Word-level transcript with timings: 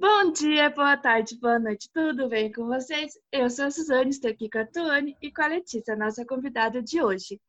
Bom 0.00 0.30
dia, 0.30 0.70
boa 0.70 0.96
tarde, 0.96 1.36
boa 1.40 1.58
noite, 1.58 1.90
tudo 1.92 2.28
bem 2.28 2.52
com 2.52 2.66
vocês? 2.66 3.14
Eu 3.32 3.50
sou 3.50 3.64
a 3.64 3.70
Suzane, 3.72 4.10
estou 4.10 4.30
aqui 4.30 4.48
com 4.48 4.60
a 4.60 4.64
Tuane 4.64 5.16
e 5.20 5.32
com 5.32 5.42
a 5.42 5.48
Letícia, 5.48 5.96
nossa 5.96 6.24
convidada 6.24 6.80
de 6.80 7.02
hoje. 7.02 7.40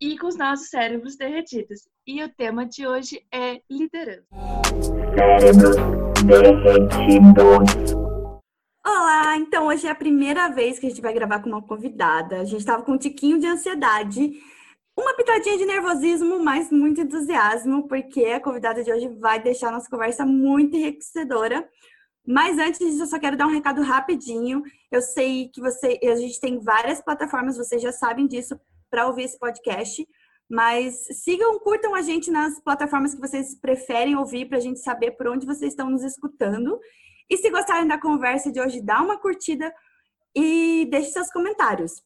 E 0.00 0.16
com 0.16 0.26
os 0.26 0.38
nossos 0.38 0.70
cérebros 0.70 1.18
derretidos. 1.18 1.86
E 2.06 2.24
o 2.24 2.30
tema 2.30 2.64
de 2.64 2.86
hoje 2.86 3.22
é 3.30 3.60
liderança. 3.70 4.24
Cérebros 5.14 5.76
derretidos. 6.24 7.92
Olá, 8.82 9.36
então 9.36 9.66
hoje 9.66 9.86
é 9.86 9.90
a 9.90 9.94
primeira 9.94 10.48
vez 10.48 10.78
que 10.78 10.86
a 10.86 10.88
gente 10.88 11.02
vai 11.02 11.12
gravar 11.12 11.40
com 11.40 11.50
uma 11.50 11.60
convidada. 11.60 12.40
A 12.40 12.44
gente 12.44 12.60
estava 12.60 12.82
com 12.82 12.92
um 12.92 12.98
tiquinho 12.98 13.38
de 13.38 13.46
ansiedade 13.46 14.32
uma 14.96 15.14
pitadinha 15.14 15.56
de 15.56 15.64
nervosismo, 15.64 16.42
mas 16.42 16.70
muito 16.70 17.00
entusiasmo, 17.00 17.88
porque 17.88 18.24
a 18.26 18.40
convidada 18.40 18.82
de 18.82 18.92
hoje 18.92 19.08
vai 19.18 19.42
deixar 19.42 19.70
nossa 19.70 19.88
conversa 19.88 20.26
muito 20.26 20.76
enriquecedora. 20.76 21.68
Mas 22.26 22.58
antes 22.58 22.78
disso, 22.78 23.02
eu 23.02 23.06
só 23.06 23.18
quero 23.18 23.36
dar 23.36 23.46
um 23.46 23.52
recado 23.52 23.82
rapidinho. 23.82 24.62
Eu 24.90 25.00
sei 25.00 25.48
que 25.48 25.60
você, 25.60 25.98
a 26.02 26.16
gente 26.16 26.38
tem 26.38 26.60
várias 26.60 27.00
plataformas, 27.02 27.56
vocês 27.56 27.80
já 27.80 27.92
sabem 27.92 28.26
disso, 28.26 28.58
para 28.90 29.06
ouvir 29.06 29.24
esse 29.24 29.38
podcast. 29.38 30.06
Mas 30.48 31.06
sigam, 31.22 31.58
curtam 31.60 31.94
a 31.94 32.02
gente 32.02 32.30
nas 32.30 32.60
plataformas 32.60 33.14
que 33.14 33.20
vocês 33.20 33.54
preferem 33.54 34.16
ouvir, 34.16 34.46
para 34.46 34.58
a 34.58 34.60
gente 34.60 34.80
saber 34.80 35.12
por 35.12 35.28
onde 35.28 35.46
vocês 35.46 35.72
estão 35.72 35.88
nos 35.88 36.02
escutando. 36.02 36.78
E 37.30 37.36
se 37.36 37.48
gostarem 37.50 37.86
da 37.86 38.00
conversa 38.00 38.50
de 38.50 38.60
hoje, 38.60 38.82
dá 38.82 39.00
uma 39.00 39.18
curtida 39.18 39.72
e 40.34 40.86
deixe 40.90 41.10
seus 41.10 41.30
comentários. 41.30 42.02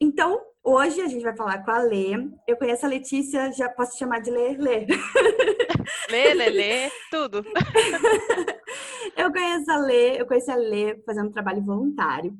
Então, 0.00 0.40
hoje 0.64 1.00
a 1.02 1.06
gente 1.06 1.22
vai 1.22 1.36
falar 1.36 1.62
com 1.64 1.70
a 1.70 1.78
Lê. 1.78 2.14
Eu 2.48 2.56
conheço 2.56 2.86
a 2.86 2.88
Letícia, 2.88 3.52
já 3.52 3.68
posso 3.68 3.98
chamar 3.98 4.20
de 4.20 4.30
Lê? 4.30 4.56
Lê. 4.56 4.86
Lê, 6.10 6.34
Lê, 6.34 6.50
Lê, 6.50 6.90
tudo. 7.10 7.44
eu 9.16 9.30
conheço 9.30 9.70
a 9.70 9.76
Lê, 9.76 10.20
eu 10.20 10.26
conheci 10.26 10.50
a 10.50 10.56
Lê 10.56 11.00
fazendo 11.04 11.30
trabalho 11.30 11.62
voluntário. 11.62 12.34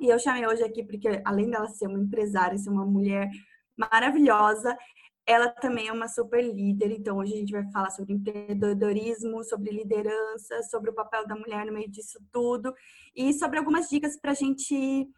E 0.00 0.08
eu 0.08 0.18
chamei 0.18 0.46
hoje 0.46 0.62
aqui 0.62 0.82
porque, 0.82 1.20
além 1.24 1.50
dela 1.50 1.68
ser 1.68 1.86
uma 1.86 2.00
empresária, 2.00 2.58
ser 2.58 2.70
uma 2.70 2.84
mulher 2.84 3.28
maravilhosa, 3.76 4.76
ela 5.26 5.48
também 5.48 5.88
é 5.88 5.92
uma 5.92 6.08
super 6.08 6.42
líder. 6.42 6.90
Então, 6.92 7.18
hoje 7.18 7.34
a 7.34 7.36
gente 7.36 7.52
vai 7.52 7.70
falar 7.70 7.90
sobre 7.90 8.12
empreendedorismo, 8.12 9.44
sobre 9.44 9.70
liderança, 9.70 10.62
sobre 10.64 10.90
o 10.90 10.94
papel 10.94 11.26
da 11.26 11.36
mulher 11.36 11.64
no 11.64 11.72
meio 11.72 11.90
disso 11.90 12.18
tudo 12.32 12.74
e 13.14 13.32
sobre 13.32 13.58
algumas 13.58 13.88
dicas 13.88 14.18
para 14.18 14.32
a 14.32 14.34
gente 14.34 15.08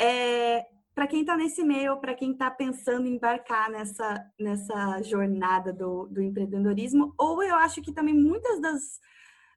é, 0.00 0.64
para 0.94 1.08
quem 1.08 1.22
está 1.22 1.36
nesse 1.36 1.64
meio, 1.64 1.96
para 1.98 2.14
quem 2.14 2.32
está 2.32 2.50
pensando 2.50 3.06
em 3.06 3.16
embarcar 3.16 3.68
nessa, 3.68 4.30
nessa 4.38 5.02
jornada 5.02 5.72
do, 5.72 6.06
do 6.06 6.22
empreendedorismo, 6.22 7.12
ou 7.18 7.42
eu 7.42 7.56
acho 7.56 7.82
que 7.82 7.92
também 7.92 8.14
muitas 8.14 8.60
das, 8.60 9.00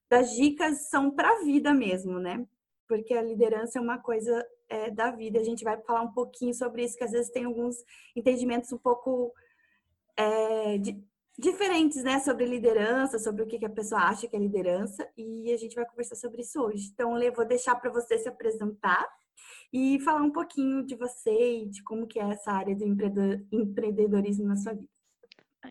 das 0.10 0.32
dicas 0.32 0.90
são 0.90 1.12
para 1.12 1.30
a 1.30 1.44
vida 1.44 1.74
mesmo, 1.74 2.18
né? 2.20 2.44
Porque 2.88 3.14
a 3.14 3.22
liderança 3.22 3.78
é 3.78 3.82
uma 3.82 4.00
coisa 4.00 4.44
é, 4.68 4.90
da 4.90 5.12
vida. 5.12 5.40
A 5.40 5.44
gente 5.44 5.64
vai 5.64 5.80
falar 5.82 6.02
um 6.02 6.12
pouquinho 6.12 6.54
sobre 6.54 6.84
isso, 6.84 6.98
que 6.98 7.04
às 7.04 7.12
vezes 7.12 7.30
tem 7.30 7.46
alguns 7.46 7.76
entendimentos 8.16 8.72
um 8.72 8.78
pouco 8.78 9.32
é, 10.16 10.80
de, 10.80 11.00
diferentes, 11.38 12.04
né? 12.04 12.20
Sobre 12.20 12.46
liderança, 12.46 13.20
sobre 13.20 13.44
o 13.44 13.48
que, 13.48 13.60
que 13.60 13.66
a 13.66 13.70
pessoa 13.70 14.02
acha 14.02 14.28
que 14.28 14.36
é 14.36 14.40
liderança, 14.40 15.08
e 15.16 15.54
a 15.54 15.58
gente 15.58 15.76
vai 15.76 15.86
conversar 15.86 16.16
sobre 16.16 16.42
isso 16.42 16.60
hoje. 16.60 16.90
Então, 16.92 17.14
Lê, 17.14 17.30
vou 17.30 17.46
deixar 17.46 17.76
para 17.76 17.92
você 17.92 18.18
se 18.18 18.28
apresentar 18.28 19.08
e 19.72 20.00
falar 20.02 20.22
um 20.22 20.32
pouquinho 20.32 20.86
de 20.86 20.96
você 20.96 21.64
e 21.64 21.70
de 21.70 21.84
como 21.84 22.08
que 22.08 22.20
é 22.20 22.30
essa 22.30 22.52
área 22.52 22.76
do 22.76 22.86
empreendedorismo 23.52 24.46
na 24.46 24.56
sua 24.56 24.74
vida. 24.74 24.88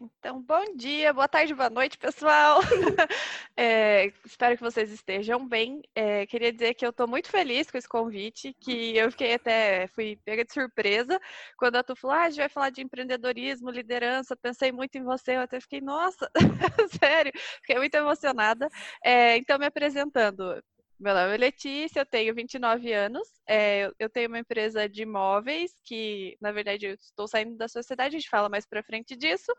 Então, 0.02 0.42
bom 0.42 0.76
dia, 0.76 1.12
boa 1.12 1.28
tarde, 1.28 1.54
boa 1.54 1.70
noite, 1.70 1.98
pessoal. 1.98 2.60
É, 3.58 4.12
espero 4.26 4.54
que 4.54 4.62
vocês 4.62 4.90
estejam 4.92 5.48
bem. 5.48 5.80
É, 5.94 6.26
queria 6.26 6.52
dizer 6.52 6.74
que 6.74 6.84
eu 6.84 6.90
estou 6.90 7.08
muito 7.08 7.30
feliz 7.30 7.70
com 7.70 7.78
esse 7.78 7.88
convite, 7.88 8.54
que 8.60 8.94
eu 8.94 9.10
fiquei 9.10 9.32
até, 9.32 9.86
fui 9.88 10.18
pega 10.26 10.44
de 10.44 10.52
surpresa 10.52 11.18
quando 11.56 11.76
a 11.76 11.82
Tu 11.82 11.96
falou, 11.96 12.14
ah, 12.14 12.24
a 12.24 12.28
gente 12.28 12.40
vai 12.40 12.50
falar 12.50 12.68
de 12.68 12.82
empreendedorismo, 12.82 13.70
liderança, 13.70 14.36
pensei 14.36 14.70
muito 14.70 14.96
em 14.98 15.04
você, 15.04 15.36
eu 15.36 15.40
até 15.40 15.58
fiquei, 15.58 15.80
nossa, 15.80 16.30
sério, 17.02 17.32
fiquei 17.62 17.76
muito 17.78 17.94
emocionada. 17.94 18.68
É, 19.02 19.38
então, 19.38 19.58
me 19.58 19.64
apresentando, 19.64 20.62
meu 20.98 21.14
nome 21.14 21.34
é 21.34 21.36
Letícia, 21.36 22.00
eu 22.00 22.06
tenho 22.06 22.34
29 22.34 22.92
anos. 22.92 23.28
É, 23.46 23.90
eu 23.98 24.08
tenho 24.08 24.28
uma 24.28 24.38
empresa 24.38 24.88
de 24.88 25.02
imóveis 25.02 25.72
que, 25.84 26.36
na 26.40 26.52
verdade, 26.52 26.86
eu 26.86 26.94
estou 26.94 27.28
saindo 27.28 27.56
da 27.56 27.68
sociedade, 27.68 28.16
a 28.16 28.18
gente 28.18 28.30
fala 28.30 28.48
mais 28.48 28.66
para 28.66 28.82
frente 28.82 29.14
disso. 29.14 29.52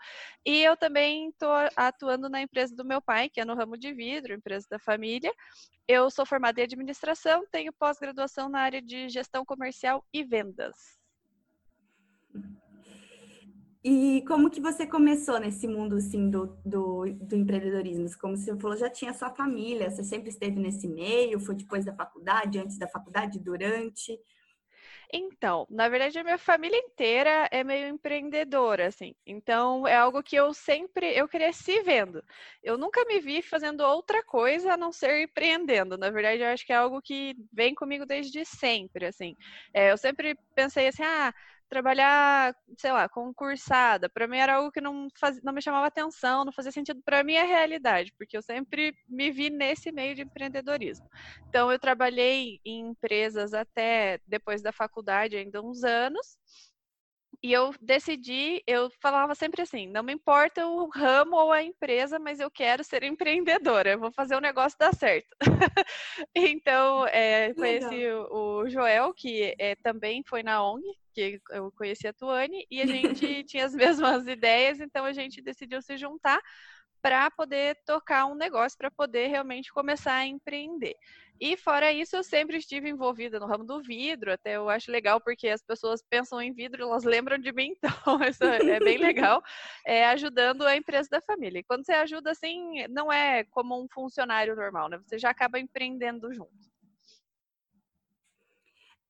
E 0.46 0.64
eu 0.64 0.76
também 0.76 1.30
estou 1.30 1.52
atuando 1.76 2.28
na 2.30 2.42
empresa 2.42 2.76
do 2.76 2.84
meu 2.84 3.02
pai, 3.02 3.30
que 3.30 3.40
é 3.40 3.46
no 3.46 3.56
ramo 3.56 3.78
de 3.78 3.94
vidro, 3.94 4.34
empresa 4.34 4.66
da 4.70 4.80
família. 4.80 5.31
Eu 5.88 6.09
sou 6.09 6.26
formada 6.26 6.59
em 6.59 6.64
administração, 6.64 7.46
tenho 7.52 7.72
pós-graduação 7.74 8.50
na 8.50 8.62
área 8.62 8.81
de 8.81 9.08
gestão 9.09 9.46
comercial 9.46 10.03
e 10.14 10.24
vendas. 10.24 10.76
E 13.84 14.24
como 14.28 14.50
que 14.50 14.60
você 14.60 14.86
começou 14.86 15.40
nesse 15.40 15.68
mundo 15.68 15.96
assim 15.96 16.30
do, 16.30 16.48
do, 16.66 17.06
do, 17.14 17.36
empreendedorismo? 17.36 18.08
Como 18.20 18.36
você 18.36 18.56
falou, 18.58 18.76
já 18.76 18.90
tinha 18.90 19.14
sua 19.14 19.30
família, 19.30 19.90
você 19.90 20.04
sempre 20.04 20.30
esteve 20.30 20.60
nesse 20.60 20.88
meio? 20.88 21.40
Foi 21.40 21.56
depois 21.56 21.86
da 21.86 21.94
faculdade, 21.94 22.60
antes 22.60 22.78
da 22.78 22.88
faculdade, 22.88 23.40
durante? 23.40 24.20
Então, 25.12 25.66
na 25.70 25.88
verdade, 25.88 26.20
a 26.20 26.24
minha 26.24 26.38
família 26.38 26.78
inteira 26.78 27.48
é 27.52 27.64
meio 27.64 27.88
empreendedora, 27.88 28.88
assim. 28.88 29.16
Então, 29.26 29.88
é 29.88 29.96
algo 29.96 30.22
que 30.22 30.36
eu 30.36 30.54
sempre, 30.54 31.08
eu 31.18 31.28
cresci 31.28 31.82
vendo. 31.82 32.22
Eu 32.62 32.78
nunca 32.78 33.06
me 33.06 33.20
vi 33.20 33.42
fazendo 33.42 33.82
outra 33.82 34.22
coisa 34.24 34.74
a 34.74 34.78
não 34.78 34.92
ser 34.92 35.22
empreendendo. 35.22 35.98
Na 35.98 36.09
verdade, 36.09 36.42
eu 36.42 36.48
acho 36.48 36.66
que 36.66 36.74
é 36.74 36.76
algo 36.76 37.02
que 37.02 37.36
vem 37.54 37.74
comigo 37.74 38.06
desde 38.06 38.44
sempre, 38.46 39.06
assim. 39.06 39.36
É, 39.74 39.92
eu 39.92 39.98
sempre 39.98 40.38
pensei 40.54 40.88
assim, 40.88 41.04
ah, 41.04 41.34
trabalhar, 41.69 42.55
sei 42.78 42.91
lá, 42.91 43.07
concursada. 43.09 44.09
Para 44.09 44.28
mim 44.28 44.38
era 44.38 44.55
algo 44.55 44.72
que 44.72 44.81
não, 44.81 45.07
faz, 45.19 45.41
não 45.44 45.53
me 45.53 45.61
chamava 45.61 45.88
atenção, 45.88 46.45
não 46.45 46.51
fazia 46.51 46.72
sentido 46.72 47.01
para 47.03 47.19
a 47.19 47.23
realidade, 47.44 48.13
porque 48.17 48.38
eu 48.38 48.41
sempre 48.41 48.94
me 49.07 49.31
vi 49.31 49.50
nesse 49.50 49.91
meio 49.91 50.16
de 50.16 50.22
empreendedorismo. 50.23 51.07
Então 51.50 51.72
eu 51.72 51.79
trabalhei 51.79 52.59
em 52.66 52.88
empresas 52.89 53.53
até 53.53 54.19
depois 54.28 54.61
da 54.61 54.72
faculdade, 54.72 55.35
ainda 55.35 55.61
uns 55.61 55.83
anos. 55.83 56.38
E 57.44 57.53
eu 57.53 57.72
decidi, 57.80 58.64
eu 58.66 58.90
falava 59.00 59.36
sempre 59.36 59.62
assim, 59.62 59.88
não 59.88 60.02
me 60.02 60.12
importa 60.12 60.66
o 60.66 60.90
ramo 60.90 61.36
ou 61.36 61.52
a 61.52 61.62
empresa, 61.62 62.18
mas 62.18 62.40
eu 62.40 62.50
quero 62.50 62.84
ser 62.84 63.03
empreendedora, 63.03 63.92
eu 63.92 64.00
vou 64.00 64.12
fazer 64.12 64.36
o 64.36 64.42
negócio 64.42 64.78
dar 64.80 64.94
certo. 64.96 65.28
então, 66.36 67.06
é, 67.08 67.53
conheci 67.53 68.08
o, 68.08 68.62
o, 68.64 68.70
Joel, 68.70 69.14
que 69.14 69.56
é, 69.59 69.76
também 69.76 70.24
foi 70.26 70.42
na 70.42 70.64
ONG, 70.64 70.84
que 71.14 71.40
eu 71.52 71.72
conheci 71.74 72.08
a 72.08 72.14
Tuane, 72.14 72.66
e 72.72 72.81
a 72.81 72.88
gente 72.88 73.44
tinha 73.46 73.66
as 73.66 73.76
mesmas 73.76 74.28
ideias, 74.28 74.80
então 74.80 75.06
a 75.06 75.14
gente 75.14 75.42
decidiu 75.42 75.81
se 75.81 75.96
juntar 75.96 76.42
para 77.02 77.30
poder 77.31 77.78
tocar 77.85 78.25
um 78.25 78.35
negócio, 78.35 78.78
para 78.78 78.91
poder 78.91 79.28
realmente 79.28 79.72
começar 79.72 80.16
a 80.16 80.25
empreender. 80.25 80.96
E 81.40 81.56
fora 81.56 81.91
isso, 81.91 82.16
eu 82.16 82.24
sempre 82.24 82.58
estive 82.58 82.90
envolvida 82.90 83.40
no 83.40 83.46
ramo 83.46 83.63
do 83.63 83.81
vidro, 83.81 84.34
até 84.34 84.56
eu 84.56 84.69
acho 84.69 84.91
legal 84.91 85.22
porque 85.22 85.47
as 85.47 85.62
pessoas 85.62 86.02
pensam 86.02 86.41
em 86.41 86.52
vidro, 86.52 86.84
elas 86.84 87.03
lembram 87.03 87.38
de 87.38 87.52
mim, 87.52 87.75
então 87.84 88.19
isso 88.28 88.44
é 88.44 88.80
bem 88.80 88.97
legal, 88.97 89.44
é, 89.85 90.08
ajudando 90.08 90.63
a 90.63 90.75
empresa 90.75 91.08
da 91.12 91.22
família. 91.22 91.59
E 91.59 91.63
quando 91.63 91.85
você 91.85 91.94
ajuda 91.94 92.31
assim, 92.31 92.88
não 92.90 93.14
é 93.14 93.44
como 93.46 93.79
um 93.79 93.88
funcionário 93.88 94.56
normal, 94.56 94.90
né? 94.90 95.00
Você 95.06 95.19
já 95.19 95.29
acaba 95.29 95.59
empreendendo 95.59 96.34
junto. 96.34 96.68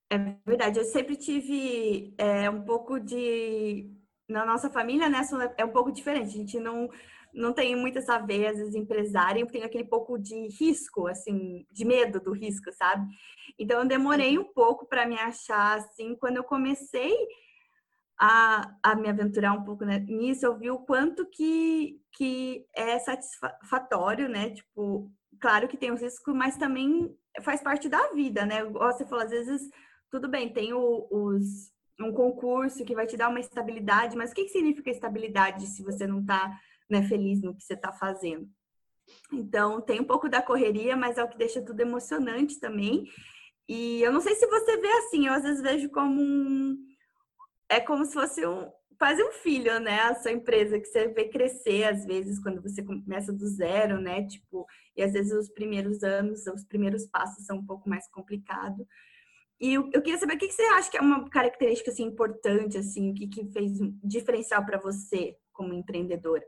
É 0.09 0.18
verdade, 0.46 0.80
eu 0.80 0.86
sempre 0.86 1.16
tive 1.16 2.14
é, 2.18 2.50
um 2.50 2.64
pouco 2.64 3.00
de. 3.00 3.92
Na 4.30 4.46
nossa 4.46 4.69
família, 4.69 5.08
né, 5.08 5.22
é 5.58 5.64
um 5.64 5.72
pouco 5.72 5.92
diferente. 5.92 6.28
A 6.28 6.40
gente 6.40 6.59
não 6.59 6.90
não 7.34 7.54
tenho 7.54 7.78
muito 7.78 8.00
essa 8.00 8.18
veia, 8.18 8.52
às 8.52 8.58
vezes, 8.58 8.76
empresária, 8.76 9.40
eu 9.40 9.48
tenho 9.48 9.66
aquele 9.66 9.86
pouco 9.86 10.18
de 10.18 10.48
risco, 10.60 11.07
assim, 11.07 11.66
de 11.72 11.86
medo 11.86 12.19
do 12.19 12.31
risco, 12.31 12.72
sabe? 12.74 13.07
Então, 13.57 13.80
eu 13.80 13.88
demorei 13.88 14.38
uhum. 14.38 14.44
um 14.44 14.54
pouco 14.54 14.88
para 14.88 15.06
me 15.06 15.18
achar, 15.18 15.78
assim, 15.78 16.16
quando 16.16 16.38
eu 16.38 16.44
comecei 16.44 17.16
a, 18.19 18.75
a 18.81 18.96
me 18.96 19.07
aventurar 19.07 19.54
um 19.54 19.63
pouco 19.63 19.86
nisso, 19.86 20.46
eu 20.46 20.57
vi 20.57 20.72
o 20.72 20.80
quanto 20.80 21.25
que, 21.25 22.01
que 22.13 22.66
é 22.75 22.98
satisfatório, 23.00 24.28
né? 24.28 24.50
Tipo, 24.50 25.12
claro 25.40 25.68
que 25.68 25.78
tem 25.78 25.92
os 25.92 26.01
riscos, 26.01 26.36
mas 26.36 26.57
também 26.57 27.16
faz 27.42 27.62
parte 27.62 27.88
da 27.88 28.12
vida, 28.13 28.46
né? 28.46 28.63
Você 28.66 29.06
falou, 29.06 29.24
às 29.24 29.31
vezes, 29.31 29.69
tudo 30.10 30.28
bem, 30.28 30.51
tem 30.51 30.74
o, 30.74 31.07
os, 31.12 31.72
um 32.00 32.12
concurso 32.12 32.86
que 32.86 32.96
vai 32.96 33.06
te 33.06 33.18
dar 33.18 33.30
uma 33.30 33.40
estabilidade, 33.40 34.18
mas 34.18 34.31
o 34.31 34.36
que, 34.36 34.46
que 34.46 34.51
significa 34.51 34.90
estabilidade 34.90 35.68
se 35.68 35.84
você 35.84 36.07
não 36.07 36.22
está 36.22 36.60
né, 36.89 37.04
feliz 37.04 37.42
no 37.42 37.56
que 37.56 37.63
você 37.63 37.74
está 37.74 37.92
fazendo. 37.92 38.50
Então, 39.31 39.81
tem 39.81 40.00
um 40.01 40.06
pouco 40.06 40.30
da 40.30 40.42
correria, 40.42 40.95
mas 40.95 41.18
é 41.18 41.24
o 41.24 41.30
que 41.30 41.38
deixa 41.38 41.62
tudo 41.62 41.80
emocionante 41.80 42.60
também. 42.60 43.10
E 43.68 44.01
eu 44.01 44.12
não 44.12 44.22
sei 44.22 44.36
se 44.36 44.48
você 44.48 44.78
vê 44.78 44.88
assim, 44.88 45.28
eu 45.28 45.34
às 45.34 45.44
vezes 45.44 45.62
vejo 45.62 45.89
como 45.89 46.22
um, 46.22 46.78
é 47.69 47.80
como 47.80 48.06
se 48.06 48.13
fosse 48.13 48.45
um, 48.45 48.72
quase 48.98 49.22
um 49.22 49.31
filho, 49.31 49.80
né? 49.80 50.01
A 50.01 50.16
sua 50.16 50.31
empresa 50.31 50.80
que 50.80 50.86
você 50.86 51.07
vê 51.10 51.28
crescer 51.30 51.84
às 51.84 52.06
vezes 52.06 52.39
quando 52.39 52.62
você 52.62 52.81
começa 52.84 53.31
do 53.34 53.45
zero, 53.48 54.00
né? 54.00 54.25
Tipo, 54.25 54.66
e 54.95 55.04
às 55.04 55.13
vezes 55.13 55.34
os 55.34 55.50
primeiros 55.50 56.01
anos, 56.04 56.48
os 56.48 56.63
primeiros 56.63 57.06
passos 57.07 57.45
são 57.45 57.57
um 57.57 57.66
pouco 57.66 57.89
mais 57.89 58.10
complicados. 58.10 58.86
E 59.60 59.74
eu, 59.74 59.89
eu, 59.92 60.01
queria 60.01 60.19
saber 60.19 60.36
o 60.36 60.38
que, 60.38 60.51
você 60.51 60.62
acha 60.63 60.89
que 60.89 60.98
é 60.98 61.01
uma 61.01 61.28
característica 61.30 61.89
assim 61.89 62.04
importante 62.04 62.78
assim, 62.78 63.13
que 63.13 63.28
que 63.28 63.51
fez 63.51 63.81
um 63.81 63.98
diferencial 64.04 64.63
para 64.66 64.78
você 64.80 65.36
como 65.51 65.74
empreendedora? 65.74 66.44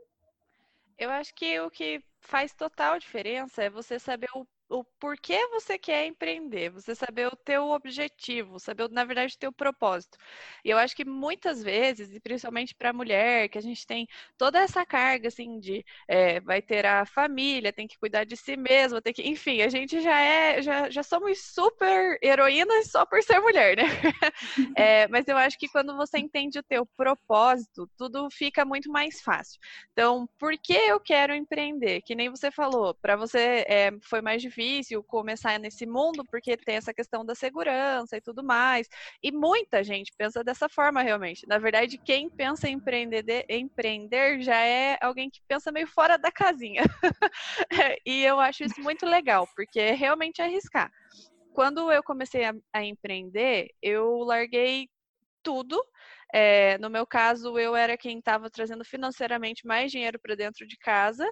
Eu 1.00 1.10
acho 1.10 1.34
que 1.34 1.58
o 1.60 1.68
que 1.70 2.00
faz 2.20 2.54
total 2.54 2.96
diferença 2.98 3.62
é 3.62 3.68
você 3.70 3.98
saber 3.98 4.28
o 4.36 4.46
o 4.70 4.84
porquê 5.00 5.48
você 5.48 5.76
quer 5.76 6.06
empreender, 6.06 6.70
você 6.70 6.94
saber 6.94 7.26
o 7.26 7.34
teu 7.36 7.70
objetivo, 7.70 8.60
saber, 8.60 8.88
na 8.88 9.04
verdade, 9.04 9.34
o 9.34 9.38
teu 9.38 9.52
propósito. 9.52 10.16
E 10.64 10.70
eu 10.70 10.78
acho 10.78 10.94
que 10.94 11.04
muitas 11.04 11.60
vezes, 11.60 12.12
e 12.14 12.20
principalmente 12.20 12.72
para 12.74 12.90
a 12.90 12.92
mulher, 12.92 13.48
que 13.48 13.58
a 13.58 13.60
gente 13.60 13.84
tem 13.84 14.06
toda 14.38 14.60
essa 14.60 14.86
carga, 14.86 15.26
assim, 15.26 15.58
de 15.58 15.84
é, 16.06 16.38
vai 16.40 16.62
ter 16.62 16.86
a 16.86 17.04
família, 17.04 17.72
tem 17.72 17.88
que 17.88 17.98
cuidar 17.98 18.24
de 18.24 18.36
si 18.36 18.56
mesma, 18.56 19.02
tem 19.02 19.12
que, 19.12 19.28
enfim, 19.28 19.60
a 19.62 19.68
gente 19.68 20.00
já 20.00 20.20
é, 20.20 20.62
já, 20.62 20.88
já 20.88 21.02
somos 21.02 21.42
super 21.52 22.16
heroínas 22.22 22.90
só 22.92 23.04
por 23.04 23.22
ser 23.24 23.40
mulher, 23.40 23.76
né? 23.76 23.82
é, 24.76 25.08
mas 25.08 25.26
eu 25.26 25.36
acho 25.36 25.58
que 25.58 25.68
quando 25.68 25.96
você 25.96 26.18
entende 26.18 26.60
o 26.60 26.62
teu 26.62 26.86
propósito, 26.96 27.90
tudo 27.96 28.28
fica 28.30 28.64
muito 28.64 28.88
mais 28.90 29.20
fácil. 29.20 29.58
Então, 29.92 30.28
por 30.38 30.56
que 30.56 30.74
eu 30.74 31.00
quero 31.00 31.34
empreender? 31.34 32.02
Que 32.02 32.14
nem 32.14 32.30
você 32.30 32.52
falou, 32.52 32.94
para 32.94 33.16
você 33.16 33.64
é, 33.66 33.90
foi 34.02 34.20
mais 34.20 34.40
difícil 34.40 34.59
difícil 34.60 35.02
começar 35.02 35.58
nesse 35.58 35.86
mundo 35.86 36.24
porque 36.30 36.56
tem 36.56 36.76
essa 36.76 36.92
questão 36.92 37.24
da 37.24 37.34
segurança 37.34 38.16
e 38.16 38.20
tudo 38.20 38.44
mais. 38.44 38.86
E 39.22 39.32
muita 39.32 39.82
gente 39.82 40.12
pensa 40.16 40.44
dessa 40.44 40.68
forma 40.68 41.02
realmente. 41.02 41.46
Na 41.48 41.58
verdade, 41.58 41.96
quem 41.98 42.28
pensa 42.28 42.68
em 42.68 42.74
empreender, 42.74 43.46
empreender 43.48 44.42
já 44.42 44.60
é 44.60 44.98
alguém 45.00 45.30
que 45.30 45.40
pensa 45.48 45.72
meio 45.72 45.86
fora 45.86 46.18
da 46.18 46.30
casinha. 46.30 46.82
e 48.04 48.22
eu 48.22 48.38
acho 48.38 48.64
isso 48.64 48.80
muito 48.80 49.06
legal, 49.06 49.48
porque 49.56 49.80
é 49.80 49.92
realmente 49.92 50.42
arriscar. 50.42 50.90
Quando 51.54 51.90
eu 51.90 52.02
comecei 52.02 52.44
a, 52.44 52.54
a 52.72 52.84
empreender, 52.84 53.70
eu 53.82 54.18
larguei 54.18 54.88
tudo. 55.42 55.82
É, 56.32 56.78
no 56.78 56.90
meu 56.90 57.06
caso, 57.06 57.58
eu 57.58 57.74
era 57.74 57.96
quem 57.96 58.18
estava 58.18 58.50
trazendo 58.50 58.84
financeiramente 58.84 59.66
mais 59.66 59.90
dinheiro 59.90 60.18
para 60.20 60.36
dentro 60.36 60.66
de 60.66 60.76
casa 60.76 61.28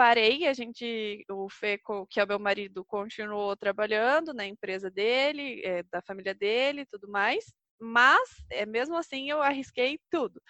parei, 0.00 0.46
a 0.46 0.54
gente, 0.54 1.26
o 1.30 1.46
Feco, 1.50 2.06
que 2.06 2.18
é 2.18 2.24
o 2.24 2.26
meu 2.26 2.38
marido, 2.38 2.82
continuou 2.86 3.54
trabalhando 3.54 4.32
na 4.32 4.46
empresa 4.46 4.90
dele, 4.90 5.60
é, 5.62 5.82
da 5.82 6.00
família 6.00 6.34
dele 6.34 6.86
tudo 6.86 7.06
mais 7.06 7.52
mas 7.80 8.28
é, 8.50 8.66
mesmo 8.66 8.96
assim 8.96 9.30
eu 9.30 9.42
arrisquei 9.42 9.98
tudo. 10.10 10.40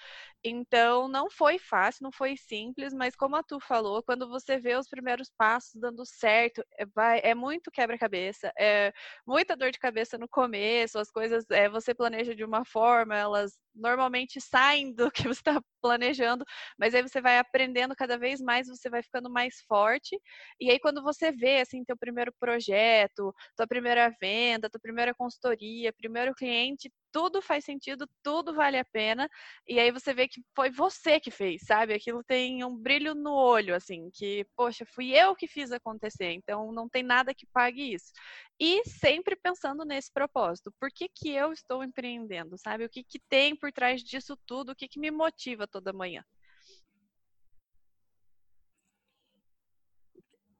Então 0.44 1.08
não 1.08 1.30
foi 1.30 1.58
fácil, 1.58 2.04
não 2.04 2.12
foi 2.12 2.36
simples, 2.36 2.94
mas 2.94 3.14
como 3.14 3.36
a 3.36 3.42
Tu 3.42 3.60
falou, 3.60 4.02
quando 4.02 4.28
você 4.28 4.58
vê 4.58 4.74
os 4.76 4.88
primeiros 4.88 5.30
passos 5.36 5.72
dando 5.80 6.04
certo, 6.06 6.62
é, 6.78 6.86
vai, 6.86 7.20
é 7.22 7.34
muito 7.34 7.70
quebra-cabeça, 7.70 8.52
é 8.58 8.92
muita 9.26 9.56
dor 9.56 9.70
de 9.70 9.78
cabeça 9.78 10.16
no 10.18 10.28
começo, 10.28 10.98
as 10.98 11.10
coisas 11.10 11.44
é, 11.50 11.68
você 11.68 11.94
planeja 11.94 12.34
de 12.34 12.44
uma 12.44 12.64
forma, 12.64 13.14
elas 13.16 13.58
normalmente 13.74 14.40
saem 14.40 14.94
do 14.94 15.10
que 15.10 15.22
você 15.24 15.40
está 15.40 15.60
planejando, 15.82 16.44
mas 16.78 16.94
aí 16.94 17.02
você 17.02 17.20
vai 17.20 17.38
aprendendo 17.38 17.94
cada 17.94 18.18
vez 18.18 18.40
mais, 18.40 18.66
você 18.68 18.88
vai 18.90 19.02
ficando 19.02 19.30
mais 19.30 19.60
forte, 19.68 20.18
e 20.60 20.70
aí 20.70 20.78
quando 20.80 21.02
você 21.02 21.30
vê 21.32 21.60
assim 21.60 21.84
teu 21.84 21.96
primeiro 21.96 22.32
projeto, 22.38 23.34
tua 23.56 23.66
primeira 23.66 24.10
venda, 24.20 24.70
tua 24.70 24.80
primeira 24.80 25.14
consultoria, 25.14 25.92
primeiro 25.92 26.34
cliente, 26.34 26.90
tudo 27.12 27.42
faz 27.42 27.64
sentido, 27.64 28.08
tudo 28.22 28.54
vale 28.54 28.78
a 28.78 28.84
pena. 28.84 29.28
E 29.66 29.78
aí 29.78 29.90
você 29.90 30.14
vê 30.14 30.28
que 30.28 30.42
foi 30.54 30.70
você 30.70 31.20
que 31.20 31.30
fez, 31.30 31.62
sabe? 31.64 31.94
Aquilo 31.94 32.22
tem 32.24 32.64
um 32.64 32.76
brilho 32.76 33.14
no 33.14 33.32
olho, 33.32 33.74
assim, 33.74 34.10
que, 34.12 34.46
poxa, 34.56 34.84
fui 34.86 35.12
eu 35.12 35.34
que 35.34 35.46
fiz 35.46 35.72
acontecer, 35.72 36.32
então 36.32 36.72
não 36.72 36.88
tem 36.88 37.02
nada 37.02 37.34
que 37.34 37.46
pague 37.46 37.94
isso. 37.94 38.12
E 38.58 38.82
sempre 38.84 39.36
pensando 39.36 39.84
nesse 39.84 40.12
propósito, 40.12 40.72
por 40.78 40.90
que, 40.90 41.08
que 41.08 41.30
eu 41.30 41.52
estou 41.52 41.82
empreendendo, 41.82 42.56
sabe? 42.58 42.84
O 42.84 42.90
que, 42.90 43.02
que 43.02 43.18
tem 43.28 43.56
por 43.56 43.72
trás 43.72 44.02
disso 44.02 44.36
tudo, 44.46 44.72
o 44.72 44.76
que, 44.76 44.88
que 44.88 45.00
me 45.00 45.10
motiva 45.10 45.66
toda 45.66 45.92
manhã. 45.92 46.24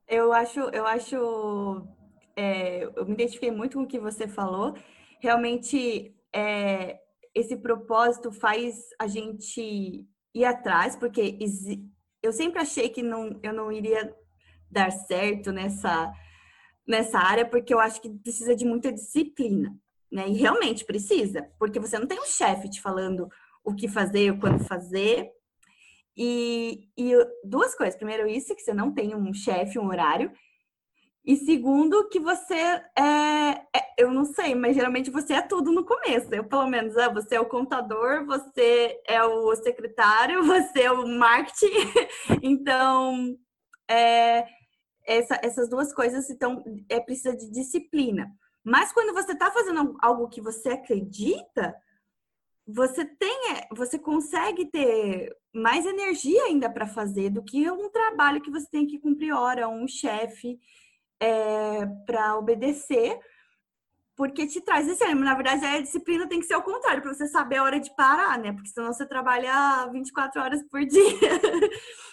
Eu 0.08 0.32
acho, 0.32 0.58
eu 0.70 0.85
acho, 0.87 1.87
é, 2.35 2.82
eu 2.82 3.06
me 3.06 3.12
identifiquei 3.12 3.53
muito 3.53 3.79
com 3.79 3.85
o 3.85 3.87
que 3.87 4.00
você 4.00 4.26
falou. 4.26 4.75
Realmente 5.20 6.12
é, 6.35 6.99
esse 7.35 7.56
propósito 7.56 8.32
faz 8.32 8.77
a 8.99 9.06
gente 9.06 10.06
ir 10.35 10.44
atrás, 10.44 10.97
porque 10.97 11.38
eu 12.23 12.32
sempre 12.32 12.61
achei 12.61 12.88
que 12.88 13.03
não, 13.03 13.38
eu 13.43 13.53
não 13.53 13.71
iria 13.71 14.15
dar 14.71 14.91
certo 14.91 15.53
nessa, 15.53 16.12
nessa 16.87 17.19
área, 17.19 17.47
porque 17.47 17.75
eu 17.75 17.81
acho 17.81 18.00
que 18.00 18.11
precisa 18.11 18.55
de 18.55 18.65
muita 18.65 18.93
disciplina, 18.93 19.75
né? 20.11 20.29
E 20.29 20.35
realmente 20.35 20.85
precisa, 20.85 21.50
porque 21.59 21.81
você 21.81 21.99
não 21.99 22.06
tem 22.06 22.21
um 22.21 22.27
chefe 22.27 22.69
te 22.69 22.81
falando 22.81 23.29
o 23.65 23.75
que 23.75 23.88
fazer, 23.88 24.32
o 24.32 24.38
quando 24.38 24.65
fazer. 24.65 25.31
E, 26.17 26.88
e 26.99 27.12
duas 27.44 27.75
coisas. 27.75 27.97
Primeiro, 27.97 28.29
isso, 28.29 28.55
que 28.55 28.62
você 28.62 28.75
não 28.75 28.93
tem 28.93 29.15
um 29.15 29.32
chefe, 29.32 29.79
um 29.79 29.87
horário. 29.87 30.31
E 31.31 31.37
segundo, 31.37 32.09
que 32.09 32.19
você 32.19 32.56
é, 32.56 33.50
é, 33.73 33.94
eu 33.97 34.11
não 34.11 34.25
sei, 34.25 34.53
mas 34.53 34.75
geralmente 34.75 35.12
você 35.12 35.35
é 35.35 35.41
tudo 35.41 35.71
no 35.71 35.85
começo. 35.85 36.35
Eu, 36.35 36.43
pelo 36.43 36.67
menos, 36.67 36.97
é, 36.97 37.09
você 37.09 37.37
é 37.37 37.41
o 37.41 37.49
contador, 37.49 38.27
você 38.27 39.00
é 39.06 39.23
o 39.23 39.55
secretário, 39.55 40.43
você 40.43 40.81
é 40.81 40.91
o 40.91 41.06
marketing. 41.06 41.71
então, 42.43 43.38
é, 43.88 44.44
essa, 45.06 45.38
essas 45.41 45.71
duas 45.71 45.94
coisas 45.94 46.29
então 46.31 46.65
é 46.88 46.99
precisa 46.99 47.37
de 47.37 47.49
disciplina. 47.49 48.29
Mas 48.65 48.93
quando 48.93 49.15
você 49.15 49.31
está 49.31 49.53
fazendo 49.53 49.97
algo 50.03 50.29
que 50.29 50.41
você 50.41 50.71
acredita, 50.71 51.77
você 52.67 53.05
tem, 53.05 53.53
é, 53.53 53.69
você 53.73 54.00
consegue 54.00 54.67
ter 54.67 55.32
mais 55.55 55.87
energia 55.87 56.43
ainda 56.47 56.69
para 56.69 56.88
fazer 56.88 57.31
do 57.31 57.41
que 57.41 57.71
um 57.71 57.88
trabalho 57.88 58.41
que 58.41 58.50
você 58.50 58.67
tem 58.69 58.85
que 58.85 58.99
cumprir 58.99 59.32
hora, 59.32 59.69
um 59.69 59.87
chefe 59.87 60.59
é, 61.20 61.87
para 62.06 62.37
obedecer, 62.37 63.19
porque 64.17 64.46
te 64.46 64.61
traz 64.61 64.88
esse 64.88 65.05
ânimo. 65.05 65.25
Na 65.25 65.34
verdade, 65.34 65.64
a 65.64 65.81
disciplina 65.81 66.26
tem 66.26 66.40
que 66.40 66.46
ser 66.46 66.56
o 66.56 66.62
contrário, 66.62 67.02
para 67.02 67.14
você 67.14 67.26
saber 67.26 67.56
a 67.56 67.62
hora 67.62 67.78
de 67.78 67.94
parar, 67.94 68.38
né? 68.38 68.52
Porque 68.52 68.69
senão 68.69 68.93
você 68.93 69.06
trabalha 69.06 69.87
24 69.93 70.40
horas 70.40 70.62
por 70.69 70.84
dia. 70.84 71.00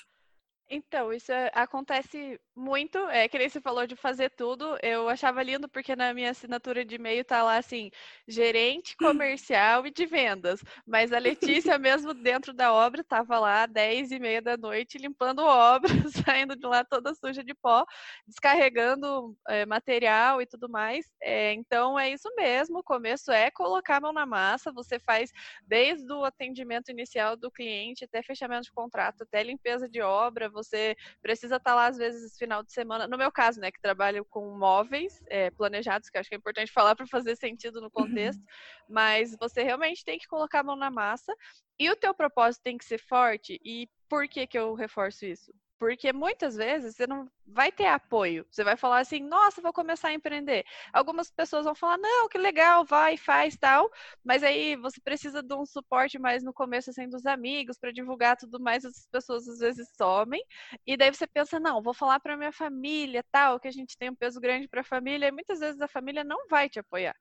Então, 0.69 1.13
isso 1.13 1.31
é, 1.31 1.49
acontece 1.53 2.39
muito, 2.53 2.97
é 3.09 3.27
que 3.29 3.37
nem 3.37 3.47
você 3.47 3.61
falou 3.61 3.87
de 3.87 3.95
fazer 3.95 4.29
tudo. 4.31 4.77
Eu 4.83 5.07
achava 5.07 5.41
lindo 5.41 5.69
porque 5.69 5.95
na 5.95 6.13
minha 6.13 6.31
assinatura 6.31 6.83
de 6.83 6.95
e-mail 6.95 7.23
tá 7.23 7.41
lá 7.41 7.57
assim, 7.57 7.89
gerente 8.27 8.95
comercial 8.97 9.85
e 9.87 9.91
de 9.91 10.05
vendas. 10.05 10.61
Mas 10.85 11.13
a 11.13 11.19
Letícia, 11.19 11.77
mesmo 11.79 12.13
dentro 12.13 12.53
da 12.53 12.73
obra, 12.73 13.01
tava 13.01 13.39
lá 13.39 13.65
10 13.65 14.11
e 14.11 14.19
meia 14.19 14.41
da 14.41 14.57
noite 14.57 14.97
limpando 14.97 15.39
obra, 15.39 15.89
saindo 16.25 16.53
de 16.55 16.67
lá 16.67 16.83
toda 16.83 17.13
suja 17.13 17.43
de 17.43 17.53
pó, 17.53 17.85
descarregando 18.27 19.37
é, 19.47 19.65
material 19.65 20.41
e 20.41 20.45
tudo 20.45 20.67
mais. 20.67 21.05
É, 21.21 21.53
então 21.53 21.97
é 21.97 22.09
isso 22.09 22.29
mesmo. 22.35 22.79
O 22.79 22.83
começo 22.83 23.31
é 23.31 23.49
colocar 23.51 23.97
a 23.97 24.01
mão 24.01 24.11
na 24.11 24.25
massa. 24.25 24.71
Você 24.73 24.99
faz 24.99 25.31
desde 25.65 26.11
o 26.11 26.25
atendimento 26.25 26.91
inicial 26.91 27.37
do 27.37 27.49
cliente 27.49 28.03
até 28.03 28.21
fechamento 28.21 28.63
de 28.63 28.71
contrato, 28.73 29.21
até 29.23 29.41
limpeza 29.43 29.87
de 29.87 30.01
obra 30.01 30.49
você 30.57 30.95
precisa 31.21 31.57
estar 31.57 31.71
tá 31.71 31.75
lá, 31.75 31.87
às 31.87 31.97
vezes, 31.97 32.37
final 32.37 32.63
de 32.63 32.71
semana. 32.71 33.07
No 33.07 33.17
meu 33.17 33.31
caso, 33.31 33.59
né, 33.59 33.71
que 33.71 33.79
trabalho 33.79 34.25
com 34.25 34.57
móveis 34.57 35.21
é, 35.27 35.51
planejados, 35.51 36.09
que 36.09 36.17
acho 36.17 36.29
que 36.29 36.35
é 36.35 36.37
importante 36.37 36.71
falar 36.73 36.95
para 36.95 37.05
fazer 37.07 37.35
sentido 37.35 37.79
no 37.79 37.91
contexto, 37.91 38.43
mas 38.89 39.35
você 39.39 39.61
realmente 39.63 40.03
tem 40.03 40.17
que 40.17 40.27
colocar 40.27 40.61
a 40.61 40.63
mão 40.63 40.75
na 40.75 40.89
massa 40.89 41.33
e 41.79 41.89
o 41.89 41.95
teu 41.95 42.13
propósito 42.13 42.63
tem 42.63 42.77
que 42.77 42.85
ser 42.85 42.99
forte. 42.99 43.59
E 43.63 43.87
por 44.09 44.27
que, 44.27 44.47
que 44.47 44.57
eu 44.57 44.73
reforço 44.73 45.25
isso? 45.25 45.53
Porque 45.79 46.11
muitas 46.11 46.55
vezes 46.55 46.95
você 46.95 47.05
não 47.05 47.29
vai 47.45 47.71
ter 47.71 47.85
apoio. 47.85 48.45
Você 48.49 48.63
vai 48.63 48.75
falar 48.75 48.99
assim, 48.99 49.19
nossa, 49.21 49.61
vou 49.61 49.71
começar 49.71 50.07
a 50.09 50.13
empreender. 50.13 50.65
Algumas 50.91 51.29
pessoas 51.29 51.65
vão 51.65 51.75
falar, 51.75 51.97
não, 51.99 52.27
que 52.27 52.37
legal, 52.37 52.83
vai, 52.83 53.15
faz 53.15 53.55
tal. 53.55 53.89
Mas 54.23 54.43
aí 54.43 54.75
você 54.75 54.99
precisa 54.99 55.43
de 55.43 55.53
um 55.53 55.65
suporte 55.65 56.17
mais 56.17 56.43
no 56.43 56.51
começo, 56.53 56.89
assim, 56.89 57.07
dos 57.07 57.25
amigos, 57.27 57.77
para 57.77 57.91
divulgar 57.91 58.35
tudo 58.37 58.59
mais. 58.59 58.83
As 58.85 59.07
pessoas 59.11 59.47
às 59.47 59.59
vezes 59.59 59.87
somem. 59.95 60.43
E 60.85 60.97
daí 60.97 61.13
você 61.13 61.27
pensa, 61.27 61.59
não, 61.59 61.81
vou 61.81 61.93
falar 61.93 62.19
para 62.19 62.35
minha 62.35 62.51
família, 62.51 63.23
tal, 63.31 63.59
que 63.59 63.67
a 63.67 63.71
gente 63.71 63.97
tem 63.97 64.09
um 64.09 64.15
peso 64.15 64.39
grande 64.39 64.67
para 64.67 64.81
a 64.81 64.83
família. 64.83 65.27
E 65.27 65.31
muitas 65.31 65.59
vezes 65.59 65.79
a 65.79 65.87
família 65.87 66.23
não 66.23 66.47
vai 66.49 66.67
te 66.69 66.79
apoiar. 66.79 67.15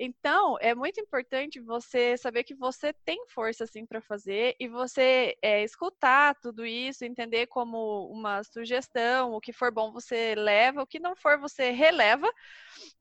Então, 0.00 0.56
é 0.60 0.76
muito 0.76 1.00
importante 1.00 1.58
você 1.60 2.16
saber 2.16 2.44
que 2.44 2.54
você 2.54 2.92
tem 3.04 3.26
força 3.28 3.64
assim 3.64 3.84
para 3.84 4.00
fazer 4.00 4.54
e 4.60 4.68
você 4.68 5.36
é, 5.42 5.64
escutar 5.64 6.36
tudo 6.36 6.64
isso, 6.64 7.04
entender 7.04 7.48
como 7.48 8.06
uma 8.12 8.44
sugestão, 8.44 9.32
o 9.32 9.40
que 9.40 9.52
for 9.52 9.72
bom 9.72 9.90
você 9.90 10.36
leva, 10.36 10.82
o 10.82 10.86
que 10.86 11.00
não 11.00 11.16
for 11.16 11.36
você 11.40 11.70
releva, 11.72 12.30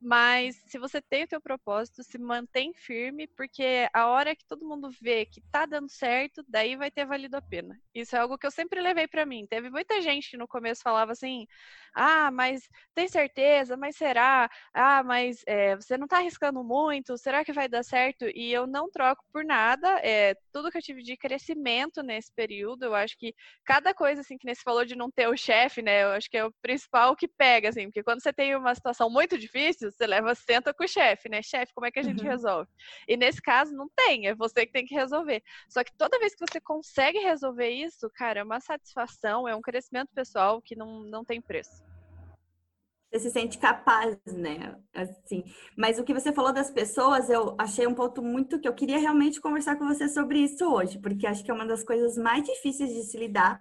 mas 0.01 0.55
se 0.67 0.79
você 0.79 0.99
tem 0.99 1.23
o 1.23 1.27
teu 1.27 1.39
propósito, 1.39 2.03
se 2.03 2.17
mantém 2.17 2.73
firme, 2.73 3.27
porque 3.27 3.87
a 3.93 4.07
hora 4.07 4.35
que 4.35 4.45
todo 4.47 4.67
mundo 4.67 4.89
vê 4.99 5.25
que 5.25 5.41
tá 5.51 5.65
dando 5.67 5.89
certo, 5.89 6.43
daí 6.47 6.75
vai 6.75 6.89
ter 6.89 7.05
valido 7.05 7.37
a 7.37 7.41
pena. 7.41 7.79
Isso 7.93 8.15
é 8.15 8.19
algo 8.19 8.37
que 8.39 8.47
eu 8.47 8.51
sempre 8.51 8.81
levei 8.81 9.07
para 9.07 9.25
mim. 9.25 9.45
Teve 9.47 9.69
muita 9.69 10.01
gente 10.01 10.31
que 10.31 10.37
no 10.37 10.47
começo 10.47 10.81
falava 10.81 11.11
assim: 11.11 11.45
"Ah, 11.93 12.31
mas 12.31 12.67
tem 12.93 13.07
certeza? 13.07 13.77
Mas 13.77 13.95
será? 13.97 14.49
Ah, 14.73 15.03
mas 15.03 15.43
é, 15.47 15.75
você 15.75 15.97
não 15.97 16.07
tá 16.07 16.17
arriscando 16.17 16.63
muito? 16.63 16.86
Será 17.17 17.43
que 17.43 17.53
vai 17.53 17.67
dar 17.67 17.83
certo?" 17.83 18.25
E 18.33 18.51
eu 18.51 18.67
não 18.67 18.89
troco 18.89 19.23
por 19.31 19.43
nada. 19.43 19.99
É, 20.03 20.35
tudo 20.51 20.71
que 20.71 20.77
eu 20.77 20.81
tive 20.81 21.03
de 21.03 21.17
crescimento 21.17 22.01
nesse 22.03 22.31
período, 22.33 22.83
eu 22.83 22.95
acho 22.95 23.17
que 23.17 23.33
cada 23.65 23.93
coisa 23.93 24.21
assim 24.21 24.37
que 24.37 24.45
nesse 24.45 24.63
falou 24.63 24.85
de 24.85 24.95
não 24.95 25.09
ter 25.11 25.27
o 25.27 25.37
chefe, 25.37 25.81
né? 25.81 26.03
Eu 26.03 26.09
acho 26.09 26.29
que 26.29 26.37
é 26.37 26.45
o 26.45 26.53
principal 26.61 27.15
que 27.15 27.27
pega 27.27 27.69
assim, 27.69 27.85
porque 27.85 28.03
quando 28.03 28.21
você 28.21 28.31
tem 28.33 28.55
uma 28.55 28.73
situação 28.75 29.09
muito 29.09 29.37
difícil 29.37 29.47
difícil, 29.47 29.91
você 29.91 30.05
leva, 30.05 30.35
senta 30.35 30.73
com 30.73 30.83
o 30.83 30.87
chefe, 30.87 31.29
né? 31.29 31.41
Chefe, 31.41 31.73
como 31.73 31.85
é 31.85 31.91
que 31.91 31.99
a 31.99 32.03
gente 32.03 32.23
uhum. 32.23 32.29
resolve? 32.29 32.69
E 33.07 33.17
nesse 33.17 33.41
caso, 33.41 33.73
não 33.73 33.89
tem, 33.89 34.27
é 34.27 34.35
você 34.35 34.65
que 34.65 34.71
tem 34.71 34.85
que 34.85 34.93
resolver. 34.93 35.41
Só 35.69 35.83
que 35.83 35.93
toda 35.97 36.19
vez 36.19 36.35
que 36.35 36.45
você 36.45 36.59
consegue 36.59 37.19
resolver 37.19 37.69
isso, 37.69 38.09
cara, 38.13 38.41
é 38.41 38.43
uma 38.43 38.59
satisfação, 38.59 39.47
é 39.47 39.55
um 39.55 39.61
crescimento 39.61 40.09
pessoal 40.13 40.61
que 40.61 40.75
não, 40.75 41.01
não 41.03 41.23
tem 41.23 41.41
preço. 41.41 41.83
Você 43.11 43.19
se 43.19 43.31
sente 43.31 43.57
capaz, 43.57 44.17
né? 44.25 44.75
Assim. 44.93 45.43
Mas 45.77 45.97
o 45.97 46.03
que 46.03 46.13
você 46.13 46.33
falou 46.33 46.51
das 46.51 46.69
pessoas, 46.69 47.29
eu 47.29 47.55
achei 47.57 47.87
um 47.87 47.93
ponto 47.93 48.21
muito 48.21 48.59
que 48.59 48.67
eu 48.67 48.73
queria 48.73 48.99
realmente 48.99 49.39
conversar 49.39 49.77
com 49.77 49.87
você 49.87 50.09
sobre 50.09 50.39
isso 50.39 50.65
hoje, 50.65 50.99
porque 50.99 51.25
acho 51.25 51.43
que 51.43 51.49
é 51.49 51.53
uma 51.53 51.65
das 51.65 51.83
coisas 51.83 52.17
mais 52.17 52.43
difíceis 52.43 52.93
de 52.93 53.03
se 53.03 53.17
lidar 53.17 53.59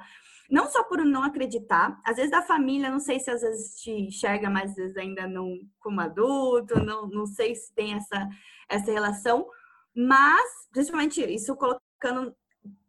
não 0.51 0.71
só 0.71 0.85
por 0.85 1.05
não 1.05 1.25
acreditar, 1.25 1.99
às 2.05 2.17
vezes 2.17 2.31
da 2.31 2.43
família, 2.43 2.91
não 2.91 3.01
sei 3.01 3.19
se 3.19 3.31
às 3.31 3.41
vezes 3.43 3.81
te 3.81 3.91
enxerga, 3.91 4.49
mas 4.49 4.71
às 4.71 4.77
vezes 4.77 4.97
ainda 4.97 5.27
não 5.27 5.59
como 5.81 6.01
adulto, 6.01 6.79
não, 6.85 7.09
não 7.09 7.27
sei 7.27 7.55
se 7.55 7.75
tem 7.75 7.95
essa, 7.95 8.29
essa 8.69 8.93
relação, 8.93 9.47
mas 9.95 10.45
principalmente 10.71 11.21
isso 11.23 11.57
colocando 11.57 12.35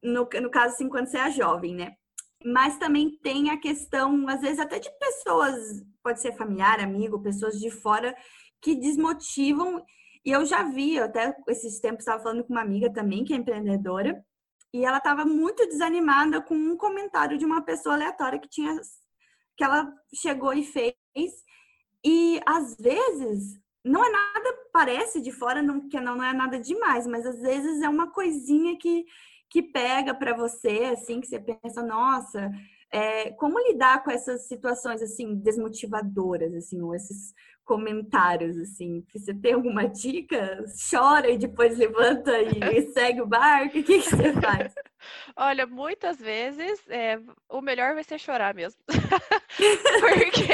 no, 0.04 0.28
no 0.42 0.52
caso 0.52 0.76
assim, 0.76 0.90
quando 0.90 1.08
você 1.08 1.18
é 1.18 1.32
jovem, 1.32 1.76
né? 1.76 1.96
Mas 2.54 2.77
também 2.77 3.18
tem 3.22 3.50
a 3.50 3.60
questão, 3.60 4.27
às 4.30 4.39
vezes, 4.39 4.60
até 4.60 4.80
de 4.80 4.89
pessoas, 4.98 5.84
pode 6.01 6.22
ser 6.22 6.32
familiar, 6.38 6.80
amigo, 6.80 7.22
pessoas 7.22 7.60
de 7.60 7.70
fora 7.70 8.16
que 8.62 8.74
desmotivam. 8.74 9.84
E 10.25 10.32
eu 10.32 10.46
já 10.46 10.63
vi, 10.63 10.98
até 10.98 11.36
esses 11.50 11.80
tempos 11.82 12.00
estava 12.00 12.24
falando 12.24 12.46
com 12.46 12.54
uma 12.54 12.62
amiga 12.62 12.92
também, 12.92 13.25
que 13.25 13.34
é 13.34 13.36
empreendedora, 13.36 14.24
e 14.74 14.86
ela 14.86 14.98
estava 14.98 15.25
muito 15.25 15.68
desanimada 15.68 16.42
com 16.42 16.56
um 16.56 16.77
comentário 16.77 17.38
de 17.38 17.46
uma 17.46 17.62
pessoa 17.62 17.96
aleatória 17.96 18.39
que 18.39 18.50
tinha 18.50 18.80
que 19.58 19.63
ela 19.63 19.92
chegou 20.13 20.54
e 20.54 20.63
fez. 20.63 20.96
E 22.06 22.39
às 22.46 22.77
vezes 22.77 23.60
não 23.84 24.06
é 24.06 24.10
nada, 24.10 24.58
parece 24.72 25.20
de 25.20 25.32
fora 25.32 25.62
não, 25.62 25.89
que 25.89 26.00
não, 26.00 26.16
não 26.16 26.24
é 26.24 26.34
nada 26.34 26.60
demais, 26.60 27.08
mas 27.08 27.25
às 27.25 27.42
vezes 27.42 27.82
é 27.82 27.89
uma 27.89 28.12
coisinha 28.12 28.77
que, 28.77 29.06
que 29.50 29.62
pega 29.62 30.13
para 30.13 30.36
você, 30.36 30.92
assim, 30.94 31.22
que 31.22 31.27
você 31.27 31.39
pensa, 31.39 31.82
nossa, 31.82 32.51
é, 32.92 33.32
como 33.32 33.60
lidar 33.60 34.04
com 34.04 34.12
essas 34.12 34.48
situações 34.48 35.01
assim 35.01 35.36
desmotivadoras, 35.36 36.54
assim, 36.54 36.82
ou 36.82 36.96
esses 36.96 37.34
comentários, 37.68 38.58
assim, 38.58 39.02
que 39.10 39.20
você 39.20 39.34
tem 39.34 39.54
alguma 39.54 39.88
dica? 39.88 40.64
Chora 40.90 41.30
e 41.30 41.38
depois 41.38 41.78
levanta 41.78 42.32
e, 42.42 42.82
segue 42.94 43.22
o 43.22 43.28
barco? 43.28 43.78
O 43.78 43.84
que, 43.84 44.00
que 44.00 44.10
você 44.10 44.34
faz? 44.42 44.74
Olha, 45.36 45.68
muitas 45.68 46.18
vezes 46.18 46.82
é, 46.88 47.20
o 47.50 47.62
melhor 47.62 47.94
vai 47.94 48.04
ser 48.04 48.18
chorar 48.18 48.56
mesmo. 48.56 48.82
Porque 50.00 50.54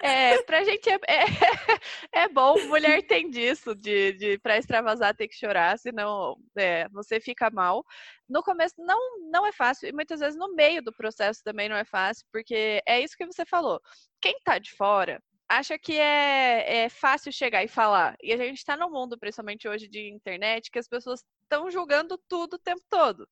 é, 0.00 0.40
pra 0.42 0.62
gente 0.62 0.88
é, 0.88 0.94
é, 1.08 2.20
é, 2.22 2.28
bom, 2.28 2.56
mulher 2.66 3.02
tem 3.02 3.28
disso, 3.28 3.74
de, 3.74 4.12
de 4.12 4.38
pra 4.38 4.58
extravasar 4.58 5.14
ter 5.16 5.26
que 5.26 5.36
chorar, 5.36 5.76
senão 5.76 6.36
é, 6.56 6.88
você 6.90 7.20
fica 7.20 7.50
mal. 7.50 7.84
No 8.28 8.42
começo 8.42 8.74
não, 8.78 9.18
não 9.30 9.46
é 9.46 9.52
fácil, 9.52 9.88
e 9.88 9.92
muitas 9.92 10.20
vezes 10.20 10.38
no 10.38 10.54
meio 10.54 10.82
do 10.82 10.92
processo 10.92 11.42
também 11.42 11.68
não 11.68 11.76
é 11.76 11.84
fácil, 11.84 12.24
porque 12.32 12.80
é 12.86 13.00
isso 13.00 13.16
que 13.16 13.26
você 13.26 13.44
falou. 13.44 13.80
Quem 14.20 14.38
tá 14.44 14.58
de 14.58 14.72
fora 14.72 15.20
acha 15.48 15.78
que 15.78 15.98
é, 15.98 16.84
é 16.84 16.88
fácil 16.88 17.32
chegar 17.32 17.64
e 17.64 17.68
falar. 17.68 18.16
E 18.22 18.32
a 18.32 18.36
gente 18.36 18.58
está 18.58 18.76
no 18.76 18.90
mundo, 18.90 19.18
principalmente 19.18 19.68
hoje 19.68 19.88
de 19.88 20.08
internet, 20.10 20.70
que 20.70 20.78
as 20.78 20.88
pessoas 20.88 21.24
estão 21.42 21.70
julgando 21.70 22.18
tudo 22.28 22.54
o 22.54 22.58
tempo 22.58 22.82
todo. 22.90 23.26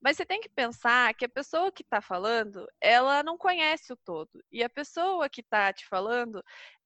Mas 0.00 0.16
você 0.16 0.26
tem 0.26 0.40
que 0.40 0.48
pensar 0.48 1.14
que 1.14 1.24
a 1.24 1.28
pessoa 1.28 1.72
que 1.72 1.82
está 1.82 2.00
falando, 2.00 2.66
ela 2.80 3.22
não 3.22 3.38
conhece 3.38 3.92
o 3.92 3.96
todo. 3.96 4.30
E 4.52 4.62
a 4.62 4.68
pessoa 4.68 5.28
que 5.30 5.40
está 5.40 5.72
te 5.72 5.86
falando, 5.86 6.42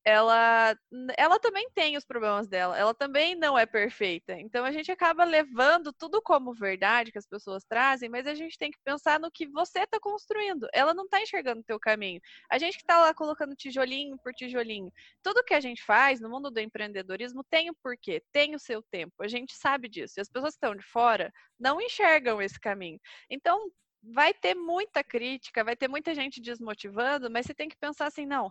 ela, 0.09 0.75
ela 1.19 1.39
também 1.39 1.69
tem 1.75 1.95
os 1.99 2.05
problemas 2.05 2.49
dela, 2.49 2.79
ela 2.79 2.95
também 2.95 3.35
não 3.35 3.59
é 3.59 3.67
perfeita. 3.67 4.33
Então 4.41 4.65
a 4.65 4.73
gente 4.73 4.91
acaba 4.91 5.23
levando 5.23 5.93
tudo 5.93 6.23
como 6.23 6.55
verdade 6.55 7.13
que 7.13 7.19
as 7.19 7.27
pessoas 7.27 7.63
trazem, 7.63 8.09
mas 8.09 8.27
a 8.27 8.35
gente 8.35 8.57
tem 8.57 8.71
que 8.71 8.79
pensar 8.83 9.21
no 9.21 9.31
que 9.31 9.47
você 9.47 9.81
está 9.81 10.01
construindo. 10.01 10.67
Ela 10.73 10.95
não 10.95 11.05
está 11.05 11.21
enxergando 11.21 11.61
o 11.61 11.65
teu 11.65 11.79
caminho. 11.79 12.23
A 12.51 12.57
gente 12.57 12.79
que 12.79 12.85
está 12.85 12.99
lá 12.99 13.13
colocando 13.13 13.55
tijolinho 13.55 14.17
por 14.17 14.33
tijolinho. 14.33 14.91
Tudo 15.23 15.45
que 15.45 15.53
a 15.53 15.61
gente 15.61 15.83
faz 15.85 16.21
no 16.21 16.31
mundo 16.31 16.51
do 16.51 16.59
empreendedorismo 16.59 17.45
tem 17.45 17.69
o 17.69 17.73
um 17.73 17.77
porquê, 17.83 18.23
tem 18.33 18.55
o 18.55 18.59
seu 18.59 18.83
tempo. 18.83 19.23
A 19.23 19.29
gente 19.29 19.55
sabe 19.55 19.91
disso. 19.91 20.15
E 20.17 20.23
as 20.23 20.31
pessoas 20.31 20.55
que 20.55 20.57
estão 20.65 20.75
de 20.75 20.85
fora 20.87 21.31
não 21.61 21.83
enxergam 21.83 22.41
esse 22.41 22.59
caminho. 22.59 22.99
Então, 23.29 23.71
vai 24.03 24.33
ter 24.33 24.55
muita 24.55 25.05
crítica, 25.05 25.63
vai 25.63 25.77
ter 25.77 25.87
muita 25.89 26.15
gente 26.15 26.41
desmotivando, 26.41 27.31
mas 27.31 27.45
você 27.45 27.53
tem 27.53 27.69
que 27.69 27.77
pensar 27.77 28.07
assim, 28.07 28.25
não 28.25 28.51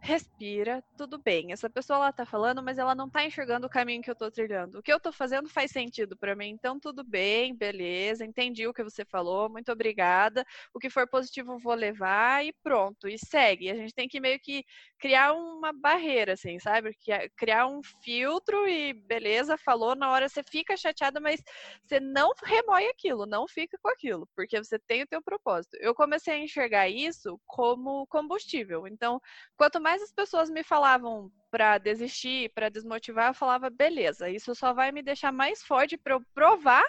respira, 0.00 0.82
tudo 0.96 1.18
bem. 1.18 1.52
Essa 1.52 1.68
pessoa 1.68 1.98
ela 1.98 2.12
tá 2.12 2.24
falando, 2.24 2.62
mas 2.62 2.78
ela 2.78 2.94
não 2.94 3.08
tá 3.08 3.24
enxergando 3.24 3.66
o 3.66 3.70
caminho 3.70 4.02
que 4.02 4.10
eu 4.10 4.14
tô 4.14 4.30
trilhando. 4.30 4.78
O 4.78 4.82
que 4.82 4.92
eu 4.92 4.98
tô 4.98 5.12
fazendo 5.12 5.48
faz 5.48 5.70
sentido 5.70 6.16
para 6.16 6.34
mim. 6.34 6.48
Então 6.48 6.80
tudo 6.80 7.04
bem, 7.04 7.54
beleza, 7.54 8.24
entendi 8.24 8.66
o 8.66 8.72
que 8.72 8.82
você 8.82 9.04
falou, 9.04 9.50
muito 9.50 9.70
obrigada. 9.70 10.44
O 10.72 10.78
que 10.78 10.88
for 10.88 11.06
positivo 11.08 11.58
vou 11.58 11.74
levar 11.74 12.44
e 12.44 12.52
pronto, 12.62 13.06
e 13.08 13.18
segue. 13.18 13.70
A 13.70 13.74
gente 13.74 13.94
tem 13.94 14.08
que 14.08 14.20
meio 14.20 14.40
que 14.40 14.64
criar 14.98 15.34
uma 15.34 15.72
barreira 15.72 16.32
assim, 16.32 16.58
sabe? 16.58 16.96
Criar 17.36 17.66
um 17.66 17.82
filtro 18.02 18.66
e 18.66 18.94
beleza, 18.94 19.58
falou 19.58 19.94
na 19.94 20.10
hora 20.10 20.28
você 20.28 20.42
fica 20.42 20.76
chateada, 20.76 21.20
mas 21.20 21.42
você 21.84 22.00
não 22.00 22.32
remoe 22.42 22.86
aquilo, 22.86 23.26
não 23.26 23.46
fica 23.46 23.76
com 23.82 23.88
aquilo, 23.88 24.26
porque 24.34 24.58
você 24.58 24.78
tem 24.78 25.02
o 25.02 25.06
teu 25.06 25.22
propósito. 25.22 25.76
Eu 25.80 25.94
comecei 25.94 26.34
a 26.34 26.38
enxergar 26.38 26.88
isso 26.88 27.38
como 27.46 28.06
combustível. 28.06 28.86
Então, 28.86 29.20
quanto 29.56 29.80
mais 29.80 29.89
mais 29.90 30.02
as 30.02 30.12
pessoas 30.12 30.48
me 30.48 30.62
falavam 30.62 31.32
para 31.50 31.76
desistir, 31.76 32.52
para 32.54 32.68
desmotivar, 32.68 33.30
eu 33.30 33.34
falava, 33.34 33.68
beleza, 33.68 34.30
isso 34.30 34.54
só 34.54 34.72
vai 34.72 34.92
me 34.92 35.02
deixar 35.02 35.32
mais 35.32 35.64
forte 35.64 35.96
para 35.96 36.14
eu 36.14 36.22
provar 36.32 36.84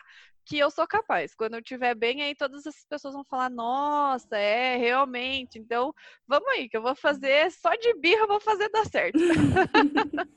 que 0.45 0.59
eu 0.59 0.69
sou 0.69 0.85
capaz. 0.85 1.33
Quando 1.33 1.55
eu 1.55 1.61
estiver 1.61 1.95
bem, 1.95 2.21
aí 2.21 2.35
todas 2.35 2.63
essas 2.63 2.85
pessoas 2.85 3.15
vão 3.15 3.23
falar, 3.23 3.49
nossa, 3.49 4.37
é, 4.37 4.77
realmente. 4.77 5.57
Então, 5.57 5.91
vamos 6.27 6.47
aí, 6.49 6.69
que 6.69 6.77
eu 6.77 6.81
vou 6.83 6.95
fazer 6.95 7.51
só 7.51 7.73
de 7.73 7.91
birra, 7.95 8.21
eu 8.21 8.27
vou 8.27 8.39
fazer 8.39 8.69
dar 8.69 8.85
certo. 8.85 9.17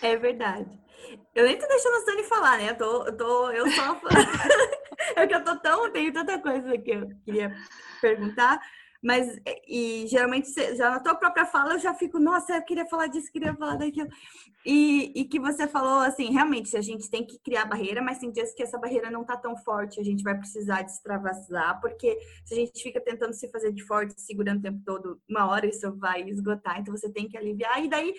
é 0.00 0.16
verdade. 0.16 0.70
Eu 1.34 1.44
nem 1.44 1.58
tô 1.58 1.66
deixando 1.66 1.96
a 1.96 2.00
Sani 2.02 2.22
falar, 2.24 2.58
né? 2.58 2.70
Eu 2.70 2.76
tô, 2.76 3.06
eu, 3.06 3.16
tô, 3.16 3.50
eu 3.50 3.70
só. 3.72 4.00
é 5.16 5.26
que 5.26 5.34
eu 5.34 5.42
tô 5.42 5.56
tão. 5.56 5.90
Tenho 5.90 6.12
tanta 6.12 6.38
coisa 6.38 6.78
que 6.78 6.90
eu 6.92 7.08
queria 7.24 7.52
perguntar. 8.00 8.60
Mas, 9.02 9.40
e 9.66 10.06
geralmente, 10.08 10.52
já 10.76 10.90
na 10.90 11.00
tua 11.00 11.14
própria 11.14 11.46
fala, 11.46 11.74
eu 11.74 11.78
já 11.78 11.94
fico, 11.94 12.18
nossa, 12.18 12.54
eu 12.54 12.62
queria 12.62 12.84
falar 12.84 13.06
disso, 13.06 13.32
queria 13.32 13.54
falar 13.54 13.76
daquilo. 13.76 14.10
E, 14.64 15.12
e 15.14 15.24
que 15.24 15.40
você 15.40 15.66
falou, 15.66 16.00
assim, 16.00 16.30
realmente, 16.30 16.76
a 16.76 16.82
gente 16.82 17.08
tem 17.08 17.24
que 17.24 17.38
criar 17.38 17.64
barreira, 17.64 18.02
mas 18.02 18.18
tem 18.18 18.30
dias 18.30 18.52
que 18.52 18.62
essa 18.62 18.78
barreira 18.78 19.10
não 19.10 19.24
tá 19.24 19.36
tão 19.36 19.56
forte, 19.56 19.98
a 19.98 20.04
gente 20.04 20.22
vai 20.22 20.36
precisar 20.36 20.82
de 20.82 20.90
extravasar, 20.90 21.80
porque 21.80 22.18
se 22.44 22.52
a 22.52 22.56
gente 22.58 22.82
fica 22.82 23.00
tentando 23.00 23.32
se 23.32 23.50
fazer 23.50 23.72
de 23.72 23.82
forte, 23.84 24.20
segurando 24.20 24.58
o 24.58 24.62
tempo 24.62 24.82
todo, 24.84 25.18
uma 25.28 25.50
hora 25.50 25.66
isso 25.66 25.90
vai 25.96 26.22
esgotar, 26.28 26.78
então 26.78 26.94
você 26.94 27.10
tem 27.10 27.26
que 27.26 27.38
aliviar, 27.38 27.82
e 27.82 27.88
daí 27.88 28.14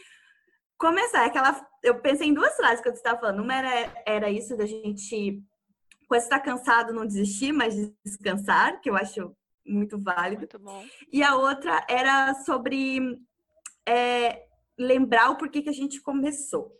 começar. 0.81 1.25
Aquela, 1.25 1.63
eu 1.83 2.01
pensei 2.01 2.27
em 2.27 2.33
duas 2.33 2.55
frases 2.55 2.81
que 2.81 2.89
eu 2.89 2.93
estava 2.93 3.19
falando. 3.19 3.43
Uma 3.43 3.53
era, 3.53 4.03
era 4.03 4.31
isso 4.31 4.57
da 4.57 4.65
gente, 4.65 5.43
quando 6.07 6.21
estar 6.21 6.39
cansado, 6.39 6.91
não 6.91 7.05
desistir, 7.05 7.51
mas 7.51 7.75
descansar, 8.03 8.81
que 8.81 8.89
eu 8.89 8.95
acho 8.95 9.31
muito 9.65 9.99
válido. 9.99 10.47
Muito. 10.59 10.89
E 11.11 11.23
a 11.23 11.35
outra 11.35 11.85
era 11.89 12.33
sobre 12.43 13.19
é, 13.87 14.45
lembrar 14.77 15.29
o 15.29 15.37
porquê 15.37 15.61
que 15.61 15.69
a 15.69 15.73
gente 15.73 16.01
começou. 16.01 16.75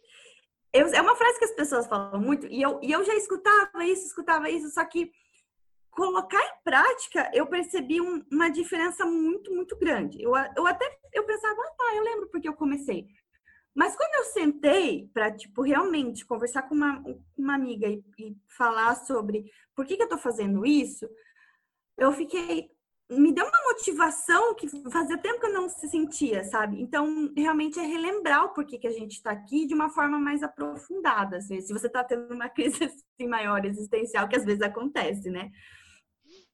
Eu, 0.73 0.87
é 0.87 1.01
uma 1.01 1.15
frase 1.15 1.37
que 1.37 1.45
as 1.45 1.55
pessoas 1.55 1.87
falam 1.87 2.19
muito, 2.21 2.47
e 2.47 2.61
eu, 2.61 2.79
e 2.81 2.91
eu 2.91 3.03
já 3.03 3.13
escutava 3.15 3.85
isso, 3.85 4.05
escutava 4.05 4.49
isso, 4.49 4.69
só 4.69 4.85
que 4.85 5.11
colocar 5.91 6.41
em 6.41 6.63
prática, 6.63 7.29
eu 7.33 7.45
percebi 7.45 7.99
um, 7.99 8.23
uma 8.31 8.49
diferença 8.49 9.05
muito, 9.05 9.53
muito 9.53 9.77
grande. 9.77 10.21
Eu, 10.21 10.31
eu 10.55 10.65
até 10.65 10.99
eu 11.13 11.25
pensava, 11.25 11.61
ah, 11.61 11.73
tá, 11.77 11.95
eu 11.95 12.03
lembro 12.03 12.29
porque 12.29 12.47
eu 12.47 12.53
comecei. 12.53 13.07
Mas 13.75 13.95
quando 13.95 14.15
eu 14.15 14.23
sentei 14.31 15.09
para, 15.13 15.31
tipo, 15.31 15.61
realmente 15.61 16.25
conversar 16.25 16.63
com 16.63 16.75
uma, 16.75 17.03
uma 17.37 17.55
amiga 17.55 17.87
e, 17.87 18.03
e 18.17 18.35
falar 18.57 18.95
sobre 18.95 19.51
por 19.75 19.85
que, 19.85 19.95
que 19.95 20.03
eu 20.03 20.09
tô 20.09 20.17
fazendo 20.17 20.65
isso, 20.65 21.07
eu 22.01 22.11
fiquei. 22.11 22.69
Me 23.09 23.33
deu 23.33 23.45
uma 23.45 23.63
motivação 23.73 24.55
que 24.55 24.69
fazia 24.89 25.17
tempo 25.17 25.39
que 25.39 25.45
eu 25.45 25.53
não 25.53 25.67
se 25.67 25.87
sentia, 25.89 26.45
sabe? 26.45 26.81
Então, 26.81 27.29
realmente 27.35 27.77
é 27.77 27.83
relembrar 27.83 28.45
o 28.45 28.53
porquê 28.53 28.77
que 28.77 28.87
a 28.87 28.91
gente 28.91 29.11
está 29.11 29.31
aqui 29.31 29.67
de 29.67 29.73
uma 29.73 29.89
forma 29.89 30.17
mais 30.17 30.41
aprofundada. 30.41 31.37
Assim, 31.37 31.59
se 31.59 31.73
você 31.73 31.87
está 31.87 32.05
tendo 32.05 32.33
uma 32.33 32.47
crise 32.49 32.85
assim, 32.85 33.27
maior 33.27 33.65
existencial, 33.65 34.29
que 34.29 34.37
às 34.37 34.45
vezes 34.45 34.61
acontece, 34.61 35.29
né? 35.29 35.51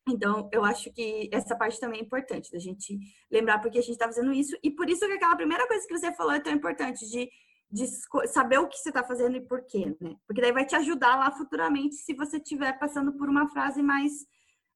Então, 0.09 0.49
eu 0.51 0.63
acho 0.63 0.91
que 0.93 1.29
essa 1.31 1.55
parte 1.55 1.79
também 1.79 1.99
é 1.99 2.03
importante, 2.03 2.51
da 2.51 2.59
gente 2.59 2.97
lembrar 3.29 3.59
porque 3.59 3.77
a 3.77 3.81
gente 3.81 3.91
está 3.91 4.05
fazendo 4.05 4.33
isso. 4.33 4.57
E 4.63 4.71
por 4.71 4.89
isso 4.89 5.05
que 5.05 5.13
aquela 5.13 5.35
primeira 5.35 5.67
coisa 5.67 5.85
que 5.85 5.97
você 5.97 6.11
falou 6.13 6.33
é 6.33 6.39
tão 6.39 6.53
importante, 6.53 7.07
de, 7.09 7.29
de 7.69 7.85
saber 8.27 8.57
o 8.57 8.67
que 8.67 8.77
você 8.77 8.89
está 8.89 9.03
fazendo 9.03 9.37
e 9.37 9.41
por 9.41 9.63
quê, 9.65 9.95
né? 10.01 10.15
Porque 10.25 10.41
daí 10.41 10.51
vai 10.51 10.65
te 10.65 10.75
ajudar 10.75 11.17
lá 11.17 11.31
futuramente 11.31 11.95
se 11.95 12.13
você 12.13 12.37
estiver 12.37 12.79
passando 12.79 13.13
por 13.13 13.29
uma 13.29 13.47
frase 13.49 13.83
mais, 13.83 14.11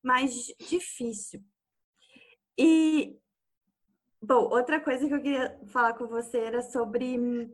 mais 0.04 0.34
difícil. 0.60 1.44
E, 2.58 3.18
bom, 4.22 4.50
outra 4.50 4.80
coisa 4.80 5.08
que 5.08 5.14
eu 5.14 5.22
queria 5.22 5.60
falar 5.68 5.94
com 5.94 6.08
você 6.08 6.40
era 6.40 6.62
sobre... 6.62 7.50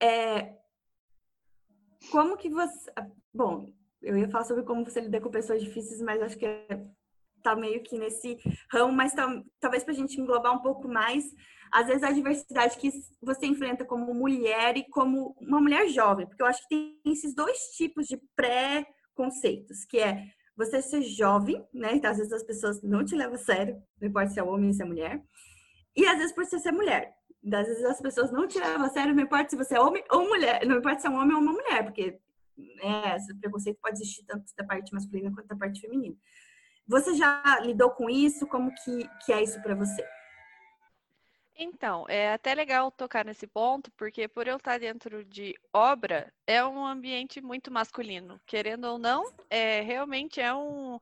É, 0.00 0.56
como 2.10 2.36
que 2.36 2.48
você... 2.48 2.92
Bom, 3.32 3.72
eu 4.00 4.16
ia 4.16 4.28
falar 4.28 4.44
sobre 4.44 4.62
como 4.62 4.84
você 4.84 5.00
lida 5.00 5.20
com 5.20 5.30
pessoas 5.30 5.62
difíceis, 5.62 6.00
mas 6.00 6.22
acho 6.22 6.38
que 6.38 6.46
é, 6.46 6.86
tá 7.42 7.56
meio 7.56 7.82
que 7.82 7.98
nesse 7.98 8.38
ramo, 8.70 8.92
mas 8.92 9.12
tá, 9.12 9.42
talvez 9.60 9.82
para 9.82 9.92
a 9.92 9.96
gente 9.96 10.20
englobar 10.20 10.54
um 10.54 10.62
pouco 10.62 10.88
mais, 10.88 11.24
às 11.72 11.86
vezes 11.86 12.02
a 12.02 12.12
diversidade 12.12 12.78
que 12.78 12.90
você 13.20 13.46
enfrenta 13.46 13.84
como 13.84 14.14
mulher 14.14 14.76
e 14.76 14.88
como 14.88 15.36
uma 15.40 15.60
mulher 15.60 15.88
jovem, 15.88 16.26
porque 16.26 16.42
eu 16.42 16.46
acho 16.46 16.62
que 16.62 16.68
tem 16.68 17.12
esses 17.12 17.34
dois 17.34 17.58
tipos 17.76 18.06
de 18.06 18.16
pré-conceitos, 18.36 19.84
que 19.84 19.98
é 19.98 20.24
você 20.58 20.82
ser 20.82 21.02
jovem, 21.02 21.64
né? 21.72 21.94
Então, 21.94 22.10
às 22.10 22.16
vezes 22.16 22.32
as 22.32 22.42
pessoas 22.42 22.82
não 22.82 23.04
te 23.04 23.14
levam 23.14 23.36
a 23.36 23.38
sério, 23.38 23.80
não 24.00 24.08
importa 24.08 24.30
se 24.30 24.40
é 24.40 24.42
homem 24.42 24.66
ou 24.66 24.74
se 24.74 24.82
é 24.82 24.84
mulher, 24.84 25.22
e 25.96 26.04
às 26.04 26.18
vezes 26.18 26.34
por 26.34 26.44
você 26.44 26.58
ser 26.58 26.72
mulher. 26.72 27.14
Às 27.46 27.66
vezes 27.68 27.84
as 27.84 28.00
pessoas 28.00 28.32
não 28.32 28.48
te 28.48 28.58
levam 28.58 28.84
a 28.84 28.88
sério, 28.88 29.14
não 29.14 29.22
importa 29.22 29.50
se 29.50 29.56
você 29.56 29.76
é 29.76 29.80
homem 29.80 30.02
ou 30.10 30.28
mulher, 30.28 30.66
não 30.66 30.78
importa 30.78 31.00
se 31.00 31.06
é 31.06 31.10
um 31.10 31.14
homem 31.14 31.36
ou 31.36 31.40
uma 31.40 31.52
mulher, 31.52 31.84
porque 31.84 32.18
né, 32.56 33.16
esse 33.16 33.32
preconceito 33.38 33.78
pode 33.80 33.96
existir 33.98 34.24
tanto 34.26 34.44
da 34.56 34.64
parte 34.64 34.92
masculina 34.92 35.32
quanto 35.32 35.46
da 35.46 35.56
parte 35.56 35.80
feminina. 35.80 36.16
Você 36.88 37.14
já 37.14 37.60
lidou 37.60 37.90
com 37.90 38.10
isso? 38.10 38.44
Como 38.48 38.74
que, 38.74 39.08
que 39.24 39.32
é 39.32 39.42
isso 39.42 39.62
para 39.62 39.76
você? 39.76 40.04
Então, 41.60 42.04
é 42.08 42.32
até 42.32 42.54
legal 42.54 42.88
tocar 42.92 43.24
nesse 43.24 43.44
ponto, 43.46 43.90
porque 43.96 44.28
por 44.28 44.46
eu 44.46 44.58
estar 44.58 44.78
dentro 44.78 45.24
de 45.24 45.54
obra, 45.72 46.32
é 46.46 46.64
um 46.64 46.86
ambiente 46.86 47.40
muito 47.40 47.68
masculino. 47.68 48.40
Querendo 48.46 48.84
ou 48.84 48.96
não, 48.96 49.24
é 49.50 49.80
realmente 49.80 50.40
é 50.40 50.54
um 50.54 51.00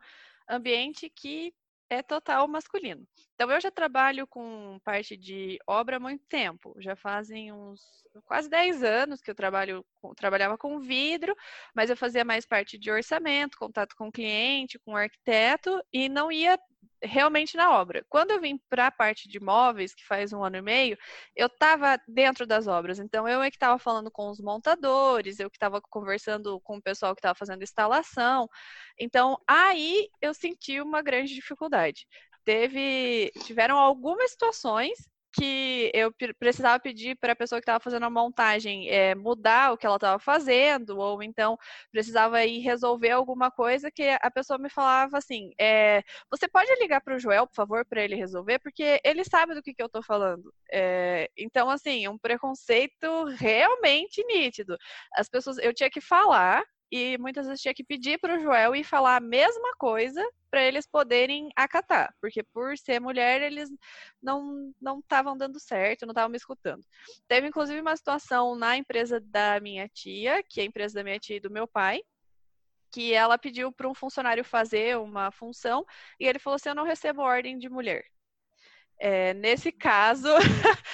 ambiente 0.48 1.10
que 1.10 1.52
é 1.90 2.02
total 2.02 2.48
masculino. 2.48 3.06
Então, 3.34 3.50
eu 3.50 3.60
já 3.60 3.70
trabalho 3.70 4.26
com 4.26 4.80
parte 4.82 5.14
de 5.14 5.58
obra 5.66 5.98
há 5.98 6.00
muito 6.00 6.24
tempo. 6.26 6.74
Já 6.80 6.96
fazem 6.96 7.52
uns 7.52 7.80
quase 8.24 8.48
10 8.48 8.82
anos 8.82 9.20
que 9.20 9.30
eu 9.30 9.34
trabalho, 9.34 9.84
trabalhava 10.16 10.56
com 10.56 10.80
vidro, 10.80 11.36
mas 11.74 11.90
eu 11.90 11.96
fazia 11.96 12.24
mais 12.24 12.46
parte 12.46 12.78
de 12.78 12.90
orçamento, 12.90 13.58
contato 13.58 13.94
com 13.94 14.08
o 14.08 14.12
cliente, 14.12 14.78
com 14.78 14.92
o 14.92 14.96
arquiteto, 14.96 15.82
e 15.92 16.08
não 16.08 16.32
ia 16.32 16.58
realmente 17.02 17.56
na 17.56 17.78
obra. 17.78 18.04
Quando 18.08 18.30
eu 18.30 18.40
vim 18.40 18.58
para 18.68 18.88
a 18.88 18.90
parte 18.90 19.28
de 19.28 19.40
móveis, 19.40 19.94
que 19.94 20.04
faz 20.06 20.32
um 20.32 20.42
ano 20.44 20.56
e 20.56 20.62
meio, 20.62 20.98
eu 21.34 21.46
estava 21.46 21.98
dentro 22.08 22.46
das 22.46 22.66
obras. 22.66 22.98
Então, 22.98 23.28
eu 23.28 23.42
é 23.42 23.50
que 23.50 23.56
estava 23.56 23.78
falando 23.78 24.10
com 24.10 24.28
os 24.30 24.40
montadores, 24.40 25.38
eu 25.38 25.50
que 25.50 25.56
estava 25.56 25.80
conversando 25.80 26.60
com 26.60 26.76
o 26.78 26.82
pessoal 26.82 27.14
que 27.14 27.20
estava 27.20 27.34
fazendo 27.34 27.62
instalação. 27.62 28.48
Então, 28.98 29.38
aí 29.46 30.08
eu 30.20 30.34
senti 30.34 30.80
uma 30.80 31.02
grande 31.02 31.34
dificuldade. 31.34 32.06
Teve, 32.44 33.32
tiveram 33.44 33.76
algumas 33.78 34.30
situações 34.30 34.98
que 35.38 35.90
eu 35.94 36.12
precisava 36.38 36.80
pedir 36.80 37.16
para 37.16 37.32
a 37.32 37.36
pessoa 37.36 37.60
que 37.60 37.64
estava 37.64 37.82
fazendo 37.82 38.04
a 38.04 38.10
montagem 38.10 38.88
é, 38.88 39.14
mudar 39.14 39.72
o 39.72 39.76
que 39.76 39.86
ela 39.86 39.96
estava 39.96 40.18
fazendo, 40.18 40.98
ou 40.98 41.22
então 41.22 41.58
precisava 41.92 42.44
ir 42.44 42.60
resolver 42.60 43.10
alguma 43.10 43.50
coisa 43.50 43.90
que 43.90 44.02
a 44.20 44.30
pessoa 44.30 44.58
me 44.58 44.70
falava 44.70 45.18
assim: 45.18 45.52
é, 45.60 46.02
você 46.30 46.48
pode 46.48 46.74
ligar 46.80 47.00
para 47.00 47.16
o 47.16 47.18
Joel, 47.18 47.46
por 47.46 47.54
favor, 47.54 47.84
para 47.84 48.02
ele 48.02 48.16
resolver, 48.16 48.58
porque 48.60 49.00
ele 49.04 49.24
sabe 49.24 49.54
do 49.54 49.62
que, 49.62 49.74
que 49.74 49.82
eu 49.82 49.86
estou 49.86 50.02
falando. 50.02 50.52
É, 50.72 51.30
então, 51.36 51.68
assim, 51.70 52.08
um 52.08 52.18
preconceito 52.18 53.24
realmente 53.36 54.24
nítido. 54.24 54.76
As 55.14 55.28
pessoas, 55.28 55.58
eu 55.58 55.74
tinha 55.74 55.90
que 55.90 56.00
falar 56.00 56.64
e 56.90 57.18
muitas 57.18 57.46
vezes 57.46 57.60
tinha 57.60 57.74
que 57.74 57.84
pedir 57.84 58.18
para 58.18 58.36
o 58.36 58.40
Joel 58.40 58.74
e 58.74 58.84
falar 58.84 59.16
a 59.16 59.20
mesma 59.20 59.74
coisa 59.78 60.22
para 60.50 60.62
eles 60.62 60.86
poderem 60.86 61.50
acatar, 61.56 62.14
porque 62.20 62.42
por 62.42 62.78
ser 62.78 63.00
mulher 63.00 63.42
eles 63.42 63.68
não 64.22 64.72
não 64.80 65.00
estavam 65.00 65.36
dando 65.36 65.58
certo, 65.60 66.06
não 66.06 66.12
estavam 66.12 66.30
me 66.30 66.36
escutando. 66.36 66.84
Teve 67.28 67.48
inclusive 67.48 67.80
uma 67.80 67.96
situação 67.96 68.54
na 68.54 68.76
empresa 68.76 69.20
da 69.20 69.60
minha 69.60 69.88
tia, 69.88 70.42
que 70.48 70.60
é 70.60 70.64
a 70.64 70.66
empresa 70.66 70.94
da 70.94 71.04
minha 71.04 71.18
tia 71.18 71.36
e 71.36 71.40
do 71.40 71.50
meu 71.50 71.66
pai, 71.66 72.00
que 72.92 73.12
ela 73.12 73.38
pediu 73.38 73.72
para 73.72 73.88
um 73.88 73.94
funcionário 73.94 74.44
fazer 74.44 74.96
uma 74.98 75.30
função 75.30 75.84
e 76.20 76.26
ele 76.26 76.38
falou 76.38 76.56
assim: 76.56 76.70
"Eu 76.70 76.74
não 76.74 76.84
recebo 76.84 77.22
ordem 77.22 77.58
de 77.58 77.68
mulher". 77.68 78.04
É, 78.98 79.34
nesse 79.34 79.70
caso, 79.72 80.28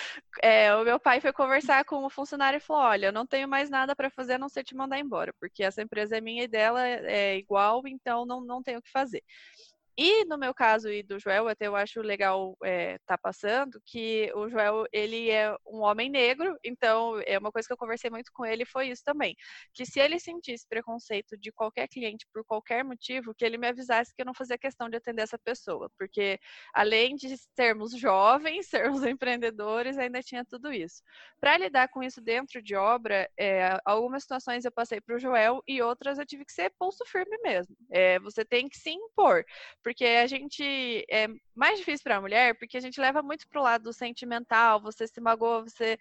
é, 0.42 0.74
o 0.74 0.84
meu 0.84 0.98
pai 1.00 1.20
foi 1.20 1.32
conversar 1.32 1.84
com 1.84 2.04
o 2.04 2.10
funcionário 2.10 2.56
e 2.56 2.60
falou: 2.60 2.82
Olha, 2.82 3.06
eu 3.06 3.12
não 3.12 3.26
tenho 3.26 3.48
mais 3.48 3.70
nada 3.70 3.94
para 3.94 4.10
fazer 4.10 4.34
a 4.34 4.38
não 4.38 4.48
ser 4.48 4.64
te 4.64 4.74
mandar 4.74 4.98
embora, 4.98 5.32
porque 5.40 5.62
essa 5.62 5.82
empresa 5.82 6.16
é 6.16 6.20
minha 6.20 6.44
e 6.44 6.48
dela 6.48 6.86
é 6.86 7.36
igual, 7.36 7.82
então 7.86 8.26
não, 8.26 8.40
não 8.40 8.62
tenho 8.62 8.78
o 8.80 8.82
que 8.82 8.90
fazer. 8.90 9.22
E 9.96 10.24
no 10.24 10.38
meu 10.38 10.54
caso 10.54 10.88
e 10.88 11.02
do 11.02 11.18
Joel, 11.18 11.48
até 11.48 11.66
eu 11.66 11.76
acho 11.76 12.00
legal 12.00 12.56
é, 12.64 12.98
tá 13.06 13.18
passando, 13.18 13.80
que 13.84 14.32
o 14.34 14.48
Joel, 14.48 14.86
ele 14.90 15.30
é 15.30 15.54
um 15.66 15.80
homem 15.82 16.08
negro, 16.10 16.56
então 16.64 17.20
é 17.26 17.38
uma 17.38 17.52
coisa 17.52 17.66
que 17.68 17.72
eu 17.72 17.76
conversei 17.76 18.08
muito 18.08 18.30
com 18.32 18.44
ele 18.46 18.64
foi 18.64 18.88
isso 18.88 19.02
também, 19.04 19.36
que 19.74 19.84
se 19.84 20.00
ele 20.00 20.18
sentisse 20.18 20.66
preconceito 20.66 21.36
de 21.36 21.52
qualquer 21.52 21.88
cliente 21.88 22.26
por 22.32 22.42
qualquer 22.44 22.82
motivo, 22.84 23.34
que 23.34 23.44
ele 23.44 23.58
me 23.58 23.68
avisasse 23.68 24.14
que 24.14 24.22
eu 24.22 24.26
não 24.26 24.34
fazia 24.34 24.56
questão 24.56 24.88
de 24.88 24.96
atender 24.96 25.22
essa 25.22 25.38
pessoa, 25.38 25.90
porque 25.98 26.38
além 26.72 27.14
de 27.14 27.36
sermos 27.54 27.92
jovens, 27.92 28.68
sermos 29.02 29.04
empreendedores, 29.04 29.98
ainda 29.98 30.22
tinha 30.22 30.44
tudo 30.44 30.72
isso. 30.72 31.02
Para 31.38 31.58
lidar 31.58 31.88
com 31.88 32.02
isso 32.02 32.20
dentro 32.20 32.62
de 32.62 32.74
obra, 32.74 33.28
é, 33.38 33.76
algumas 33.84 34.22
situações 34.22 34.64
eu 34.64 34.72
passei 34.72 35.00
para 35.00 35.16
o 35.16 35.18
Joel 35.18 35.62
e 35.66 35.82
outras 35.82 36.18
eu 36.18 36.24
tive 36.26 36.44
que 36.44 36.52
ser 36.52 36.72
pulso 36.78 37.04
firme 37.06 37.36
mesmo. 37.42 37.76
É, 37.90 38.18
você 38.20 38.44
tem 38.44 38.68
que 38.68 38.78
se 38.78 38.90
impor 38.90 39.44
porque 39.82 40.04
a 40.04 40.26
gente 40.26 41.04
é 41.10 41.28
mais 41.54 41.78
difícil 41.78 42.04
para 42.04 42.16
a 42.16 42.20
mulher, 42.20 42.56
porque 42.58 42.76
a 42.76 42.80
gente 42.80 43.00
leva 43.00 43.22
muito 43.22 43.48
pro 43.48 43.62
lado 43.62 43.92
sentimental, 43.92 44.80
você 44.80 45.06
se 45.06 45.20
magoa, 45.20 45.62
você 45.62 45.98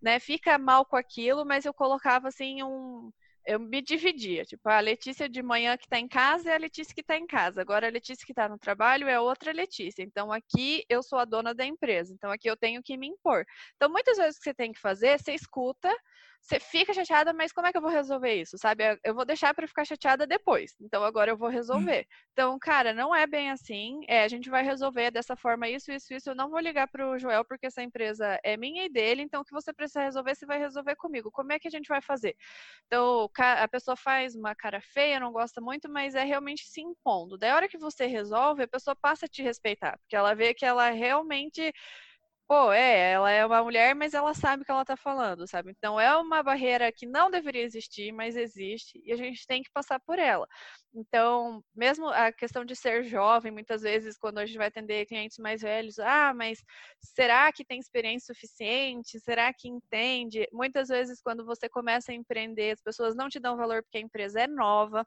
né, 0.00 0.18
fica 0.20 0.58
mal 0.58 0.84
com 0.84 0.96
aquilo, 0.96 1.44
mas 1.44 1.64
eu 1.64 1.74
colocava 1.74 2.28
assim 2.28 2.62
um 2.62 3.10
eu 3.48 3.58
me 3.58 3.80
dividia, 3.80 4.44
tipo, 4.44 4.68
a 4.68 4.78
Letícia 4.78 5.26
de 5.26 5.42
manhã 5.42 5.74
que 5.78 5.86
está 5.86 5.98
em 5.98 6.06
casa 6.06 6.50
é 6.50 6.54
a 6.54 6.58
Letícia 6.58 6.94
que 6.94 7.00
está 7.00 7.16
em 7.16 7.26
casa. 7.26 7.62
Agora 7.62 7.86
a 7.86 7.90
Letícia 7.90 8.26
que 8.26 8.32
está 8.32 8.46
no 8.46 8.58
trabalho 8.58 9.08
é 9.08 9.18
outra 9.18 9.52
Letícia. 9.52 10.02
Então 10.02 10.30
aqui 10.30 10.84
eu 10.86 11.02
sou 11.02 11.18
a 11.18 11.24
dona 11.24 11.54
da 11.54 11.64
empresa. 11.64 12.12
Então 12.12 12.30
aqui 12.30 12.48
eu 12.48 12.58
tenho 12.58 12.82
que 12.82 12.94
me 12.98 13.06
impor. 13.06 13.46
Então 13.74 13.88
muitas 13.88 14.18
vezes 14.18 14.36
o 14.36 14.38
que 14.38 14.44
você 14.44 14.52
tem 14.52 14.70
que 14.70 14.78
fazer, 14.78 15.18
você 15.18 15.32
escuta, 15.32 15.90
você 16.40 16.58
fica 16.58 16.94
chateada, 16.94 17.32
mas 17.32 17.52
como 17.52 17.66
é 17.66 17.72
que 17.72 17.76
eu 17.76 17.82
vou 17.82 17.90
resolver 17.90 18.32
isso? 18.34 18.56
Sabe? 18.56 18.98
Eu 19.04 19.14
vou 19.14 19.24
deixar 19.24 19.52
para 19.54 19.66
ficar 19.66 19.84
chateada 19.84 20.26
depois. 20.26 20.74
Então 20.80 21.04
agora 21.04 21.30
eu 21.30 21.36
vou 21.36 21.48
resolver. 21.48 22.06
Então, 22.32 22.58
cara, 22.58 22.94
não 22.94 23.14
é 23.14 23.26
bem 23.26 23.50
assim. 23.50 24.00
É, 24.08 24.22
a 24.22 24.28
gente 24.28 24.48
vai 24.48 24.62
resolver 24.62 25.10
dessa 25.10 25.36
forma 25.36 25.68
isso, 25.68 25.92
isso, 25.92 26.14
isso. 26.14 26.30
Eu 26.30 26.34
não 26.34 26.48
vou 26.48 26.60
ligar 26.60 26.88
para 26.88 27.06
o 27.08 27.18
Joel 27.18 27.44
porque 27.44 27.66
essa 27.66 27.82
empresa 27.82 28.38
é 28.42 28.56
minha 28.56 28.86
e 28.86 28.88
dele. 28.88 29.22
Então, 29.22 29.42
o 29.42 29.44
que 29.44 29.52
você 29.52 29.72
precisa 29.72 30.02
resolver, 30.02 30.34
você 30.34 30.46
vai 30.46 30.58
resolver 30.58 30.96
comigo. 30.96 31.30
Como 31.30 31.52
é 31.52 31.58
que 31.58 31.68
a 31.68 31.70
gente 31.70 31.88
vai 31.88 32.00
fazer? 32.00 32.34
Então, 32.86 33.28
a 33.36 33.68
pessoa 33.68 33.96
faz 33.96 34.34
uma 34.34 34.54
cara 34.54 34.80
feia, 34.80 35.20
não 35.20 35.32
gosta 35.32 35.60
muito, 35.60 35.90
mas 35.90 36.14
é 36.14 36.24
realmente 36.24 36.64
se 36.66 36.80
impondo. 36.80 37.36
Da 37.36 37.54
hora 37.54 37.68
que 37.68 37.78
você 37.78 38.06
resolve, 38.06 38.62
a 38.62 38.68
pessoa 38.68 38.96
passa 38.96 39.26
a 39.26 39.28
te 39.28 39.42
respeitar, 39.42 39.98
porque 39.98 40.16
ela 40.16 40.34
vê 40.34 40.54
que 40.54 40.64
ela 40.64 40.90
realmente 40.90 41.72
pô, 42.48 42.72
é, 42.72 43.12
ela 43.12 43.30
é 43.30 43.44
uma 43.44 43.62
mulher, 43.62 43.94
mas 43.94 44.14
ela 44.14 44.32
sabe 44.34 44.62
o 44.62 44.64
que 44.64 44.70
ela 44.70 44.84
tá 44.84 44.96
falando, 44.96 45.46
sabe? 45.46 45.70
Então 45.70 46.00
é 46.00 46.16
uma 46.16 46.42
barreira 46.42 46.90
que 46.90 47.06
não 47.06 47.30
deveria 47.30 47.62
existir, 47.62 48.10
mas 48.10 48.36
existe 48.36 49.00
e 49.04 49.12
a 49.12 49.16
gente 49.16 49.46
tem 49.46 49.62
que 49.62 49.70
passar 49.70 50.00
por 50.00 50.18
ela. 50.18 50.46
Então, 50.94 51.62
mesmo 51.74 52.08
a 52.08 52.32
questão 52.32 52.64
de 52.64 52.74
ser 52.74 53.04
jovem, 53.04 53.52
muitas 53.52 53.82
vezes 53.82 54.16
quando 54.16 54.38
a 54.38 54.46
gente 54.46 54.56
vai 54.56 54.68
atender 54.68 55.04
clientes 55.06 55.36
mais 55.38 55.60
velhos, 55.60 55.98
ah, 55.98 56.32
mas 56.34 56.64
será 56.98 57.52
que 57.52 57.64
tem 57.66 57.78
experiência 57.78 58.34
suficiente? 58.34 59.20
Será 59.20 59.52
que 59.52 59.68
entende? 59.68 60.48
Muitas 60.52 60.88
vezes 60.88 61.20
quando 61.20 61.44
você 61.44 61.68
começa 61.68 62.12
a 62.12 62.14
empreender, 62.14 62.72
as 62.72 62.82
pessoas 62.82 63.14
não 63.14 63.28
te 63.28 63.38
dão 63.38 63.56
valor 63.58 63.82
porque 63.82 63.98
a 63.98 64.00
empresa 64.00 64.40
é 64.40 64.46
nova, 64.46 65.06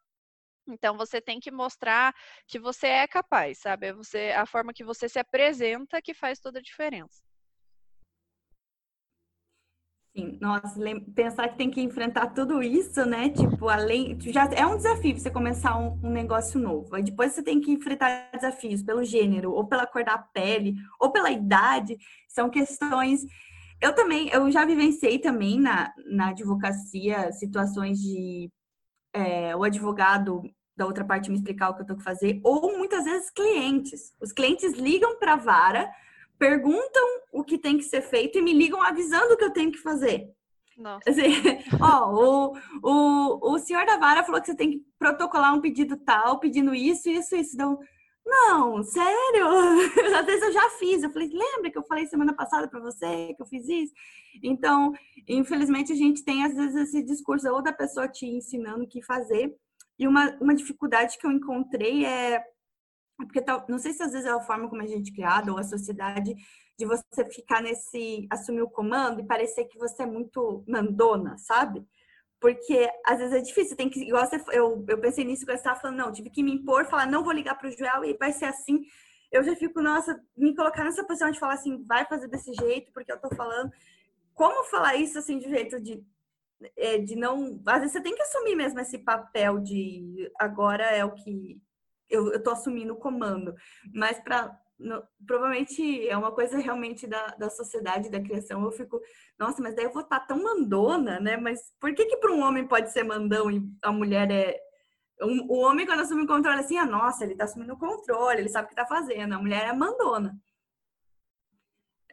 então 0.68 0.96
você 0.98 1.22
tem 1.22 1.40
que 1.40 1.52
mostrar 1.52 2.14
que 2.48 2.60
você 2.60 2.88
é 2.88 3.08
capaz, 3.08 3.60
sabe? 3.60 3.88
É 3.88 3.94
você, 3.94 4.32
a 4.38 4.46
forma 4.46 4.74
que 4.74 4.84
você 4.84 5.10
se 5.10 5.20
apresenta 5.20 6.02
que 6.02 6.14
faz 6.14 6.40
toda 6.40 6.60
a 6.60 6.62
diferença. 6.62 7.31
Sim, 10.14 10.38
nossa, 10.42 10.78
pensar 11.16 11.48
que 11.48 11.58
tem 11.58 11.72
que 11.72 11.82
enfrentar 11.82 12.28
tudo 12.28 12.62
isso, 12.62 13.06
né? 13.06 13.30
Tipo, 13.30 13.70
além. 13.70 14.20
Já 14.20 14.44
é 14.54 14.66
um 14.66 14.76
desafio 14.76 15.18
você 15.18 15.32
começar 15.32 15.78
um, 15.78 15.98
um, 16.04 16.10
negócio 16.10 16.60
novo. 16.60 16.94
Aí 16.94 17.02
depois 17.02 17.32
você 17.32 17.42
tem 17.42 17.62
que 17.62 17.72
enfrentar 17.72 18.30
desafios 18.34 18.84
pelo 18.84 19.06
gênero, 19.06 19.54
ou 19.54 19.66
pela 19.66 19.88
cor 19.88 20.04
da 20.04 20.18
pele, 20.18 20.76
ou 21.00 21.12
pela 21.12 21.32
idade. 21.32 21.98
São 22.28 22.50
questões. 22.50 23.22
Eu 23.82 23.96
também, 23.96 24.28
eu 24.30 24.52
já 24.52 24.66
vivenciei 24.66 25.18
também 25.18 25.60
na, 25.60 25.94
na 26.06 26.30
advocacia 26.30 27.32
situações 27.32 27.98
de 27.98 28.52
é, 29.14 29.56
o 29.56 29.64
advogado 29.64 30.44
da 30.76 30.86
outra 30.86 31.06
parte 31.06 31.30
me 31.30 31.38
explicar 31.38 31.70
o 31.70 31.76
que 31.76 31.84
eu 31.84 31.86
tenho 31.86 31.98
que 32.00 32.04
fazer, 32.04 32.42
ou 32.44 32.78
muitas 32.78 33.06
vezes 33.06 33.30
clientes. 33.30 34.14
Os 34.22 34.34
clientes 34.34 34.74
ligam 34.74 35.18
para 35.18 35.34
a 35.34 35.38
vara 35.38 35.90
perguntam 36.38 37.21
o 37.32 37.44
que 37.44 37.58
tem 37.58 37.78
que 37.78 37.84
ser 37.84 38.02
feito 38.02 38.38
e 38.38 38.42
me 38.42 38.54
ligam 38.54 38.82
avisando 38.82 39.34
o 39.34 39.38
que 39.38 39.44
eu 39.44 39.54
tenho 39.54 39.72
que 39.72 39.78
fazer. 39.78 40.28
Nossa. 40.78 41.10
Assim, 41.10 41.22
ó, 41.80 42.12
o, 42.12 42.58
o, 42.84 43.54
o 43.54 43.60
senhor 43.60 43.86
da 43.86 43.98
vara 43.98 44.24
falou 44.24 44.42
que 44.42 44.48
você 44.48 44.56
tem 44.56 44.72
que 44.72 44.86
protocolar 44.98 45.54
um 45.54 45.62
pedido 45.62 45.98
tal, 45.98 46.40
pedindo 46.40 46.74
isso, 46.74 47.10
isso, 47.10 47.36
isso. 47.36 47.54
Então, 47.54 47.80
não, 48.26 48.84
sério? 48.84 49.48
Às 50.18 50.26
vezes 50.26 50.44
eu 50.44 50.52
já 50.52 50.70
fiz. 50.72 51.04
Eu 51.04 51.12
falei, 51.12 51.30
lembra 51.30 51.72
que 51.72 51.78
eu 51.78 51.84
falei 51.84 52.06
semana 52.06 52.34
passada 52.34 52.68
para 52.68 52.80
você 52.80 53.34
que 53.34 53.42
eu 53.42 53.46
fiz 53.46 53.68
isso? 53.68 53.94
Então, 54.44 54.94
infelizmente, 55.28 55.92
a 55.92 55.96
gente 55.96 56.24
tem 56.24 56.44
às 56.46 56.54
vezes 56.54 56.76
esse 56.76 57.04
discurso 57.04 57.50
ou 57.50 57.62
da 57.62 57.74
pessoa 57.74 58.08
te 58.08 58.26
ensinando 58.26 58.84
o 58.84 58.88
que 58.88 59.02
fazer. 59.02 59.54
E 60.00 60.08
uma, 60.08 60.36
uma 60.40 60.56
dificuldade 60.56 61.18
que 61.18 61.28
eu 61.28 61.32
encontrei 61.32 62.06
é 62.06 62.44
porque 63.26 63.44
não 63.68 63.80
sei 63.80 63.94
se 63.94 64.04
às 64.04 64.12
vezes 64.12 64.28
é 64.28 64.32
a 64.32 64.40
forma 64.40 64.70
como 64.70 64.82
a 64.82 64.88
gente 64.88 65.12
é 65.12 65.16
criado 65.16 65.50
ou 65.50 65.58
a 65.58 65.64
sociedade 65.64 66.34
de 66.78 66.86
você 66.86 67.26
ficar 67.30 67.62
nesse 67.62 68.28
assumir 68.30 68.62
o 68.62 68.70
comando 68.70 69.22
e 69.22 69.28
parecer 69.28 69.66
que 69.66 69.78
você 69.78 70.04
é 70.04 70.06
muito 70.06 70.64
mandona, 70.68 71.38
sabe? 71.38 71.86
Porque 72.40 72.90
às 73.06 73.20
vezes 73.20 73.34
é 73.34 73.42
difícil, 73.42 73.78
tem 73.78 73.90
que 73.90 74.00
igual 74.02 74.26
você, 74.26 74.44
eu, 74.52 74.84
eu 74.88 75.00
pensei 75.00 75.24
nisso 75.24 75.46
quando 75.46 75.58
estava 75.58 75.80
falando, 75.80 75.98
não, 75.98 76.12
tive 76.12 76.30
que 76.30 76.44
me 76.44 76.54
impor, 76.54 76.86
falar 76.86 77.06
não 77.06 77.24
vou 77.24 77.34
ligar 77.34 77.56
para 77.56 77.70
o 77.70 77.72
Joel 77.72 78.04
e 78.04 78.18
vai 78.18 78.32
ser 78.32 78.46
assim. 78.46 78.82
Eu 79.32 79.44
já 79.44 79.56
fico, 79.56 79.82
nossa, 79.82 80.20
me 80.36 80.56
colocar 80.56 80.84
nessa 80.84 81.06
posição 81.06 81.32
de 81.32 81.40
falar 81.40 81.54
assim, 81.54 81.84
vai 81.86 82.06
fazer 82.06 82.28
desse 82.28 82.54
jeito 82.54 82.92
porque 82.94 83.12
eu 83.12 83.22
tô 83.22 83.30
falando. 83.36 83.72
Como 84.34 84.64
falar 84.66 84.96
isso 84.96 85.20
assim 85.20 85.38
de 85.38 85.50
jeito 85.50 85.80
de 85.80 86.04
é, 86.78 86.98
de 86.98 87.16
não, 87.16 87.60
às 87.66 87.80
vezes 87.80 87.94
você 87.94 88.02
tem 88.02 88.16
que 88.16 88.22
assumir 88.22 88.56
mesmo 88.56 88.80
esse 88.80 89.00
papel 89.00 89.60
de 89.60 90.32
agora 90.40 90.84
é 90.84 91.04
o 91.04 91.14
que 91.14 91.60
eu, 92.12 92.44
tô 92.44 92.52
assumindo 92.52 92.94
o 92.94 93.00
comando. 93.00 93.56
Mas 93.94 94.20
para 94.20 94.56
provavelmente 95.28 96.08
é 96.08 96.18
uma 96.18 96.32
coisa 96.32 96.58
realmente 96.58 97.06
da, 97.06 97.28
da 97.38 97.50
sociedade, 97.50 98.10
da 98.10 98.22
criação. 98.22 98.64
Eu 98.64 98.72
fico, 98.72 99.00
nossa, 99.38 99.62
mas 99.62 99.76
daí 99.76 99.86
eu 99.86 99.94
vou 99.94 100.02
estar 100.02 100.22
tá 100.22 100.26
tão 100.26 100.42
mandona, 100.42 101.20
né? 101.20 101.38
Mas 101.38 101.60
por 101.80 101.94
que 101.94 102.06
que 102.06 102.18
para 102.18 102.32
um 102.32 102.42
homem 102.42 102.68
pode 102.68 102.92
ser 102.92 103.04
mandão 103.04 103.52
e 103.52 103.62
a 103.84 103.92
mulher 103.92 104.32
é 104.32 104.60
um, 105.22 105.46
o 105.48 105.60
homem 105.60 105.86
quando 105.86 106.00
assume 106.00 106.24
o 106.24 106.28
controle 106.28 106.60
assim, 106.60 106.78
ah, 106.78 106.86
nossa, 106.86 107.24
ele 107.24 107.36
tá 107.36 107.44
assumindo 107.44 107.74
o 107.74 107.78
controle, 107.78 108.40
ele 108.40 108.50
sabe 108.50 108.66
o 108.66 108.70
que 108.70 108.76
tá 108.76 108.86
fazendo. 108.86 109.34
A 109.34 109.40
mulher 109.40 109.68
é 109.68 109.74
mandona. 109.74 110.36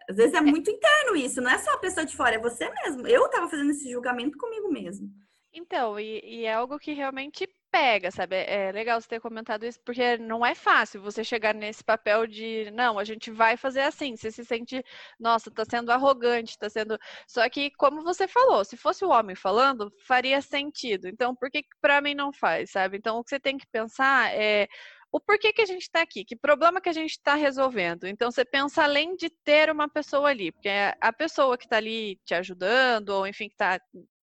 Às 0.08 0.16
vezes 0.16 0.34
é 0.34 0.40
muito 0.40 0.70
interno 0.70 1.16
isso, 1.16 1.40
não 1.40 1.50
é 1.50 1.58
só 1.58 1.72
a 1.72 1.78
pessoa 1.78 2.04
de 2.04 2.16
fora, 2.16 2.36
é 2.36 2.38
você 2.38 2.70
mesmo. 2.82 3.06
Eu 3.06 3.28
tava 3.28 3.48
fazendo 3.48 3.70
esse 3.70 3.90
julgamento 3.90 4.38
comigo 4.38 4.70
mesmo. 4.70 5.10
Então, 5.52 5.98
e, 5.98 6.20
e 6.24 6.44
é 6.44 6.54
algo 6.54 6.78
que 6.78 6.92
realmente 6.92 7.48
pega, 7.70 8.10
sabe? 8.10 8.36
É, 8.36 8.68
é 8.68 8.72
legal 8.72 9.00
você 9.00 9.08
ter 9.08 9.20
comentado 9.20 9.64
isso, 9.64 9.80
porque 9.84 10.16
não 10.18 10.44
é 10.44 10.54
fácil 10.54 11.00
você 11.02 11.22
chegar 11.24 11.54
nesse 11.54 11.82
papel 11.84 12.26
de, 12.26 12.70
não, 12.72 12.98
a 12.98 13.04
gente 13.04 13.30
vai 13.30 13.56
fazer 13.56 13.82
assim. 13.82 14.16
Você 14.16 14.30
se 14.30 14.44
sente, 14.44 14.82
nossa, 15.18 15.50
tá 15.50 15.64
sendo 15.64 15.90
arrogante, 15.90 16.58
tá 16.58 16.68
sendo. 16.70 16.98
Só 17.26 17.48
que, 17.48 17.70
como 17.72 18.02
você 18.02 18.26
falou, 18.28 18.64
se 18.64 18.76
fosse 18.76 19.04
o 19.04 19.10
homem 19.10 19.36
falando, 19.36 19.92
faria 20.06 20.40
sentido. 20.40 21.08
Então, 21.08 21.34
por 21.34 21.50
que 21.50 21.62
para 21.80 22.00
mim 22.00 22.14
não 22.14 22.32
faz, 22.32 22.70
sabe? 22.70 22.96
Então, 22.98 23.18
o 23.18 23.24
que 23.24 23.30
você 23.30 23.40
tem 23.40 23.58
que 23.58 23.66
pensar 23.66 24.34
é 24.34 24.68
o 25.10 25.20
porquê 25.20 25.52
que 25.52 25.62
a 25.62 25.66
gente 25.66 25.82
está 25.82 26.02
aqui, 26.02 26.24
que 26.24 26.36
problema 26.36 26.80
que 26.80 26.88
a 26.88 26.92
gente 26.92 27.12
está 27.12 27.34
resolvendo. 27.34 28.06
Então, 28.06 28.30
você 28.30 28.44
pensa 28.44 28.84
além 28.84 29.16
de 29.16 29.30
ter 29.30 29.70
uma 29.70 29.88
pessoa 29.88 30.28
ali, 30.28 30.52
porque 30.52 30.68
a 31.00 31.12
pessoa 31.12 31.56
que 31.56 31.64
está 31.64 31.76
ali 31.78 32.16
te 32.24 32.34
ajudando, 32.34 33.10
ou 33.10 33.26
enfim, 33.26 33.48
que 33.48 33.54
está 33.54 33.80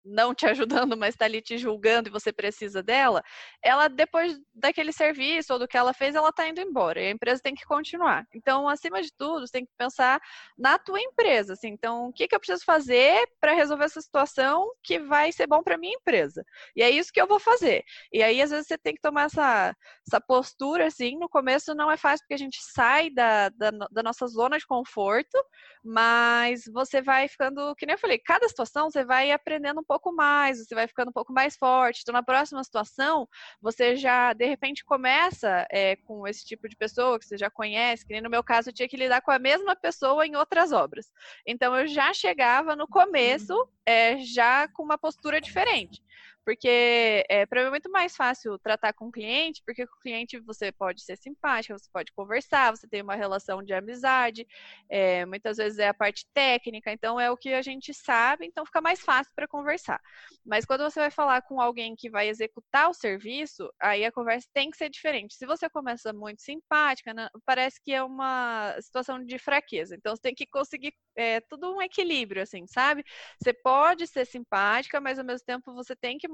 não 0.04 0.34
te 0.34 0.46
ajudando, 0.48 0.98
mas 0.98 1.16
está 1.16 1.26
ali 1.26 1.42
te 1.42 1.58
julgando 1.58 2.10
e 2.10 2.12
você 2.12 2.32
precisa 2.32 2.82
dela, 2.84 3.24
ela 3.62 3.88
depois 3.88 4.40
daquele 4.54 4.92
serviço 4.92 5.54
ou 5.54 5.60
do 5.60 5.68
que 5.68 5.78
ela 5.78 5.94
fez, 5.94 6.16
ela 6.16 6.30
está 6.30 6.48
indo 6.48 6.62
embora 6.62 7.02
e 7.02 7.08
a 7.08 7.12
empresa 7.12 7.42
tem 7.42 7.56
que 7.56 7.66
continuar. 7.66 8.26
Então, 8.34 8.68
acima 8.68 9.02
de 9.02 9.12
tudo, 9.14 9.46
você 9.48 9.52
tem 9.54 9.66
que 9.66 9.72
pensar 9.78 10.22
na 10.58 10.78
tua 10.78 11.00
empresa, 11.00 11.54
assim, 11.54 11.70
então, 11.70 12.08
o 12.08 12.14
que, 12.14 12.28
que 12.28 12.36
eu 12.36 12.40
preciso 12.40 12.64
fazer 12.66 13.28
para 13.40 13.54
resolver 13.54 13.86
essa 13.86 14.02
situação 14.02 14.72
que 14.84 15.00
vai 15.00 15.32
ser 15.32 15.48
bom 15.48 15.64
para 15.64 15.78
minha 15.78 15.96
empresa? 15.96 16.44
E 16.76 16.82
é 16.82 16.90
isso 16.90 17.12
que 17.12 17.22
eu 17.22 17.28
vou 17.28 17.40
fazer. 17.40 17.84
E 18.12 18.22
aí, 18.24 18.42
às 18.42 18.52
vezes, 18.52 18.68
você 18.68 18.78
tem 18.78 18.94
que 18.94 19.02
tomar 19.02 19.26
essa, 19.26 19.76
essa 20.08 20.22
postura, 20.22 20.88
assim, 20.88 21.18
no 21.18 21.30
começo 21.30 21.76
não 21.76 21.92
é 21.92 21.98
fácil 21.98 22.24
porque 22.24 22.34
a 22.34 22.38
gente 22.38 22.58
sai 22.62 23.10
da, 23.10 23.50
da, 23.50 23.72
da 23.92 24.04
nossa 24.04 24.28
zona 24.28 24.58
de 24.58 24.66
conforto, 24.66 25.38
mas 25.84 26.64
você 26.72 27.02
vai 27.02 27.28
ficando, 27.28 27.76
que 27.76 27.86
nem 27.86 27.94
eu 27.94 28.00
falei, 28.00 28.20
cada 28.20 28.48
situação 28.48 28.90
você 28.90 29.04
vai 29.04 29.32
aprendendo 29.32 29.82
um 29.82 29.84
pouco 29.92 30.14
mais, 30.14 30.58
você 30.58 30.74
vai 30.74 30.88
ficando 30.88 31.10
um 31.10 31.14
pouco 31.14 31.34
mais 31.34 31.58
forte. 31.58 32.02
Então, 32.02 32.14
na 32.14 32.24
próxima 32.24 32.64
situação, 32.64 33.28
você 33.62 33.98
já, 33.98 34.32
de 34.32 34.46
repente, 34.46 34.86
começa 34.86 35.68
é, 35.70 35.98
com 35.98 36.26
esse 36.26 36.46
tipo 36.46 36.70
de 36.70 36.78
pessoa 36.78 37.20
que 37.20 37.26
você 37.26 37.38
já 37.38 37.50
conhece, 37.50 38.06
que 38.06 38.14
nem 38.14 38.22
no 38.22 38.30
meu 38.30 38.42
caso, 38.42 38.70
eu 38.70 38.74
tinha 38.74 38.88
que 38.88 38.96
lidar 38.96 39.22
com 39.22 39.32
a 39.32 39.40
mesma 39.40 39.76
pessoa 39.76 40.26
em 40.26 40.38
outras 40.38 40.72
obras. 40.72 41.12
Então, 41.46 41.76
eu 41.76 41.88
já 41.88 42.14
chegava 42.14 42.74
no 42.74 42.88
começo 42.88 43.54
é, 43.86 44.18
já 44.20 44.66
com 44.70 44.82
uma 44.84 44.98
postura 44.98 45.42
diferente 45.42 46.02
porque 46.46 47.24
é, 47.30 47.46
para 47.46 47.62
mim 47.62 47.68
é 47.68 47.70
muito 47.70 47.92
mais 47.92 48.16
fácil 48.16 48.58
tratar 48.60 48.94
com 48.94 49.08
o 49.08 49.12
cliente, 49.12 49.62
porque 49.66 49.86
com 49.86 49.96
o 49.96 50.00
cliente 50.00 50.40
você 50.40 50.72
pode 50.72 51.04
ser 51.04 51.18
simpática, 51.18 51.78
você 51.78 51.90
pode 51.92 52.12
conversar, 52.14 52.72
você 52.72 52.88
tem 52.88 53.02
uma 53.02 53.16
relação 53.16 53.62
de 53.62 53.74
amizade, 53.74 54.48
é, 54.90 55.26
muitas 55.26 55.58
vezes 55.58 55.80
é 55.80 55.88
a 55.88 55.94
parte 55.94 56.26
técnica, 56.34 56.92
então 56.92 57.20
é 57.20 57.30
o 57.30 57.38
que 57.38 57.54
a 57.54 57.62
gente 57.62 57.94
sabe, 57.94 58.46
então 58.46 58.66
fica 58.66 58.82
mais 58.82 59.02
fácil 59.02 59.32
para 59.36 59.48
conversar. 59.48 60.02
Mas 60.46 60.66
quando 60.66 60.82
você 60.82 61.00
vai 61.00 61.12
falar 61.12 61.42
com 61.44 61.62
alguém 61.62 61.96
que 61.96 62.10
vai 62.10 62.28
executar 62.28 62.90
o 62.90 62.94
serviço, 62.94 63.72
aí 63.80 64.04
a 64.04 64.12
conversa 64.12 64.48
tem 64.54 64.72
que 64.72 64.78
ser 64.78 64.90
diferente. 64.90 65.36
Se 65.36 65.46
você 65.46 65.70
começa 65.70 66.12
muito 66.12 66.42
simpática, 66.42 67.14
parece 67.46 67.82
que 67.84 67.94
é 67.94 68.04
uma 68.04 68.76
situação 68.82 69.24
de 69.24 69.38
fraqueza, 69.38 69.96
então 69.96 70.16
você 70.16 70.22
tem 70.22 70.36
que 70.36 70.48
conseguir 70.48 70.94
é, 71.16 71.40
tudo 71.42 71.76
um 71.76 71.82
equilíbrio, 71.82 72.42
assim, 72.42 72.66
sabe? 72.68 73.04
Você 73.42 73.54
pode 73.54 74.08
ser 74.08 74.26
simpática, 74.26 75.00
mas 75.00 75.20
ao 75.20 75.26
mesmo 75.26 75.46
tempo 75.46 75.74
você 75.74 75.96
tem 75.96 76.18
que 76.18 76.28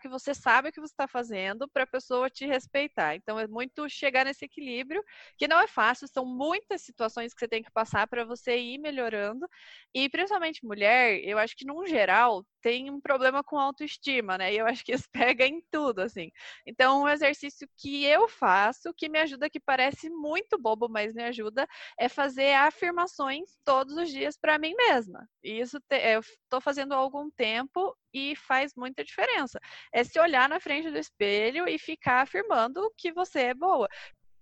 que 0.00 0.08
você 0.08 0.34
sabe 0.34 0.68
o 0.68 0.72
que 0.72 0.80
você 0.80 0.92
está 0.92 1.08
fazendo 1.08 1.68
para 1.68 1.84
a 1.84 1.86
pessoa 1.86 2.30
te 2.30 2.46
respeitar. 2.46 3.14
Então 3.14 3.38
é 3.38 3.46
muito 3.46 3.88
chegar 3.88 4.24
nesse 4.24 4.44
equilíbrio, 4.44 5.02
que 5.38 5.48
não 5.48 5.60
é 5.60 5.66
fácil, 5.66 6.08
são 6.08 6.24
muitas 6.24 6.82
situações 6.82 7.32
que 7.34 7.40
você 7.40 7.48
tem 7.48 7.62
que 7.62 7.70
passar 7.70 8.06
para 8.06 8.24
você 8.24 8.56
ir 8.58 8.78
melhorando. 8.78 9.46
E 9.94 10.08
principalmente 10.08 10.64
mulher, 10.64 11.20
eu 11.24 11.38
acho 11.38 11.56
que 11.56 11.66
num 11.66 11.86
geral 11.86 12.44
tem 12.64 12.90
um 12.90 13.00
problema 13.00 13.44
com 13.44 13.58
autoestima, 13.58 14.38
né? 14.38 14.52
E 14.54 14.56
eu 14.58 14.66
acho 14.66 14.82
que 14.84 14.92
isso 14.92 15.04
pega 15.12 15.46
em 15.46 15.60
tudo, 15.70 16.00
assim. 16.00 16.30
Então, 16.66 17.02
um 17.02 17.08
exercício 17.08 17.68
que 17.76 18.04
eu 18.06 18.26
faço, 18.26 18.94
que 18.94 19.08
me 19.08 19.18
ajuda, 19.18 19.50
que 19.50 19.60
parece 19.60 20.08
muito 20.08 20.58
bobo, 20.58 20.88
mas 20.88 21.12
me 21.12 21.22
ajuda, 21.24 21.68
é 21.98 22.08
fazer 22.08 22.54
afirmações 22.54 23.56
todos 23.64 23.96
os 23.96 24.08
dias 24.10 24.36
para 24.38 24.58
mim 24.58 24.74
mesma. 24.76 25.28
E 25.42 25.60
isso 25.60 25.78
eu 25.90 26.20
estou 26.20 26.60
fazendo 26.60 26.94
há 26.94 26.96
algum 26.96 27.30
tempo 27.30 27.94
e 28.14 28.36
faz 28.36 28.74
muita 28.74 29.04
diferença. 29.04 29.58
É 29.92 30.04
se 30.04 30.18
olhar 30.20 30.48
na 30.48 30.60
frente 30.60 30.90
do 30.90 30.98
espelho 30.98 31.68
e 31.68 31.78
ficar 31.78 32.22
afirmando 32.22 32.92
que 32.96 33.12
você 33.12 33.40
é 33.40 33.54
boa. 33.54 33.88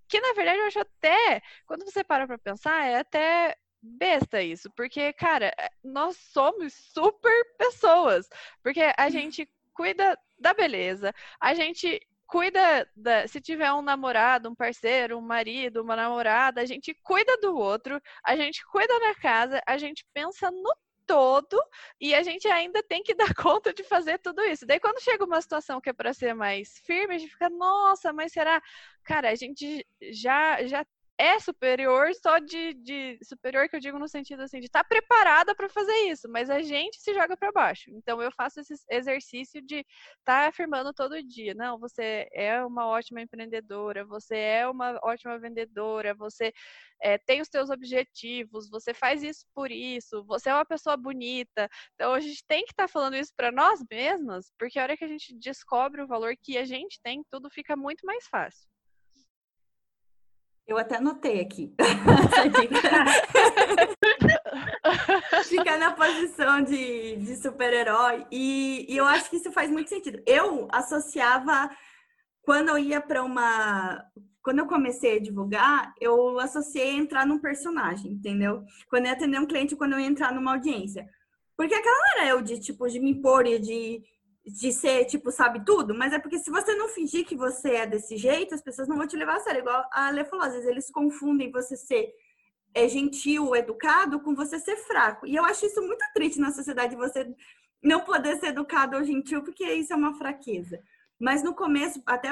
Que 0.09 0.21
na 0.21 0.35
verdade 0.35 0.59
eu 0.59 0.67
acho 0.67 0.79
até, 0.81 1.41
quando 1.67 1.85
você 1.85 2.05
para 2.05 2.27
para 2.27 2.39
pensar, 2.39 2.85
é 2.85 2.99
até 2.99 3.57
besta 3.83 4.43
isso, 4.43 4.71
porque, 4.77 5.13
cara, 5.15 5.47
é, 5.59 5.71
nós 5.83 6.17
somos 6.17 6.73
super 6.75 7.33
pessoas, 7.59 8.29
porque 8.63 8.93
a 8.97 9.11
gente 9.11 9.49
cuida 9.75 10.17
da 10.39 10.55
beleza, 10.55 11.13
a 11.41 11.55
gente 11.55 12.01
cuida 12.27 12.89
da, 12.97 13.27
se 13.29 13.41
tiver 13.41 13.71
um 13.73 13.83
namorado, 13.83 14.49
um 14.49 14.55
parceiro, 14.55 15.19
um 15.19 15.21
marido, 15.21 15.83
uma 15.83 15.97
namorada, 15.97 16.61
a 16.63 16.65
gente 16.65 16.95
cuida 17.03 17.37
do 17.39 17.57
outro, 17.57 18.01
a 18.25 18.37
gente 18.37 18.65
cuida 18.67 18.99
da 19.01 19.15
casa, 19.17 19.61
a 19.67 19.77
gente 19.77 20.07
pensa 20.15 20.51
no 20.51 20.73
todo 21.07 21.61
e 22.01 22.15
a 22.15 22.23
gente 22.23 22.47
ainda 22.49 22.83
tem 22.83 23.03
que 23.03 23.15
dar 23.17 23.35
conta 23.35 23.73
de 23.73 23.83
fazer 23.85 24.19
tudo 24.19 24.43
isso. 24.43 24.67
Daí 24.67 24.81
quando 24.81 25.03
chega 25.03 25.25
uma 25.25 25.41
situação 25.41 25.81
que 25.81 25.91
é 25.91 25.93
para 25.93 26.13
ser 26.15 26.35
mais 26.35 26.79
firme, 26.85 27.15
a 27.15 27.19
gente 27.19 27.31
fica, 27.33 27.49
nossa, 27.51 28.13
mas 28.13 28.33
será? 28.33 28.63
Cara, 29.05 29.31
a 29.31 29.35
gente 29.35 29.87
já 30.13 30.65
já 30.67 30.85
é 31.23 31.39
superior 31.39 32.13
só 32.17 32.39
de, 32.41 32.75
de 32.75 33.17
superior 33.23 33.69
que 33.69 33.77
eu 33.77 33.81
digo 33.81 33.97
no 33.97 34.09
sentido 34.09 34.43
assim 34.43 34.59
de 34.59 34.67
estar 34.67 34.83
tá 34.83 34.89
preparada 34.89 35.55
para 35.55 35.69
fazer 35.69 35.95
isso, 36.09 36.29
mas 36.29 36.51
a 36.51 36.61
gente 36.61 37.01
se 37.01 37.15
joga 37.15 37.37
para 37.37 37.53
baixo. 37.53 37.91
Então 37.91 38.21
eu 38.21 38.33
faço 38.33 38.59
esse 38.59 38.75
exercício 38.91 39.63
de 39.63 39.77
estar 40.19 40.43
tá 40.43 40.49
afirmando 40.49 40.93
todo 40.93 41.23
dia, 41.23 41.55
não, 41.55 41.79
você 41.79 42.29
é 42.33 42.65
uma 42.65 42.89
ótima 42.89 43.21
empreendedora, 43.21 44.05
você 44.05 44.37
é 44.37 44.69
uma 44.69 44.99
ótima 45.05 45.39
vendedora, 45.39 46.13
você 46.13 46.53
é, 47.01 47.17
tem 47.19 47.41
os 47.41 47.49
seus 47.49 47.71
objetivos, 47.71 48.69
você 48.69 48.93
faz 48.93 49.23
isso 49.23 49.47
por 49.55 49.71
isso, 49.71 50.25
você 50.25 50.51
é 50.51 50.55
uma 50.55 50.65
pessoa 50.67 50.97
bonita. 50.97 51.69
Então 51.95 52.15
a 52.15 52.21
gente 52.21 52.45
tem 52.49 52.65
que 52.65 52.73
estar 52.73 52.89
tá 52.89 52.93
falando 52.93 53.15
isso 53.15 53.33
para 53.37 53.53
nós 53.53 53.81
mesmas, 53.89 54.53
porque 54.59 54.77
a 54.77 54.83
hora 54.83 54.97
que 54.97 55.05
a 55.05 55.09
gente 55.09 55.39
descobre 55.39 56.03
o 56.03 56.07
valor 56.09 56.35
que 56.43 56.59
a 56.59 56.65
gente 56.65 57.01
tem, 57.01 57.23
tudo 57.31 57.49
fica 57.49 57.77
muito 57.77 58.05
mais 58.05 58.27
fácil. 58.27 58.72
Eu 60.67 60.79
até 60.79 60.97
anotei 60.97 61.41
aqui. 61.41 61.75
Ficar 65.45 65.79
na 65.79 65.93
posição 65.93 66.63
de, 66.63 67.17
de 67.17 67.37
super-herói. 67.37 68.27
E, 68.31 68.87
e 68.89 68.97
eu 68.97 69.05
acho 69.05 69.29
que 69.29 69.37
isso 69.37 69.51
faz 69.53 69.71
muito 69.71 69.89
sentido. 69.89 70.23
Eu 70.27 70.69
associava, 70.71 71.69
quando 72.43 72.69
eu 72.71 72.79
ia 72.79 73.01
para 73.01 73.23
uma. 73.23 74.05
Quando 74.43 74.59
eu 74.61 74.67
comecei 74.67 75.17
a 75.19 75.21
divulgar, 75.21 75.95
eu 76.01 76.41
associei 76.41 76.97
entrar 76.97 77.25
num 77.25 77.39
personagem, 77.39 78.13
entendeu? 78.13 78.65
Quando 78.89 79.05
eu 79.05 79.11
ia 79.11 79.17
atender 79.17 79.39
um 79.39 79.47
cliente, 79.47 79.77
quando 79.77 79.93
eu 79.93 80.01
ia 80.01 80.07
entrar 80.07 80.33
numa 80.33 80.53
audiência. 80.53 81.09
Porque 81.57 81.75
aquela 81.75 82.13
era 82.17 82.29
eu 82.29 82.43
de, 82.43 82.59
tipo, 82.59 82.89
de 82.89 82.99
me 82.99 83.11
impor 83.11 83.47
e 83.47 83.59
de 83.59 84.03
de 84.45 84.73
ser, 84.73 85.05
tipo, 85.05 85.31
sabe 85.31 85.65
tudo, 85.65 85.95
mas 85.95 86.13
é 86.13 86.19
porque 86.19 86.39
se 86.39 86.51
você 86.51 86.75
não 86.75 86.89
fingir 86.89 87.25
que 87.25 87.37
você 87.37 87.77
é 87.77 87.87
desse 87.87 88.17
jeito, 88.17 88.55
as 88.55 88.63
pessoas 88.63 88.89
não 88.89 88.97
vão 88.97 89.07
te 89.07 89.17
levar 89.17 89.37
a 89.37 89.41
sério. 89.41 89.61
Igual 89.61 89.85
a 89.93 90.07
Ale 90.07 90.25
falou, 90.25 90.45
às 90.45 90.53
vezes 90.53 90.69
eles 90.69 90.91
confundem 90.91 91.51
você 91.51 91.77
ser 91.77 92.13
é, 92.75 92.89
gentil, 92.89 93.55
educado, 93.55 94.21
com 94.21 94.35
você 94.35 94.59
ser 94.59 94.77
fraco. 94.77 95.27
E 95.27 95.37
eu 95.37 95.45
acho 95.45 95.65
isso 95.67 95.81
muito 95.81 96.05
triste 96.13 96.41
na 96.41 96.51
sociedade, 96.51 96.97
você 96.97 97.33
não 97.83 98.01
poder 98.01 98.37
ser 98.39 98.49
educado 98.49 98.97
ou 98.97 99.05
gentil, 99.05 99.43
porque 99.43 99.65
isso 99.65 99.93
é 99.93 99.97
uma 99.97 100.15
fraqueza. 100.15 100.81
Mas 101.21 101.43
no 101.43 101.55
começo, 101.55 102.03
até 102.05 102.31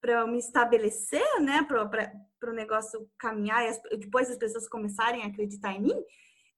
para 0.00 0.26
me 0.26 0.38
estabelecer, 0.38 1.40
né, 1.40 1.62
para 1.62 2.50
o 2.50 2.54
negócio 2.54 3.06
caminhar 3.18 3.64
e 3.64 3.68
as, 3.68 3.80
depois 3.98 4.30
as 4.30 4.38
pessoas 4.38 4.68
começarem 4.68 5.22
a 5.22 5.26
acreditar 5.26 5.72
em 5.72 5.82
mim, 5.82 6.04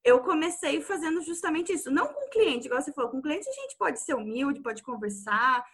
eu 0.05 0.21
comecei 0.21 0.81
fazendo 0.81 1.23
justamente 1.23 1.73
isso. 1.73 1.91
Não 1.91 2.07
com 2.09 2.31
cliente, 2.31 2.67
igual 2.67 2.81
você 2.81 2.93
falou, 2.93 3.11
com 3.11 3.23
cliente 3.23 3.49
a 3.49 3.53
gente 3.53 3.77
pode 3.77 4.01
ser 4.01 4.15
humilde, 4.15 4.63
pode 4.63 4.83
conversar, 4.83 5.65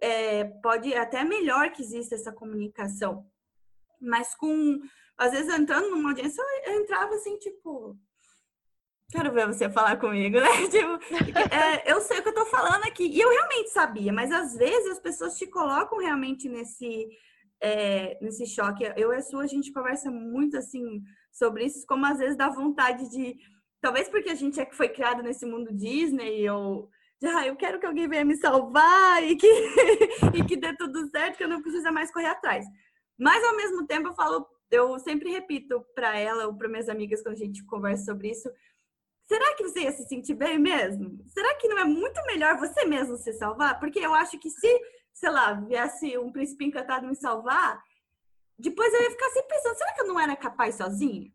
é, 0.00 0.44
pode 0.62 0.92
até 0.94 1.24
melhor 1.24 1.70
que 1.70 1.82
exista 1.82 2.14
essa 2.14 2.32
comunicação. 2.32 3.26
Mas 4.00 4.34
com, 4.34 4.80
às 5.16 5.32
vezes, 5.32 5.52
entrando 5.52 5.90
numa 5.90 6.10
audiência, 6.10 6.42
eu 6.66 6.80
entrava 6.80 7.14
assim, 7.14 7.38
tipo, 7.38 7.96
quero 9.10 9.32
ver 9.32 9.46
você 9.46 9.68
falar 9.68 9.98
comigo, 9.98 10.38
né? 10.40 10.48
Tipo, 10.70 10.98
é, 11.54 11.92
eu 11.92 12.00
sei 12.00 12.18
o 12.18 12.22
que 12.22 12.28
eu 12.28 12.34
tô 12.34 12.46
falando 12.46 12.84
aqui. 12.84 13.04
E 13.04 13.20
eu 13.20 13.28
realmente 13.28 13.70
sabia, 13.70 14.12
mas 14.12 14.30
às 14.30 14.54
vezes 14.54 14.92
as 14.92 15.00
pessoas 15.00 15.36
te 15.36 15.46
colocam 15.46 15.98
realmente 15.98 16.48
nesse, 16.48 17.08
é, 17.60 18.18
nesse 18.22 18.46
choque. 18.46 18.84
Eu 18.96 19.12
e 19.12 19.16
a 19.16 19.22
sua, 19.22 19.44
a 19.44 19.46
gente 19.46 19.72
conversa 19.72 20.10
muito 20.10 20.56
assim 20.56 21.02
sobre 21.32 21.64
isso, 21.64 21.84
como 21.86 22.06
às 22.06 22.18
vezes 22.18 22.36
dá 22.36 22.48
vontade 22.48 23.08
de 23.10 23.36
talvez 23.80 24.08
porque 24.08 24.30
a 24.30 24.34
gente 24.34 24.60
é 24.60 24.64
que 24.64 24.76
foi 24.76 24.88
criado 24.88 25.22
nesse 25.22 25.46
mundo 25.46 25.72
Disney, 25.72 26.48
ou 26.50 26.90
ah, 27.24 27.46
eu 27.46 27.56
quero 27.56 27.78
que 27.78 27.86
alguém 27.86 28.08
venha 28.08 28.24
me 28.24 28.36
salvar 28.36 29.22
e 29.22 29.36
que, 29.36 29.46
e 30.34 30.44
que 30.44 30.56
dê 30.56 30.74
tudo 30.76 31.08
certo, 31.10 31.36
que 31.36 31.44
eu 31.44 31.48
não 31.48 31.62
precisa 31.62 31.92
mais 31.92 32.10
correr 32.12 32.28
atrás. 32.28 32.64
Mas 33.18 33.44
ao 33.44 33.56
mesmo 33.56 33.86
tempo 33.86 34.08
eu 34.08 34.14
falo, 34.14 34.46
eu 34.70 34.98
sempre 34.98 35.30
repito 35.30 35.84
para 35.94 36.18
ela 36.18 36.46
ou 36.46 36.56
para 36.56 36.68
minhas 36.68 36.88
amigas 36.88 37.22
quando 37.22 37.34
a 37.34 37.38
gente 37.38 37.64
conversa 37.66 38.04
sobre 38.04 38.30
isso, 38.30 38.50
será 39.26 39.54
que 39.54 39.62
você 39.62 39.80
ia 39.80 39.92
se 39.92 40.08
sentir 40.08 40.34
bem 40.34 40.58
mesmo? 40.58 41.22
Será 41.28 41.54
que 41.56 41.68
não 41.68 41.78
é 41.78 41.84
muito 41.84 42.20
melhor 42.26 42.56
você 42.56 42.84
mesmo 42.86 43.16
se 43.16 43.32
salvar? 43.34 43.78
Porque 43.78 43.98
eu 43.98 44.14
acho 44.14 44.38
que 44.38 44.48
se, 44.48 44.80
sei 45.12 45.30
lá, 45.30 45.52
viesse 45.52 46.16
um 46.16 46.32
príncipe 46.32 46.64
encantado 46.64 47.06
me 47.06 47.14
salvar, 47.14 47.82
depois 48.58 48.92
eu 48.92 49.02
ia 49.02 49.10
ficar 49.10 49.28
sempre 49.30 49.56
pensando, 49.56 49.76
será 49.76 49.94
que 49.94 50.00
eu 50.02 50.06
não 50.06 50.20
era 50.20 50.36
capaz 50.36 50.76
sozinha? 50.76 51.30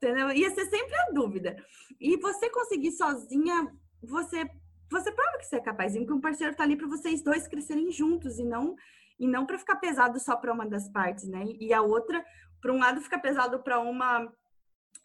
Entendeu? 0.00 0.30
Ia 0.30 0.50
ser 0.50 0.66
sempre 0.66 0.94
a 0.94 1.10
dúvida. 1.12 1.56
E 2.00 2.16
você 2.16 2.48
conseguir 2.50 2.92
sozinha, 2.92 3.72
você 4.02 4.48
você 4.90 5.12
prova 5.12 5.38
que 5.38 5.44
você 5.44 5.56
é 5.56 5.60
capaz, 5.60 5.94
e 5.94 6.06
que 6.06 6.12
um 6.12 6.20
parceiro 6.20 6.56
tá 6.56 6.62
ali 6.62 6.74
para 6.74 6.88
vocês 6.88 7.22
dois 7.22 7.46
crescerem 7.46 7.90
juntos 7.92 8.38
e 8.38 8.44
não 8.44 8.74
e 9.18 9.26
não 9.26 9.44
para 9.44 9.58
ficar 9.58 9.76
pesado 9.76 10.18
só 10.20 10.36
para 10.36 10.52
uma 10.52 10.64
das 10.64 10.88
partes, 10.88 11.26
né? 11.26 11.44
E 11.60 11.74
a 11.74 11.82
outra, 11.82 12.24
para 12.60 12.72
um 12.72 12.78
lado 12.78 13.00
fica 13.00 13.18
pesado 13.18 13.62
para 13.62 13.80
uma 13.80 14.32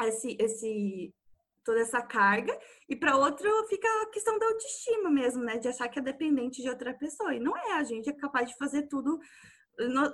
esse 0.04 0.38
esse 0.40 1.14
toda 1.66 1.80
essa 1.80 2.02
carga 2.02 2.58
e 2.90 2.96
para 2.96 3.18
outro 3.18 3.50
fica 3.68 3.88
a 4.04 4.12
questão 4.12 4.38
da 4.38 4.46
autoestima 4.46 5.10
mesmo, 5.10 5.44
né? 5.44 5.58
De 5.58 5.68
achar 5.68 5.90
que 5.90 6.00
é 6.00 6.02
dependente 6.02 6.62
de 6.62 6.70
outra 6.70 6.94
pessoa. 6.94 7.34
E 7.34 7.40
não 7.40 7.58
é, 7.58 7.74
a 7.74 7.84
gente 7.84 8.10
é 8.10 8.14
capaz 8.14 8.50
de 8.50 8.58
fazer 8.58 8.84
tudo 8.84 9.20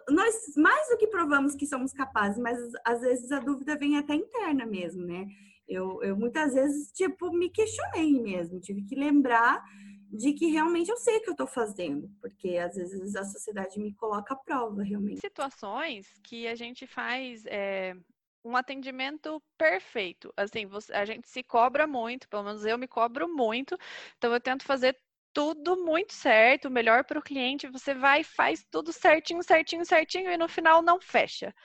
nós 0.09 0.35
mais 0.55 0.89
do 0.89 0.97
que 0.97 1.07
provamos 1.07 1.55
que 1.55 1.67
somos 1.67 1.91
capazes, 1.91 2.41
mas 2.41 2.57
às 2.85 3.01
vezes 3.01 3.31
a 3.31 3.39
dúvida 3.39 3.75
vem 3.75 3.97
até 3.97 4.15
interna 4.15 4.65
mesmo, 4.65 5.05
né? 5.05 5.27
Eu, 5.67 6.01
eu 6.01 6.17
muitas 6.17 6.53
vezes, 6.53 6.91
tipo, 6.91 7.31
me 7.31 7.49
questionei 7.49 8.19
mesmo, 8.19 8.59
tive 8.59 8.83
que 8.83 8.95
lembrar 8.95 9.63
de 10.11 10.33
que 10.33 10.47
realmente 10.47 10.89
eu 10.89 10.97
sei 10.97 11.17
o 11.17 11.21
que 11.21 11.29
eu 11.29 11.33
estou 11.33 11.45
fazendo, 11.45 12.09
porque 12.19 12.57
às 12.57 12.75
vezes 12.75 13.15
a 13.15 13.23
sociedade 13.23 13.79
me 13.79 13.93
coloca 13.93 14.33
à 14.33 14.37
prova, 14.37 14.81
realmente. 14.81 15.21
Situações 15.21 16.07
que 16.23 16.47
a 16.47 16.55
gente 16.55 16.87
faz 16.87 17.45
é, 17.45 17.95
um 18.43 18.55
atendimento 18.55 19.41
perfeito, 19.57 20.33
assim, 20.35 20.65
você, 20.65 20.91
a 20.93 21.05
gente 21.05 21.29
se 21.29 21.43
cobra 21.43 21.85
muito, 21.85 22.27
pelo 22.27 22.43
menos 22.43 22.65
eu 22.65 22.77
me 22.77 22.87
cobro 22.87 23.27
muito, 23.27 23.77
então 24.17 24.33
eu 24.33 24.39
tento 24.39 24.63
fazer 24.63 24.97
tudo 25.39 25.77
muito 25.85 26.11
certo, 26.13 26.69
melhor 26.69 27.05
para 27.05 27.17
o 27.17 27.21
cliente, 27.23 27.65
você 27.69 27.93
vai 27.93 28.25
faz 28.25 28.65
tudo 28.69 28.91
certinho, 28.91 29.41
certinho, 29.41 29.85
certinho 29.85 30.29
e 30.29 30.35
no 30.37 30.49
final 30.49 30.81
não 30.81 30.99
fecha. 30.99 31.55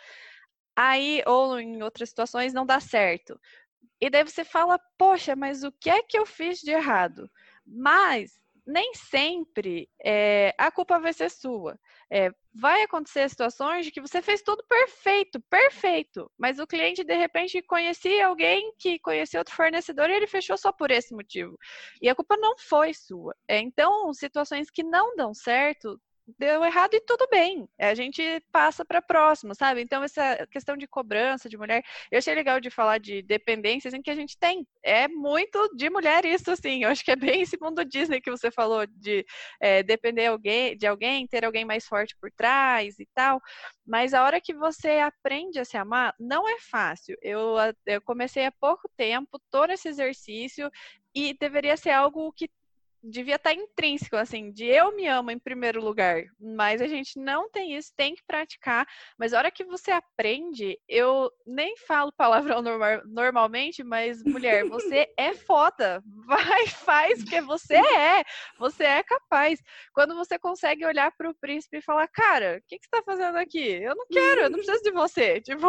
Aí, 0.77 1.25
ou 1.27 1.59
em 1.61 1.83
outras 1.83 2.11
situações, 2.11 2.55
não 2.55 2.65
dá 2.65 2.79
certo. 2.79 3.41
E 4.01 4.11
daí 4.11 4.23
você 4.25 4.45
fala, 4.45 4.79
poxa, 4.99 5.37
mas 5.37 5.65
o 5.65 5.73
que 5.73 5.91
é 5.91 6.03
que 6.05 6.19
eu 6.19 6.27
fiz 6.27 6.61
de 6.61 6.71
errado? 6.71 7.29
Mas 7.67 8.41
nem 8.67 8.95
sempre 8.95 9.89
é, 10.03 10.55
a 10.59 10.71
culpa 10.71 10.99
vai 10.99 11.13
ser 11.13 11.31
sua. 11.31 11.79
É, 12.11 12.31
vai 12.55 12.83
acontecer 12.83 13.29
situações 13.29 13.85
de 13.85 13.91
que 13.91 14.01
você 14.01 14.23
fez 14.23 14.43
tudo 14.43 14.65
perfeito, 14.69 15.41
perfeito, 15.51 16.31
mas 16.39 16.59
o 16.59 16.67
cliente 16.67 17.05
de 17.05 17.15
repente 17.15 17.61
conhecia 17.63 18.27
alguém 18.27 18.73
que 18.79 18.99
conhecia 19.01 19.41
outro 19.41 19.55
fornecedor 19.55 20.09
e 20.09 20.15
ele 20.15 20.27
fechou 20.27 20.57
só 20.57 20.73
por 20.73 20.91
esse 20.91 21.15
motivo. 21.15 21.59
E 22.01 22.09
a 22.09 22.15
culpa 22.15 22.37
não 22.37 22.57
foi 22.59 22.95
sua. 22.95 23.35
É, 23.49 23.59
então, 23.59 24.13
situações 24.15 24.71
que 24.71 24.83
não 24.83 25.15
dão 25.17 25.35
certo, 25.35 26.01
deu 26.39 26.65
errado 26.65 26.95
e 26.95 27.01
tudo 27.01 27.27
bem. 27.31 27.69
A 27.79 27.95
gente 27.95 28.23
passa 28.51 28.85
para 28.85 29.03
próximo, 29.03 29.55
sabe? 29.55 29.83
Então, 29.83 30.03
essa 30.03 30.47
questão 30.51 30.77
de 30.77 30.87
cobrança 30.87 31.49
de 31.49 31.57
mulher, 31.57 31.83
eu 32.11 32.19
achei 32.19 32.35
legal 32.35 32.61
de 32.61 32.71
falar 32.71 32.99
de 32.99 33.23
dependências 33.23 33.93
em 33.95 34.03
que 34.03 34.11
a 34.11 34.15
gente 34.15 34.39
tem. 34.39 34.67
É 34.83 35.07
muito 35.09 35.75
de 35.77 35.91
mulher 35.91 36.25
isso, 36.25 36.51
assim. 36.51 36.85
Eu 36.85 36.91
acho 36.91 37.05
que 37.05 37.11
é 37.11 37.17
bem 37.17 37.43
esse 37.43 37.59
mundo 37.61 37.85
Disney 37.85 38.21
que 38.21 38.31
você 38.31 38.51
falou, 38.51 38.87
de 38.87 39.25
é, 39.61 39.83
depender 39.83 40.27
alguém, 40.27 40.77
de 40.77 40.87
alguém, 40.87 41.27
ter 41.27 41.45
alguém 41.45 41.65
mais 41.65 41.87
forte 41.87 42.17
por 42.21 42.31
trás 42.33 42.99
e 42.99 43.07
tal. 43.15 43.41
Mas 43.87 44.15
a 44.15 44.23
hora 44.25 44.41
que 44.41 44.55
você 44.55 44.99
aprende 45.01 45.59
a 45.59 45.65
se 45.65 45.77
amar, 45.77 46.15
não 46.19 46.49
é 46.49 46.59
fácil. 46.59 47.17
Eu, 47.23 47.55
eu 47.87 48.01
comecei 48.03 48.47
há 48.47 48.53
pouco 48.53 48.89
tempo 48.97 49.41
todo 49.51 49.71
esse 49.73 49.89
exercício 49.89 50.71
e 51.15 51.35
deveria 51.39 51.77
ser 51.77 51.91
algo 51.91 52.33
que 52.33 52.49
devia 53.05 53.37
estar 53.37 53.51
tá 53.51 53.55
intrínseco, 53.55 54.17
assim, 54.17 54.51
de 54.51 54.65
eu 54.65 54.95
me 54.95 55.07
amo 55.07 55.31
em 55.31 55.39
primeiro 55.39 55.83
lugar, 55.83 56.25
mas 56.41 56.81
a 56.81 56.87
gente 56.87 57.19
não 57.19 57.51
tem 57.51 57.77
isso, 57.77 57.93
tem 57.97 58.15
que 58.15 58.23
praticar, 58.27 58.87
mas 59.19 59.33
a 59.33 59.39
hora 59.39 59.51
que 59.51 59.65
você 59.65 59.91
aprende, 59.91 60.79
eu 60.89 61.31
nem 61.47 61.77
falo 61.77 62.13
palavrão 62.17 62.63
normal, 62.63 63.03
normalmente, 63.07 63.83
mas 63.85 64.23
mulher, 64.25 64.65
você 64.65 65.07
é 65.19 65.35
foda, 65.35 66.03
vai, 66.27 66.67
faz, 66.69 67.23
porque 67.23 67.41
você 67.43 67.77
é, 67.77 68.25
você 68.59 68.85
é 68.85 69.03
capaz. 69.03 69.61
Quando 69.93 70.15
você 70.15 70.39
consegue 70.39 70.87
olhar 70.87 71.13
para 71.17 71.29
o 71.29 71.35
príncipe 71.35 71.79
e 71.79 71.83
falar, 71.83 72.09
cara, 72.09 72.59
o 72.59 72.69
que, 72.69 72.79
que 72.79 72.87
você 72.87 72.97
está 72.97 73.03
fazendo 73.03 73.37
aqui? 73.37 73.83
Eu 73.83 73.95
não 73.95 74.07
quero, 74.11 74.43
eu 74.43 74.51
não 74.51 74.59
preciso 74.59 74.83
de 74.83 74.91
você, 74.91 75.41
tipo, 75.43 75.69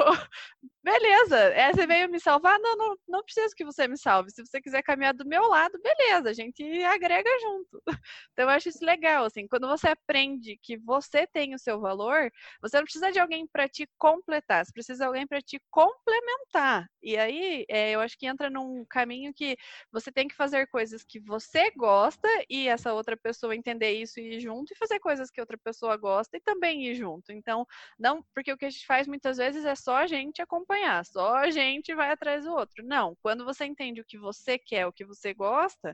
beleza, 0.83 1.37
é, 1.37 1.73
você 1.73 1.85
veio 1.85 2.09
me 2.09 2.19
salvar? 2.19 2.57
Não, 2.59 2.77
não, 2.77 2.95
não 3.07 3.23
preciso 3.23 3.53
que 3.55 3.65
você 3.65 3.87
me 3.87 3.97
salve, 3.97 4.31
se 4.31 4.45
você 4.45 4.61
quiser 4.61 4.81
caminhar 4.83 5.13
do 5.13 5.27
meu 5.27 5.43
lado, 5.47 5.77
beleza, 5.81 6.29
a 6.29 6.33
gente 6.33 6.63
agrega 6.83 7.24
junto. 7.41 7.81
Então 8.33 8.45
eu 8.45 8.49
acho 8.49 8.69
isso 8.69 8.83
legal, 8.85 9.25
assim, 9.25 9.47
quando 9.47 9.67
você 9.67 9.87
aprende 9.87 10.57
que 10.61 10.77
você 10.77 11.25
tem 11.27 11.55
o 11.55 11.59
seu 11.59 11.79
valor, 11.79 12.29
você 12.61 12.77
não 12.77 12.83
precisa 12.83 13.11
de 13.11 13.19
alguém 13.19 13.47
para 13.47 13.67
te 13.67 13.87
completar, 13.97 14.65
você 14.65 14.71
precisa 14.73 14.99
de 14.99 15.05
alguém 15.05 15.25
para 15.27 15.41
te 15.41 15.61
complementar. 15.71 16.85
E 17.01 17.17
aí 17.17 17.65
é, 17.69 17.91
eu 17.91 18.01
acho 18.01 18.17
que 18.17 18.25
entra 18.27 18.49
num 18.49 18.85
caminho 18.89 19.33
que 19.33 19.55
você 19.91 20.11
tem 20.11 20.27
que 20.27 20.35
fazer 20.35 20.67
coisas 20.67 21.03
que 21.03 21.19
você 21.19 21.71
gosta 21.71 22.27
e 22.49 22.67
essa 22.67 22.93
outra 22.93 23.15
pessoa 23.17 23.55
entender 23.55 23.91
isso 23.93 24.19
e 24.19 24.35
ir 24.35 24.39
junto, 24.41 24.73
e 24.73 24.77
fazer 24.77 24.99
coisas 24.99 25.29
que 25.31 25.39
outra 25.41 25.57
pessoa 25.57 25.95
gosta 25.97 26.37
e 26.37 26.41
também 26.41 26.85
ir 26.87 26.95
junto. 26.95 27.31
Então, 27.31 27.65
não, 27.97 28.23
porque 28.33 28.51
o 28.51 28.57
que 28.57 28.65
a 28.65 28.69
gente 28.69 28.85
faz 28.85 29.07
muitas 29.07 29.37
vezes 29.37 29.65
é 29.65 29.75
só 29.75 29.97
a 29.97 30.07
gente 30.07 30.41
acompanhar, 30.41 31.05
só 31.05 31.35
a 31.35 31.49
gente 31.49 31.93
vai 31.95 32.11
atrás 32.11 32.43
do 32.45 32.51
outro. 32.51 32.83
Não, 32.85 33.15
quando 33.21 33.45
você 33.45 33.65
entende 33.65 34.01
o 34.01 34.05
que 34.05 34.17
você 34.17 34.57
quer, 34.57 34.85
o 34.87 34.93
que 34.93 35.05
você 35.05 35.33
gosta, 35.33 35.93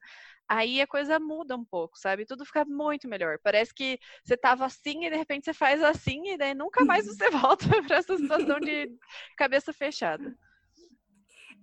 aí 0.52 0.82
a 0.82 0.88
coisa 0.88 1.18
muda 1.18 1.56
um 1.56 1.64
pouco, 1.64 1.98
sabe? 1.98 2.26
Tudo 2.26 2.46
fica 2.46 2.66
muito 2.66 3.08
melhor. 3.08 3.40
Parece 3.42 3.74
que 3.74 3.98
você 4.22 4.36
tava 4.36 4.66
assim 4.66 5.06
e 5.06 5.10
de 5.10 5.16
repente 5.16 5.46
você 5.46 5.54
faz 5.54 5.82
assim 5.82 6.34
e 6.34 6.38
daí 6.38 6.54
nunca 6.54 6.84
mais 6.84 7.06
você 7.08 7.30
volta 7.32 7.66
para 7.84 7.96
essa 7.96 8.18
situação 8.18 8.60
de 8.60 8.92
cabeça 9.38 9.72
fechada. 9.72 10.36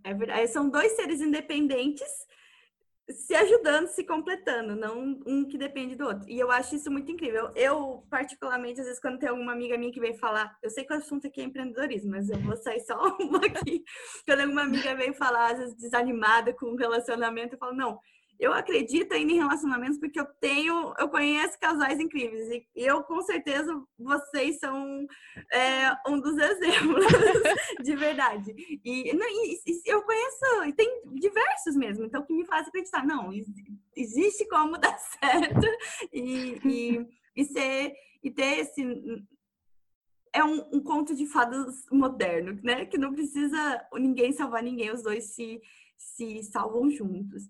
É 0.02 0.14
verdade. 0.14 0.48
São 0.48 0.70
dois 0.70 0.92
seres 0.92 1.20
independentes 1.20 2.08
se 3.10 3.34
ajudando, 3.34 3.88
se 3.88 4.04
completando, 4.04 4.76
não 4.76 5.18
um 5.26 5.44
que 5.46 5.56
depende 5.56 5.94
do 5.94 6.06
outro. 6.06 6.28
E 6.28 6.38
eu 6.38 6.50
acho 6.50 6.74
isso 6.74 6.90
muito 6.90 7.10
incrível. 7.10 7.50
Eu, 7.54 8.06
particularmente, 8.10 8.80
às 8.80 8.86
vezes, 8.86 9.00
quando 9.00 9.18
tem 9.18 9.28
alguma 9.28 9.52
amiga 9.52 9.78
minha 9.78 9.92
que 9.92 10.00
vem 10.00 10.16
falar, 10.16 10.56
eu 10.62 10.70
sei 10.70 10.84
que 10.84 10.92
o 10.92 10.96
assunto 10.96 11.26
aqui 11.26 11.40
é 11.40 11.44
empreendedorismo, 11.44 12.10
mas 12.10 12.28
eu 12.28 12.38
vou 12.38 12.56
sair 12.56 12.80
só 12.80 12.96
uma 13.20 13.38
aqui. 13.38 13.82
Quando 14.26 14.40
alguma 14.40 14.62
amiga 14.62 14.94
vem 14.94 15.14
falar, 15.14 15.52
às 15.52 15.58
vezes, 15.58 15.76
desanimada 15.76 16.52
com 16.54 16.66
o 16.66 16.76
relacionamento, 16.76 17.54
eu 17.54 17.58
falo, 17.58 17.74
não, 17.74 17.98
eu 18.38 18.52
acredito 18.52 19.12
ainda 19.12 19.32
em 19.32 19.36
relacionamentos 19.36 19.98
porque 19.98 20.20
eu 20.20 20.26
tenho, 20.40 20.94
eu 20.98 21.08
conheço 21.08 21.58
casais 21.58 21.98
incríveis 21.98 22.48
e 22.50 22.66
eu 22.76 23.02
com 23.02 23.20
certeza 23.22 23.82
vocês 23.98 24.58
são 24.58 25.06
é, 25.52 25.96
um 26.06 26.20
dos 26.20 26.36
exemplos 26.38 27.04
de 27.82 27.96
verdade. 27.96 28.54
E, 28.84 29.12
não, 29.14 29.26
e, 29.26 29.60
e, 29.66 29.82
eu 29.86 30.02
conheço, 30.02 30.64
e 30.66 30.72
tem 30.72 31.02
diversos 31.14 31.76
mesmo, 31.76 32.04
então 32.04 32.24
que 32.24 32.32
me 32.32 32.46
faz 32.46 32.68
acreditar, 32.68 33.04
não, 33.04 33.30
existe 33.96 34.46
como 34.48 34.78
dar 34.78 34.96
certo 34.98 35.66
e, 36.12 36.60
e, 36.64 37.06
e 37.36 37.44
ser 37.44 37.94
e 38.22 38.30
ter 38.30 38.58
esse 38.58 38.82
é 40.32 40.44
um, 40.44 40.68
um, 40.72 40.80
conto 40.82 41.14
de 41.14 41.26
fadas 41.26 41.84
moderno, 41.90 42.58
né? 42.62 42.84
Que 42.84 42.98
não 42.98 43.14
precisa 43.14 43.86
ninguém 43.94 44.32
salvar 44.32 44.62
ninguém, 44.62 44.92
os 44.92 45.02
dois 45.02 45.34
se, 45.34 45.60
se 45.96 46.42
salvam 46.44 46.90
juntos. 46.90 47.48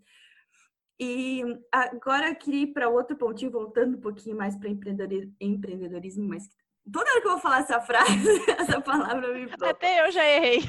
E 1.00 1.42
agora 1.70 2.28
eu 2.28 2.36
queria 2.36 2.62
ir 2.62 2.72
para 2.72 2.88
outro 2.88 3.16
pontinho, 3.16 3.52
voltando 3.52 3.96
um 3.96 4.00
pouquinho 4.00 4.36
mais 4.36 4.56
para 4.56 4.68
empreendedorismo, 4.68 6.26
mas 6.26 6.48
toda 6.92 7.08
hora 7.10 7.20
que 7.20 7.26
eu 7.26 7.32
vou 7.32 7.40
falar 7.40 7.60
essa 7.60 7.80
frase, 7.80 8.10
essa 8.58 8.80
palavra 8.80 9.32
me 9.32 9.46
bloqueia. 9.46 9.70
Até 9.70 10.06
eu 10.06 10.10
já 10.10 10.26
errei. 10.26 10.60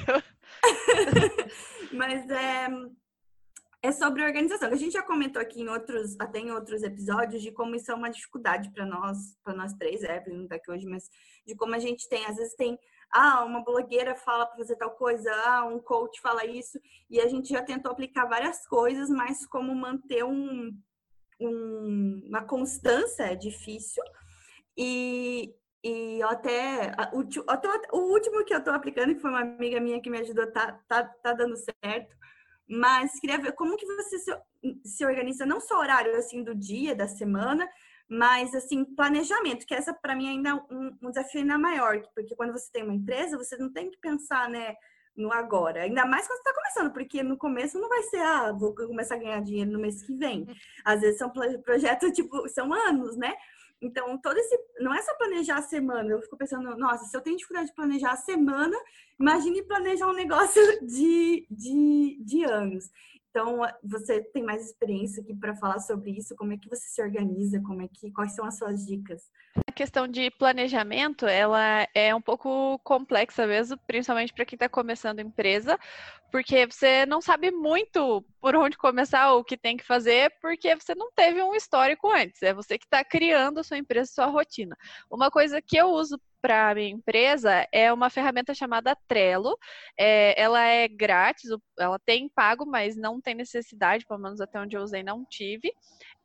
mas 1.92 2.30
é, 2.30 2.68
é 3.82 3.92
sobre 3.92 4.24
organização. 4.24 4.70
A 4.70 4.76
gente 4.76 4.94
já 4.94 5.02
comentou 5.02 5.42
aqui 5.42 5.62
em 5.62 5.70
outros, 5.70 6.16
até 6.20 6.40
em 6.40 6.52
outros 6.52 6.84
episódios, 6.84 7.42
de 7.42 7.52
como 7.52 7.76
isso 7.76 7.92
é 7.92 7.96
uma 7.96 8.12
dificuldade 8.12 8.72
para 8.72 8.86
nós, 8.86 9.36
para 9.44 9.56
nós 9.56 9.74
três, 9.74 10.04
Evelyn 10.04 10.38
não 10.38 10.44
está 10.44 10.56
aqui 10.56 10.70
hoje, 10.70 10.86
mas 10.86 11.10
de 11.46 11.56
como 11.56 11.74
a 11.74 11.80
gente 11.80 12.08
tem, 12.08 12.24
às 12.26 12.36
vezes 12.36 12.56
tem 12.56 12.78
ah, 13.12 13.44
uma 13.44 13.64
blogueira 13.64 14.16
fala 14.16 14.46
para 14.46 14.58
fazer 14.58 14.76
tal 14.76 14.92
coisa, 14.92 15.32
ah, 15.46 15.66
um 15.66 15.80
coach 15.80 16.22
fala 16.22 16.46
isso, 16.46 16.80
e 17.10 17.20
a 17.20 17.28
gente 17.28 17.50
já 17.50 17.62
tentou 17.64 17.92
aplicar 17.92 18.26
várias 18.26 18.68
coisas, 18.68 19.10
mas 19.10 19.46
como 19.48 19.74
manter 19.76 20.24
um, 20.24 20.72
um, 21.40 22.22
uma 22.28 22.44
constância 22.44 23.24
é 23.24 23.36
difícil. 23.36 24.04
E, 24.78 25.54
e 25.84 26.22
até, 26.24 26.92
o, 27.14 27.26
até 27.48 27.68
o 27.92 28.12
último 28.12 28.46
que 28.46 28.54
eu 28.54 28.60
estou 28.60 28.74
aplicando, 28.74 29.16
que 29.16 29.22
foi 29.22 29.32
uma 29.32 29.42
amiga 29.42 29.80
minha 29.80 30.02
que 30.02 30.10
me 30.10 30.20
ajudou, 30.20 30.52
tá, 30.52 30.80
tá, 30.88 31.04
tá 31.04 31.34
dando 31.34 31.56
certo. 31.58 32.16
Mas 32.68 33.20
queria 33.20 33.40
ver 33.40 33.54
como 33.54 33.76
que 33.76 33.86
você 33.86 34.20
se, 34.20 34.32
se 34.86 35.06
organiza, 35.06 35.46
não 35.46 35.60
só 35.60 35.80
horário 35.80 36.16
assim 36.16 36.44
do 36.44 36.54
dia, 36.54 36.96
da 36.96 37.08
semana, 37.08 37.68
mas, 38.10 38.56
assim, 38.56 38.84
planejamento, 38.84 39.68
que 39.68 39.74
essa 39.74 39.94
para 39.94 40.16
mim 40.16 40.28
ainda 40.28 40.50
é 40.50 40.54
um, 40.56 40.98
um, 41.02 41.10
desafio 41.10 41.42
ainda 41.42 41.60
maior, 41.60 42.02
porque 42.16 42.36
quando 42.36 42.52
você 42.52 42.72
tem 42.72 42.84
uma 42.84 42.96
empresa, 42.96 43.38
você 43.38 43.56
não 43.56 43.72
tem 43.72 43.92
que 43.92 44.00
pensar, 44.00 44.50
né, 44.50 44.76
no 45.16 45.32
agora. 45.32 45.84
Ainda 45.84 46.06
mais 46.06 46.26
quando 46.26 46.38
você 46.38 46.50
está 46.50 46.54
começando, 46.54 46.94
porque 46.94 47.22
no 47.22 47.38
começo 47.38 47.80
não 47.80 47.88
vai 47.88 48.02
ser, 48.04 48.22
ah, 48.22 48.52
vou 48.52 48.74
começar 48.74 49.16
a 49.16 49.20
ganhar 49.20 49.42
dinheiro 49.42 49.72
no 49.72 49.80
mês 49.80 50.02
que 50.02 50.14
vem. 50.14 50.48
Às 50.84 51.02
vezes 51.02 51.20
são 51.20 51.30
projetos, 51.30 52.12
tipo, 52.12 52.48
são 52.50 52.74
anos, 52.74 53.16
né? 53.16 53.36
Então, 53.82 54.18
todo 54.18 54.38
esse. 54.38 54.58
Não 54.80 54.94
é 54.94 55.02
só 55.02 55.14
planejar 55.16 55.58
a 55.58 55.62
semana. 55.62 56.10
Eu 56.10 56.22
fico 56.22 56.38
pensando, 56.38 56.76
nossa, 56.78 57.06
se 57.06 57.16
eu 57.16 57.22
tenho 57.22 57.38
dificuldade 57.38 57.70
de 57.70 57.76
planejar 57.76 58.12
a 58.12 58.18
semana, 58.18 58.78
imagine 59.20 59.62
planejar 59.64 60.08
um 60.08 60.14
negócio 60.14 60.62
de, 60.86 61.48
de, 61.50 62.18
de 62.22 62.44
anos. 62.44 62.90
Então, 63.30 63.62
você 63.84 64.24
tem 64.34 64.44
mais 64.44 64.66
experiência 64.66 65.22
aqui 65.22 65.36
para 65.36 65.56
falar 65.56 65.80
sobre 65.80 66.12
isso, 66.12 66.36
como 66.36 66.54
é 66.54 66.58
que 66.58 66.68
você 66.68 66.88
se 66.88 67.02
organiza, 67.02 67.62
como 67.62 67.84
é 67.84 67.88
que 67.88 68.12
quais 68.12 68.34
são 68.34 68.44
as 68.46 68.58
suas 68.58 68.86
dicas? 68.86 69.22
A 69.68 69.72
questão 69.72 70.08
de 70.08 70.32
planejamento, 70.32 71.28
ela 71.28 71.88
é 71.94 72.14
um 72.14 72.22
pouco 72.22 72.80
complexa 72.80 73.46
mesmo, 73.46 73.78
principalmente 73.86 74.34
para 74.34 74.46
quem 74.46 74.56
está 74.56 74.68
começando 74.68 75.20
empresa, 75.20 75.78
porque 76.32 76.66
você 76.66 77.06
não 77.06 77.22
sabe 77.22 77.52
muito 77.52 78.26
por 78.42 78.56
onde 78.56 78.78
começar 78.78 79.34
o 79.34 79.44
que 79.44 79.58
tem 79.58 79.78
que 79.78 79.86
fazer, 79.86 80.32
porque 80.42 80.76
você 80.76 80.96
não 80.96 81.12
teve 81.12 81.42
um 81.42 81.54
histórico 81.54 82.12
antes. 82.12 82.42
É 82.42 82.54
você 82.54 82.78
que 82.78 82.86
está 82.86 83.04
criando 83.04 83.60
a 83.60 83.64
sua 83.64 83.78
empresa, 83.78 84.10
a 84.10 84.14
sua 84.14 84.26
rotina. 84.26 84.76
Uma 85.10 85.30
coisa 85.30 85.62
que 85.62 85.78
eu 85.78 85.88
uso 85.88 86.20
para 86.42 86.70
a 86.70 86.76
minha 86.76 86.90
empresa 86.90 87.68
é 87.72 87.92
uma 87.92 88.10
ferramenta 88.10 88.54
chamada 88.54 88.96
Trello. 89.08 89.58
É, 89.98 90.40
ela 90.40 90.62
é 90.64 90.88
grátis, 90.88 91.50
ela 91.78 92.00
tem 92.00 92.30
pago, 92.30 92.66
mas 92.66 92.96
não 92.96 93.22
tem 93.22 93.36
necessidade, 93.36 94.06
pelo 94.06 94.20
menos 94.22 94.42
até 94.42 94.60
onde 94.60 94.76
eu 94.76 94.82
usei 94.82 95.04
não 95.04 95.26
tive. 95.26 95.72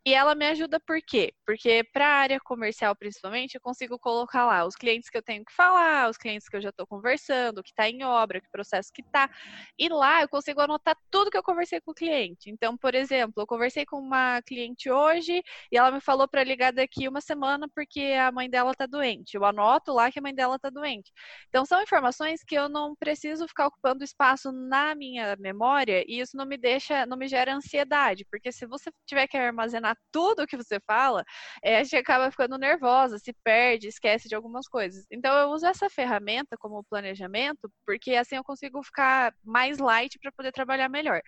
E 0.07 0.12
ela 0.12 0.35
me 0.35 0.47
ajuda 0.47 0.79
por 0.81 1.01
quê? 1.01 1.33
Porque 1.47 1.83
para 1.90 2.07
a 2.07 2.17
área 2.19 2.38
comercial, 2.40 2.95
principalmente, 2.95 3.55
eu 3.55 3.61
consigo 3.62 3.99
colocar 3.99 4.45
lá 4.45 4.67
os 4.67 4.77
clientes 4.77 5.09
que 5.09 5.17
eu 5.17 5.23
tenho 5.23 5.43
que 5.43 5.53
falar, 5.55 6.11
os 6.11 6.19
clientes 6.19 6.47
que 6.47 6.55
eu 6.57 6.61
já 6.61 6.69
estou 6.69 6.87
conversando, 6.87 7.62
que 7.62 7.71
está 7.71 7.88
em 7.88 8.05
obra, 8.05 8.38
que 8.38 8.51
processo 8.51 8.90
que 8.93 9.01
está. 9.01 9.31
E 9.79 9.88
lá 9.88 10.21
eu 10.21 10.29
consigo 10.29 10.61
anotar 10.61 10.95
tudo 11.11 11.31
que 11.31 11.38
eu 11.38 11.43
conversei 11.43 11.81
com 11.81 11.93
o 11.93 11.95
cliente. 11.95 12.51
Então, 12.51 12.77
por 12.77 12.95
exemplo, 12.95 13.33
eu 13.38 13.47
conversei 13.47 13.87
com 13.87 13.97
uma 13.99 14.43
cliente 14.43 14.90
hoje 14.90 15.43
e 15.73 15.79
ela 15.79 15.90
me 15.90 16.03
falou 16.03 16.29
para 16.29 16.45
ligar 16.45 16.71
daqui 16.71 17.09
uma 17.09 17.23
semana 17.23 17.67
porque 17.75 18.01
a 18.21 18.31
mãe 18.31 18.51
dela 18.51 18.73
está 18.73 18.85
doente. 18.85 19.35
Eu 19.35 19.45
anoto 19.47 19.90
lá 19.95 20.12
que 20.12 20.19
a 20.19 20.23
mãe 20.23 20.35
dela 20.35 20.57
está 20.57 20.69
doente. 20.69 21.11
Então, 21.49 21.64
são 21.64 21.83
informações 21.83 22.43
que 22.45 22.55
eu 22.55 22.69
não 22.69 22.95
preciso 22.95 23.49
ficar 23.49 23.69
ocupando 23.69 24.05
espaço 24.05 24.53
na 24.53 24.95
minha 24.95 25.35
memória 25.38 26.05
e 26.07 26.21
isso 26.21 26.37
não 26.37 26.45
me 26.45 26.59
deixa, 26.59 27.07
não 27.07 27.17
me 27.17 27.27
gera 27.27 27.55
ansiedade, 27.55 28.27
porque 28.31 28.53
se 28.53 28.67
você 28.67 28.90
tiver 29.07 29.27
que 29.27 29.38
armazenar 29.38 29.93
tudo 30.12 30.46
que 30.46 30.57
você 30.57 30.78
fala, 30.87 31.24
é, 31.62 31.78
a 31.78 31.83
gente 31.83 31.96
acaba 31.96 32.30
ficando 32.30 32.59
nervosa, 32.59 33.18
se 33.18 33.33
perde, 33.44 33.88
esquece 33.88 34.28
de 34.28 34.35
algumas 34.35 34.68
coisas. 34.68 35.04
Então 35.11 35.37
eu 35.38 35.50
uso 35.50 35.66
essa 35.66 35.88
ferramenta 35.90 36.57
como 36.59 36.85
planejamento, 36.85 37.70
porque 37.87 38.14
assim 38.14 38.37
eu 38.37 38.44
consigo 38.44 38.83
ficar 38.83 39.35
mais 39.42 39.78
light 39.78 40.18
para 40.18 40.33
poder 40.33 40.52
trabalhar 40.52 40.88
melhor. 40.88 41.20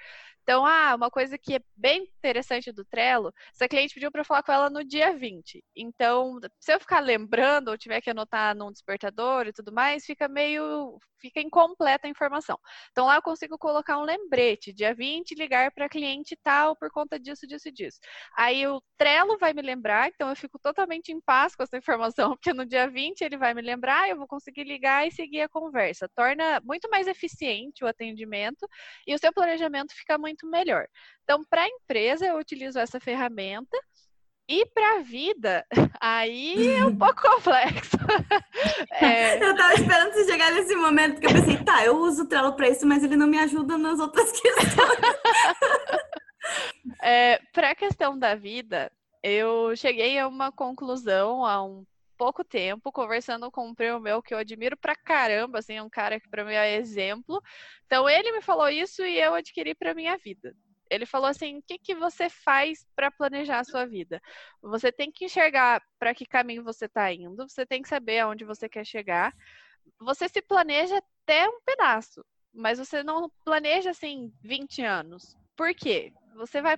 Então, 0.43 0.65
ah, 0.65 0.95
uma 0.95 1.11
coisa 1.11 1.37
que 1.37 1.57
é 1.57 1.61
bem 1.77 2.03
interessante 2.03 2.71
do 2.71 2.85
Trello, 2.85 3.33
essa 3.53 3.69
cliente 3.69 3.95
pediu 3.95 4.13
para 4.13 4.23
falar 4.23 4.45
com 4.45 4.53
ela 4.53 4.71
no 4.71 4.85
dia 4.85 5.13
20. 5.13 5.61
Então, 5.75 6.39
se 6.61 6.73
eu 6.73 6.79
ficar 6.79 7.01
lembrando 7.01 7.69
ou 7.69 7.77
tiver 7.77 8.01
que 8.01 8.11
anotar 8.11 8.55
num 8.55 8.71
despertador 8.71 9.49
e 9.49 9.53
tudo 9.53 9.73
mais, 9.73 10.05
fica 10.05 10.29
meio 10.29 11.01
fica 11.21 11.41
incompleta 11.41 12.07
a 12.07 12.11
informação. 12.11 12.59
Então 12.93 13.07
lá 13.07 13.17
eu 13.17 13.23
consigo 13.23 13.59
colocar 13.59 13.99
um 13.99 14.03
lembrete, 14.03 14.73
dia 14.73 14.95
20 14.95 15.35
ligar 15.35 15.73
para 15.73 15.89
cliente 15.89 16.37
tal 16.43 16.77
por 16.77 16.91
conta 16.91 17.19
disso, 17.19 17.47
disso 17.47 17.69
e 17.69 17.73
disso. 17.73 17.99
Aí 18.37 18.56
o 18.65 18.81
Trello 18.97 19.37
vai 19.39 19.53
me 19.53 19.61
lembrar, 19.61 20.09
então 20.09 20.29
eu 20.29 20.37
fico 20.37 20.57
totalmente 20.57 21.11
em 21.11 21.21
paz 21.21 21.57
com 21.57 21.65
essa 21.65 21.77
informação, 21.77 22.31
porque 22.31 22.53
no 22.53 22.65
dia 22.65 22.89
20 22.89 23.23
ele 23.23 23.37
vai 23.37 23.53
me 23.53 23.61
lembrar, 23.61 24.09
eu 24.09 24.17
vou 24.17 24.29
conseguir 24.29 24.63
ligar 24.63 25.07
e 25.07 25.11
seguir 25.11 25.41
a 25.41 25.49
conversa. 25.49 26.09
Torna 26.15 26.61
muito 26.65 26.89
mais 26.89 27.09
eficiente 27.09 27.83
o 27.83 27.89
atendimento 27.89 28.69
e 29.05 29.15
o 29.15 29.19
seu 29.19 29.33
planejamento 29.33 29.93
fica 29.93 30.17
muito 30.17 30.47
melhor. 30.47 30.87
Então, 31.25 31.43
para 31.51 31.63
a 31.63 31.69
empresa, 31.69 32.25
eu 32.25 32.39
utilizo 32.39 32.79
essa 32.79 33.01
ferramenta 33.01 33.77
e 34.49 34.65
para 34.67 34.99
a 34.99 35.01
vida, 35.01 35.67
aí 36.01 36.77
é 36.77 36.85
um 36.85 36.97
pouco 36.97 37.23
complexo. 37.23 37.97
É... 38.99 39.43
Eu 39.43 39.51
estava 39.51 39.75
esperando 39.75 40.13
você 40.15 40.25
chegar 40.25 40.51
nesse 40.53 40.75
momento 40.75 41.21
que 41.21 41.27
eu 41.27 41.33
pensei, 41.33 41.63
tá, 41.63 41.85
eu 41.85 41.99
uso 41.99 42.23
o 42.23 42.27
Trello 42.27 42.55
para 42.55 42.71
isso, 42.71 42.87
mas 42.87 43.05
ele 43.05 43.17
não 43.17 43.27
me 43.27 43.39
ajuda 43.39 43.77
nas 43.77 44.01
outras 44.01 44.33
questões. 44.33 44.77
É, 47.03 47.39
para 47.53 47.71
a 47.71 47.75
questão 47.75 48.19
da 48.19 48.35
vida, 48.35 48.91
eu 49.23 49.75
cheguei 49.77 50.19
a 50.19 50.29
uma 50.29 50.53
conclusão 50.53 51.45
há 51.45 51.63
um 51.63 51.85
pouco 52.17 52.43
tempo, 52.43 52.91
conversando 52.93 53.51
com 53.51 53.69
um 53.69 53.75
primo 53.75 54.01
meu 54.01 54.23
que 54.23 54.33
eu 54.33 54.39
admiro 54.39 54.77
pra 54.77 54.95
caramba, 54.95 55.59
assim, 55.59 55.81
um 55.81 55.91
cara 55.91 56.19
que 56.19 56.29
para 56.29 56.45
mim 56.45 56.55
é 56.55 56.77
exemplo. 56.77 57.43
Então 57.87 58.09
ele 58.09 58.33
me 58.33 58.41
falou 58.41 58.69
isso 58.69 59.05
e 59.05 59.21
eu 59.21 59.35
adquiri 59.35 59.75
para 59.75 59.95
minha 59.95 60.17
vida 60.17 60.55
ele 60.91 61.07
falou 61.07 61.29
assim: 61.29 61.59
o 61.59 61.63
que, 61.63 61.79
que 61.79 61.95
você 61.95 62.29
faz 62.29 62.87
para 62.95 63.11
planejar 63.11 63.61
a 63.61 63.65
sua 63.65 63.87
vida? 63.87 64.21
Você 64.63 64.93
tem 64.93 65.11
que 65.11 65.25
enxergar 65.25 65.83
para 65.99 66.15
que 66.15 66.27
caminho 66.27 66.65
você 66.65 66.87
está 66.87 67.13
indo, 67.13 67.49
você 67.49 67.67
tem 67.67 67.83
que 67.83 67.89
saber 67.89 68.21
aonde 68.21 68.45
você 68.45 68.69
quer 68.69 68.85
chegar. 68.85 69.35
Você 70.01 70.29
se 70.29 70.43
planeja 70.43 70.99
até 70.99 71.49
um 71.49 71.61
pedaço, 71.65 72.25
mas 72.53 72.79
você 72.79 73.03
não 73.03 73.31
planeja 73.45 73.91
assim 73.91 74.33
20 74.43 74.83
anos. 74.83 75.37
Por 75.57 75.75
quê? 75.75 76.13
Você 76.37 76.63
vai, 76.63 76.77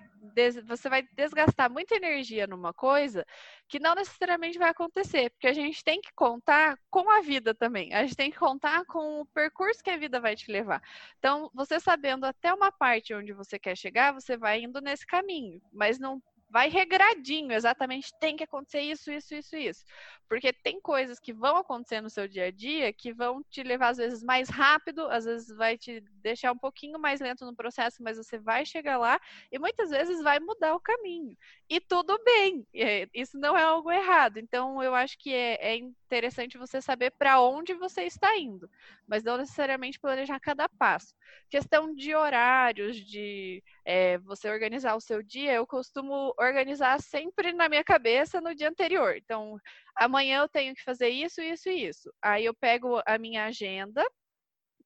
você 0.66 0.88
vai 0.88 1.02
desgastar 1.12 1.70
muita 1.70 1.96
energia 1.96 2.46
numa 2.46 2.72
coisa 2.72 3.26
que 3.68 3.78
não 3.78 3.94
necessariamente 3.94 4.58
vai 4.58 4.70
acontecer, 4.70 5.30
porque 5.30 5.46
a 5.46 5.52
gente 5.52 5.84
tem 5.84 6.00
que 6.00 6.12
contar 6.14 6.78
com 6.90 7.10
a 7.10 7.20
vida 7.20 7.54
também. 7.54 7.92
A 7.92 8.02
gente 8.02 8.16
tem 8.16 8.30
que 8.30 8.38
contar 8.38 8.84
com 8.86 9.20
o 9.20 9.26
percurso 9.26 9.82
que 9.82 9.90
a 9.90 9.98
vida 9.98 10.20
vai 10.20 10.34
te 10.34 10.50
levar. 10.50 10.80
Então, 11.18 11.50
você 11.54 11.78
sabendo 11.80 12.24
até 12.24 12.52
uma 12.54 12.72
parte 12.72 13.14
onde 13.14 13.32
você 13.32 13.58
quer 13.58 13.76
chegar, 13.76 14.12
você 14.12 14.36
vai 14.36 14.62
indo 14.62 14.80
nesse 14.80 15.06
caminho, 15.06 15.60
mas 15.72 15.98
não 15.98 16.22
vai 16.50 16.68
regradinho, 16.68 17.52
exatamente 17.52 18.12
tem 18.18 18.36
que 18.36 18.44
acontecer 18.44 18.80
isso, 18.80 19.10
isso, 19.10 19.34
isso, 19.34 19.56
isso. 19.56 19.84
Porque 20.28 20.52
tem 20.52 20.80
coisas 20.80 21.18
que 21.18 21.32
vão 21.32 21.56
acontecer 21.56 22.00
no 22.00 22.10
seu 22.10 22.28
dia 22.28 22.46
a 22.46 22.50
dia 22.50 22.92
que 22.92 23.12
vão 23.12 23.42
te 23.50 23.62
levar, 23.62 23.88
às 23.88 23.96
vezes, 23.96 24.22
mais 24.22 24.48
rápido, 24.48 25.06
às 25.10 25.24
vezes 25.24 25.54
vai 25.56 25.76
te 25.78 26.02
deixar 26.22 26.52
um 26.52 26.58
pouquinho 26.58 26.98
mais 26.98 27.20
lento 27.20 27.44
no 27.46 27.56
processo, 27.56 28.02
mas 28.02 28.16
você 28.16 28.38
vai 28.38 28.64
chegar 28.66 28.98
lá 28.98 29.20
e 29.50 29.58
muitas 29.58 29.90
vezes 29.90 30.22
vai 30.22 30.38
mudar 30.38 30.74
o 30.74 30.80
caminho. 30.80 31.36
E 31.68 31.80
tudo 31.80 32.18
bem, 32.24 32.66
é, 32.74 33.08
isso 33.14 33.38
não 33.38 33.56
é 33.56 33.62
algo 33.62 33.90
errado. 33.90 34.38
Então, 34.38 34.82
eu 34.82 34.94
acho 34.94 35.18
que 35.18 35.32
é, 35.32 35.72
é 35.74 35.76
interessante 35.76 36.58
você 36.58 36.80
saber 36.80 37.10
para 37.12 37.40
onde 37.40 37.74
você 37.74 38.02
está 38.02 38.36
indo, 38.38 38.70
mas 39.06 39.22
não 39.22 39.36
necessariamente 39.38 39.98
planejar 39.98 40.40
cada 40.40 40.68
passo. 40.68 41.14
Questão 41.50 41.94
de 41.94 42.14
horários, 42.14 42.96
de 42.96 43.62
é, 43.88 44.18
você 44.18 44.50
organizar 44.50 44.94
o 44.96 45.00
seu 45.00 45.22
dia, 45.22 45.54
eu 45.54 45.66
costumo 45.66 46.34
organizar 46.38 47.00
sempre 47.00 47.54
na 47.54 47.70
minha 47.70 47.82
cabeça 47.82 48.38
no 48.38 48.54
dia 48.54 48.68
anterior. 48.68 49.16
Então, 49.16 49.58
amanhã 49.96 50.42
eu 50.42 50.48
tenho 50.48 50.74
que 50.74 50.82
fazer 50.84 51.08
isso, 51.08 51.40
isso 51.40 51.70
e 51.70 51.88
isso. 51.88 52.12
Aí 52.22 52.44
eu 52.44 52.54
pego 52.54 53.00
a 53.06 53.16
minha 53.16 53.46
agenda 53.46 54.04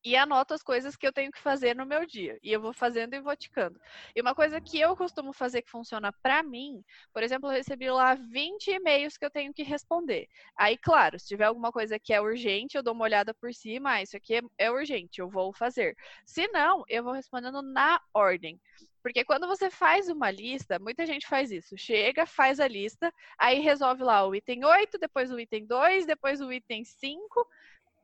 e 0.05 0.17
anoto 0.17 0.55
as 0.55 0.63
coisas 0.63 0.97
que 0.97 1.07
eu 1.07 1.13
tenho 1.13 1.31
que 1.31 1.39
fazer 1.39 1.75
no 1.77 1.87
meu 1.87 2.05
dia. 2.07 2.39
E 2.43 2.53
eu 2.53 2.61
vou 2.61 2.73
fazendo 2.73 3.15
e 3.15 3.21
vou 3.21 3.37
ticando. 3.37 3.81
E 4.15 4.21
uma 4.21 4.35
coisa 4.35 4.61
que 4.61 4.81
eu 4.81 4.97
costumo 4.97 5.33
fazer 5.33 5.63
que 5.63 5.71
funciona 5.71 6.13
para 6.23 6.43
mim, 6.43 6.85
por 7.13 7.23
exemplo, 7.23 7.49
eu 7.49 7.55
recebi 7.55 7.91
lá 7.91 8.15
20 8.15 8.69
e-mails 8.69 9.17
que 9.17 9.25
eu 9.25 9.31
tenho 9.31 9.53
que 9.55 9.63
responder. 9.63 10.29
Aí, 10.57 10.77
claro, 10.77 11.19
se 11.19 11.29
tiver 11.29 11.45
alguma 11.45 11.71
coisa 11.71 11.99
que 11.99 12.13
é 12.13 12.21
urgente, 12.21 12.77
eu 12.77 12.83
dou 12.83 12.95
uma 12.95 13.05
olhada 13.05 13.33
por 13.35 13.55
cima, 13.55 13.93
ah, 13.93 14.03
isso 14.03 14.17
aqui 14.17 14.41
é, 14.59 14.71
urgente, 14.71 15.21
eu 15.21 15.29
vou 15.29 15.53
fazer. 15.53 15.97
Se 16.25 16.49
não, 16.49 16.85
eu 16.89 17.05
vou 17.05 17.13
respondendo 17.13 17.63
na 17.63 18.01
ordem. 18.13 18.61
Porque 19.03 19.25
quando 19.25 19.49
você 19.49 19.69
faz 19.69 20.09
uma 20.09 20.31
lista, 20.31 20.79
muita 20.79 21.05
gente 21.05 21.27
faz 21.27 21.51
isso. 21.51 21.77
Chega, 21.77 22.25
faz 22.25 22.61
a 22.61 22.69
lista, 22.69 23.13
aí 23.37 23.59
resolve 23.59 24.05
lá 24.05 24.25
o 24.25 24.35
item 24.35 24.65
8, 24.65 24.97
depois 24.97 25.31
o 25.33 25.41
item 25.41 25.67
2, 25.67 26.07
depois 26.07 26.41
o 26.41 26.53
item 26.53 26.85
5. 26.85 27.49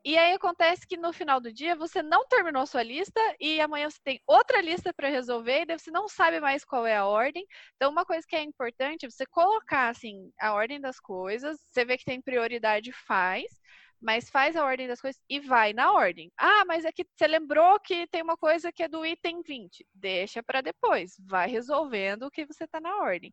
E 0.05 0.17
aí 0.17 0.33
acontece 0.33 0.87
que 0.87 0.97
no 0.97 1.13
final 1.13 1.41
do 1.41 1.53
dia 1.53 1.75
você 1.75 2.03
não 2.03 2.27
terminou 2.27 2.67
sua 2.67 2.83
lista 2.83 3.21
e 3.41 3.61
amanhã 3.61 3.91
você 3.91 3.99
tem 4.03 4.21
outra 4.27 4.61
lista 4.61 4.93
para 4.95 5.09
resolver 5.09 5.63
e 5.63 5.67
daí 5.67 5.79
você 5.79 5.91
não 5.91 6.09
sabe 6.09 6.41
mais 6.41 6.65
qual 6.65 6.87
é 6.87 6.97
a 6.97 7.07
ordem. 7.07 7.45
Então, 7.77 7.91
uma 7.91 8.05
coisa 8.05 8.27
que 8.27 8.37
é 8.37 8.43
importante 8.43 9.07
é 9.07 9.11
você 9.11 9.27
colocar 9.27 9.89
assim 9.89 10.33
a 10.41 10.53
ordem 10.55 10.81
das 10.81 11.01
coisas, 11.01 11.59
você 11.67 11.85
vê 11.85 11.99
que 11.99 12.05
tem 12.05 12.23
prioridade, 12.23 12.93
faz 12.93 13.59
mas 14.01 14.31
faz 14.31 14.57
a 14.57 14.65
ordem 14.65 14.87
das 14.87 15.01
coisas 15.01 15.21
e 15.29 15.41
vai 15.41 15.73
na 15.73 15.93
ordem. 15.93 16.31
Ah, 16.37 16.65
mas 16.67 16.85
é 16.85 16.93
que 16.93 17.05
você 17.17 17.27
lembrou 17.27 17.79
que 17.81 18.07
tem 18.07 18.23
uma 18.23 18.37
coisa 18.37 18.73
que 18.73 18.83
é 18.83 18.89
do 18.89 19.05
item 19.05 19.43
20. 19.43 19.87
Deixa 19.93 20.43
para 20.43 20.61
depois, 20.61 21.15
vai 21.19 21.49
resolvendo 21.49 22.25
o 22.25 22.31
que 22.31 22.47
você 22.47 22.65
está 22.65 22.81
na 22.81 22.97
ordem. 22.99 23.33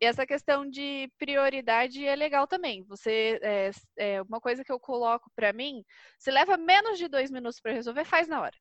E 0.00 0.06
essa 0.06 0.26
questão 0.26 0.68
de 0.68 1.10
prioridade 1.18 2.04
é 2.04 2.14
legal 2.14 2.46
também. 2.46 2.82
Você 2.84 3.38
é, 3.42 3.70
é 3.96 4.22
uma 4.22 4.40
coisa 4.40 4.64
que 4.64 4.72
eu 4.72 4.80
coloco 4.80 5.30
para 5.34 5.52
mim, 5.52 5.84
se 6.18 6.30
leva 6.30 6.56
menos 6.56 6.98
de 6.98 7.08
dois 7.08 7.30
minutos 7.30 7.60
para 7.60 7.72
resolver, 7.72 8.04
faz 8.04 8.28
na 8.28 8.40
hora 8.40 8.56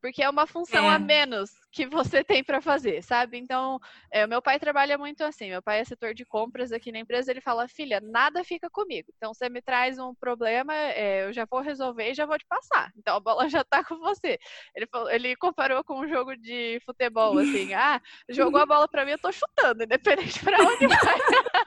porque 0.00 0.22
é 0.22 0.30
uma 0.30 0.46
função 0.46 0.90
é. 0.90 0.94
a 0.94 0.98
menos 0.98 1.50
que 1.72 1.86
você 1.86 2.24
tem 2.24 2.42
para 2.42 2.60
fazer, 2.60 3.02
sabe? 3.02 3.38
Então, 3.38 3.78
é, 4.10 4.26
meu 4.26 4.40
pai 4.40 4.58
trabalha 4.58 4.96
muito 4.96 5.22
assim. 5.22 5.50
Meu 5.50 5.62
pai 5.62 5.80
é 5.80 5.84
setor 5.84 6.14
de 6.14 6.24
compras 6.24 6.72
aqui 6.72 6.90
na 6.90 6.98
empresa. 6.98 7.30
Ele 7.30 7.40
fala, 7.40 7.68
filha, 7.68 8.00
nada 8.00 8.42
fica 8.42 8.70
comigo. 8.70 9.08
Então, 9.16 9.34
você 9.34 9.48
me 9.48 9.60
traz 9.60 9.98
um 9.98 10.14
problema, 10.14 10.74
é, 10.74 11.24
eu 11.24 11.32
já 11.32 11.44
vou 11.44 11.60
resolver 11.60 12.10
e 12.10 12.14
já 12.14 12.26
vou 12.26 12.38
te 12.38 12.46
passar. 12.48 12.90
Então, 12.96 13.16
a 13.16 13.20
bola 13.20 13.48
já 13.50 13.64
tá 13.64 13.84
com 13.84 13.98
você. 13.98 14.38
Ele, 14.74 14.86
falou, 14.86 15.10
ele 15.10 15.36
comparou 15.36 15.84
com 15.84 16.00
um 16.00 16.08
jogo 16.08 16.36
de 16.36 16.80
futebol, 16.84 17.38
assim. 17.38 17.74
Ah, 17.74 18.00
jogou 18.28 18.60
a 18.60 18.66
bola 18.66 18.88
para 18.88 19.04
mim, 19.04 19.12
eu 19.12 19.18
tô 19.18 19.30
chutando, 19.32 19.84
independente 19.84 20.40
para 20.40 20.58
onde 20.58 20.86
vai. 20.86 20.98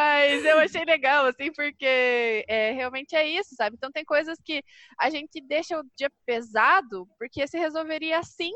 Mas 0.00 0.44
eu 0.46 0.58
achei 0.58 0.82
legal, 0.84 1.26
assim, 1.26 1.52
porque 1.52 2.44
é, 2.48 2.72
realmente 2.72 3.14
é 3.14 3.28
isso, 3.28 3.54
sabe? 3.54 3.76
Então, 3.76 3.92
tem 3.92 4.02
coisas 4.02 4.38
que 4.42 4.62
a 4.98 5.10
gente 5.10 5.42
deixa 5.42 5.78
o 5.78 5.84
dia 5.94 6.10
pesado, 6.24 7.06
porque 7.18 7.46
se 7.46 7.58
resolveria 7.58 8.18
assim, 8.18 8.52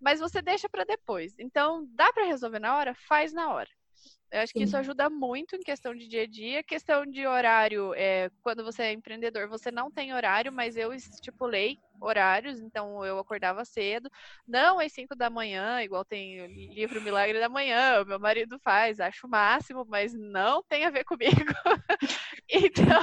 mas 0.00 0.18
você 0.18 0.42
deixa 0.42 0.68
para 0.68 0.84
depois. 0.84 1.38
Então, 1.38 1.86
dá 1.90 2.12
para 2.12 2.24
resolver 2.24 2.58
na 2.58 2.76
hora? 2.76 2.94
Faz 3.08 3.32
na 3.32 3.52
hora. 3.54 3.68
Eu 4.30 4.40
acho 4.40 4.52
que 4.52 4.58
Sim. 4.58 4.64
isso 4.64 4.76
ajuda 4.76 5.08
muito 5.08 5.56
em 5.56 5.60
questão 5.60 5.94
de 5.94 6.06
dia 6.06 6.22
a 6.24 6.26
dia. 6.26 6.62
Questão 6.62 7.06
de 7.06 7.26
horário, 7.26 7.94
é, 7.94 8.30
quando 8.42 8.62
você 8.62 8.82
é 8.82 8.92
empreendedor, 8.92 9.48
você 9.48 9.70
não 9.70 9.90
tem 9.90 10.12
horário, 10.12 10.52
mas 10.52 10.76
eu 10.76 10.92
estipulei 10.92 11.78
horários, 11.98 12.60
então 12.60 13.04
eu 13.06 13.18
acordava 13.18 13.64
cedo. 13.64 14.10
Não 14.46 14.78
às 14.78 14.92
5 14.92 15.16
da 15.16 15.30
manhã, 15.30 15.82
igual 15.82 16.04
tem 16.04 16.42
o 16.42 16.46
livro 16.46 17.00
Milagre 17.00 17.40
da 17.40 17.48
Manhã, 17.48 18.02
o 18.02 18.06
meu 18.06 18.20
marido 18.20 18.58
faz, 18.62 19.00
acho 19.00 19.26
o 19.26 19.30
máximo, 19.30 19.86
mas 19.88 20.12
não 20.12 20.62
tem 20.62 20.84
a 20.84 20.90
ver 20.90 21.04
comigo. 21.04 21.32
então, 22.50 23.00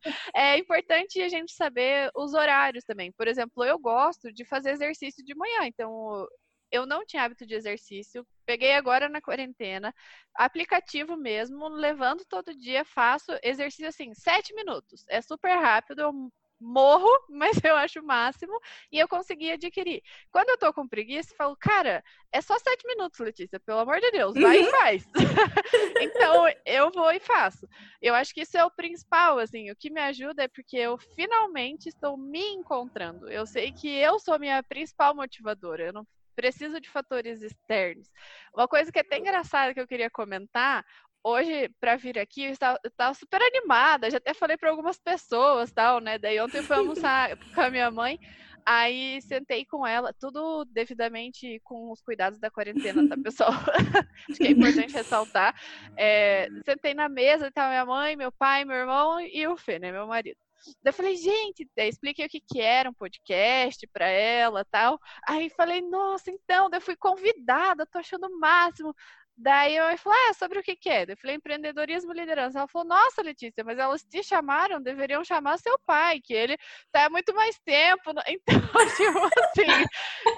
é 0.34 0.58
importante 0.58 1.22
a 1.22 1.28
gente 1.28 1.52
saber 1.52 2.10
os 2.14 2.34
horários 2.34 2.84
também. 2.84 3.12
Por 3.12 3.28
exemplo, 3.28 3.64
eu 3.64 3.78
gosto 3.78 4.32
de 4.32 4.44
fazer 4.44 4.72
exercício 4.72 5.24
de 5.24 5.34
manhã, 5.34 5.60
então 5.64 6.26
eu 6.70 6.86
não 6.86 7.04
tinha 7.04 7.24
hábito 7.24 7.46
de 7.46 7.54
exercício, 7.54 8.26
peguei 8.46 8.74
agora 8.74 9.08
na 9.08 9.20
quarentena, 9.20 9.94
aplicativo 10.34 11.16
mesmo, 11.16 11.68
levando 11.68 12.24
todo 12.24 12.54
dia, 12.54 12.84
faço 12.84 13.32
exercício 13.42 13.88
assim, 13.88 14.14
sete 14.14 14.54
minutos. 14.54 15.04
É 15.08 15.20
super 15.20 15.56
rápido, 15.56 16.00
eu 16.00 16.32
morro, 16.60 17.08
mas 17.28 17.58
eu 17.64 17.74
acho 17.76 18.00
o 18.00 18.04
máximo, 18.04 18.52
e 18.92 18.98
eu 18.98 19.08
consegui 19.08 19.50
adquirir. 19.50 20.02
Quando 20.30 20.50
eu 20.50 20.58
tô 20.58 20.72
com 20.72 20.86
preguiça, 20.86 21.32
eu 21.32 21.36
falo, 21.36 21.56
cara, 21.56 22.04
é 22.30 22.40
só 22.40 22.58
sete 22.58 22.86
minutos, 22.86 23.18
Letícia, 23.18 23.58
pelo 23.58 23.80
amor 23.80 23.98
de 24.00 24.10
Deus, 24.10 24.34
vai 24.34 24.58
uhum. 24.58 24.66
e 24.66 24.70
faz. 24.70 25.08
então, 26.00 26.44
eu 26.66 26.90
vou 26.92 27.10
e 27.12 27.20
faço. 27.20 27.66
Eu 28.00 28.14
acho 28.14 28.34
que 28.34 28.42
isso 28.42 28.56
é 28.58 28.64
o 28.64 28.70
principal, 28.70 29.38
assim, 29.38 29.70
o 29.70 29.76
que 29.76 29.90
me 29.90 30.00
ajuda 30.00 30.44
é 30.44 30.48
porque 30.48 30.76
eu 30.76 30.98
finalmente 30.98 31.88
estou 31.88 32.16
me 32.16 32.52
encontrando. 32.52 33.28
Eu 33.30 33.46
sei 33.46 33.72
que 33.72 33.88
eu 33.88 34.18
sou 34.18 34.34
a 34.34 34.38
minha 34.38 34.62
principal 34.62 35.14
motivadora, 35.14 35.86
eu 35.86 35.92
não 35.92 36.06
preciso 36.34 36.80
de 36.80 36.88
fatores 36.88 37.42
externos. 37.42 38.08
Uma 38.54 38.68
coisa 38.68 38.90
que 38.90 38.98
é 38.98 39.02
até 39.02 39.18
engraçada 39.18 39.74
que 39.74 39.80
eu 39.80 39.86
queria 39.86 40.10
comentar, 40.10 40.84
hoje, 41.22 41.68
para 41.80 41.96
vir 41.96 42.18
aqui, 42.18 42.44
eu 42.44 42.50
estava, 42.50 42.78
eu 42.82 42.88
estava, 42.88 43.14
super 43.14 43.40
animada, 43.42 44.10
já 44.10 44.16
até 44.16 44.34
falei 44.34 44.56
para 44.56 44.70
algumas 44.70 44.98
pessoas, 44.98 45.70
tal, 45.72 46.00
né? 46.00 46.18
Daí 46.18 46.40
ontem 46.40 46.62
fui 46.62 46.76
almoçar 46.76 47.36
com 47.54 47.60
a 47.60 47.70
minha 47.70 47.90
mãe, 47.90 48.18
aí 48.64 49.20
sentei 49.22 49.64
com 49.64 49.86
ela, 49.86 50.12
tudo 50.18 50.64
devidamente 50.66 51.60
com 51.64 51.90
os 51.90 52.00
cuidados 52.02 52.38
da 52.38 52.50
quarentena, 52.50 53.08
tá, 53.08 53.16
pessoal? 53.22 53.52
Acho 54.28 54.38
que 54.38 54.46
é 54.46 54.50
importante 54.50 54.94
ressaltar. 54.94 55.54
É, 55.96 56.48
sentei 56.64 56.94
na 56.94 57.08
mesa, 57.08 57.48
estava 57.48 57.68
minha 57.68 57.86
mãe, 57.86 58.16
meu 58.16 58.32
pai, 58.32 58.64
meu 58.64 58.76
irmão 58.76 59.20
e 59.20 59.46
o 59.46 59.56
Fê, 59.56 59.78
né, 59.78 59.92
meu 59.92 60.06
marido. 60.06 60.38
Daí 60.82 60.90
eu 60.90 60.92
falei, 60.92 61.16
gente, 61.16 61.68
daí 61.76 61.88
expliquei 61.88 62.26
o 62.26 62.28
que, 62.28 62.40
que 62.40 62.60
era 62.60 62.90
um 62.90 62.94
podcast 62.94 63.86
para 63.88 64.06
ela 64.06 64.64
tal. 64.64 64.98
Aí 65.26 65.50
falei, 65.50 65.80
nossa, 65.80 66.30
então, 66.30 66.68
daí 66.70 66.78
eu 66.78 66.82
fui 66.84 66.96
convidada, 66.96 67.86
tô 67.86 67.98
achando 67.98 68.26
o 68.26 68.38
máximo. 68.38 68.94
Daí 69.42 69.74
eu 69.74 69.96
falei, 69.96 70.18
ah, 70.28 70.34
sobre 70.34 70.58
o 70.58 70.62
que, 70.62 70.76
que 70.76 70.90
é? 70.90 71.06
Eu 71.08 71.16
falei, 71.16 71.36
empreendedorismo 71.36 72.12
e 72.12 72.18
liderança. 72.18 72.58
Ela 72.58 72.68
falou, 72.68 72.86
nossa, 72.86 73.22
Letícia, 73.22 73.64
mas 73.64 73.78
elas 73.78 74.02
te 74.02 74.22
chamaram, 74.22 74.82
deveriam 74.82 75.24
chamar 75.24 75.58
seu 75.58 75.78
pai, 75.86 76.20
que 76.22 76.34
ele 76.34 76.58
tá 76.92 77.06
há 77.06 77.10
muito 77.10 77.34
mais 77.34 77.58
tempo. 77.60 78.12
Então, 78.28 78.86
tipo 78.96 79.40
assim, 79.40 79.86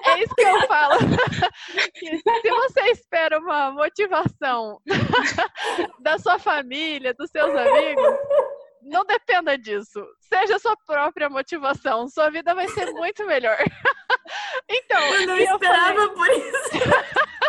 é 0.05 0.23
isso 0.23 0.33
que 0.35 0.41
eu 0.41 0.67
falo. 0.67 0.99
Se 2.41 2.49
você 2.49 2.81
espera 2.91 3.39
uma 3.39 3.71
motivação 3.71 4.79
da 5.99 6.17
sua 6.17 6.39
família, 6.39 7.13
dos 7.13 7.29
seus 7.29 7.53
amigos, 7.53 8.19
não 8.83 9.05
dependa 9.05 9.57
disso. 9.57 10.05
Seja 10.19 10.59
sua 10.59 10.75
própria 10.85 11.29
motivação. 11.29 12.07
Sua 12.07 12.29
vida 12.29 12.53
vai 12.53 12.67
ser 12.69 12.91
muito 12.91 13.25
melhor. 13.25 13.57
então, 14.69 15.01
eu 15.15 15.27
não 15.27 15.37
eu 15.37 15.55
esperava 15.55 15.95
falei... 15.95 16.13
por 16.13 16.29
isso. 16.29 17.23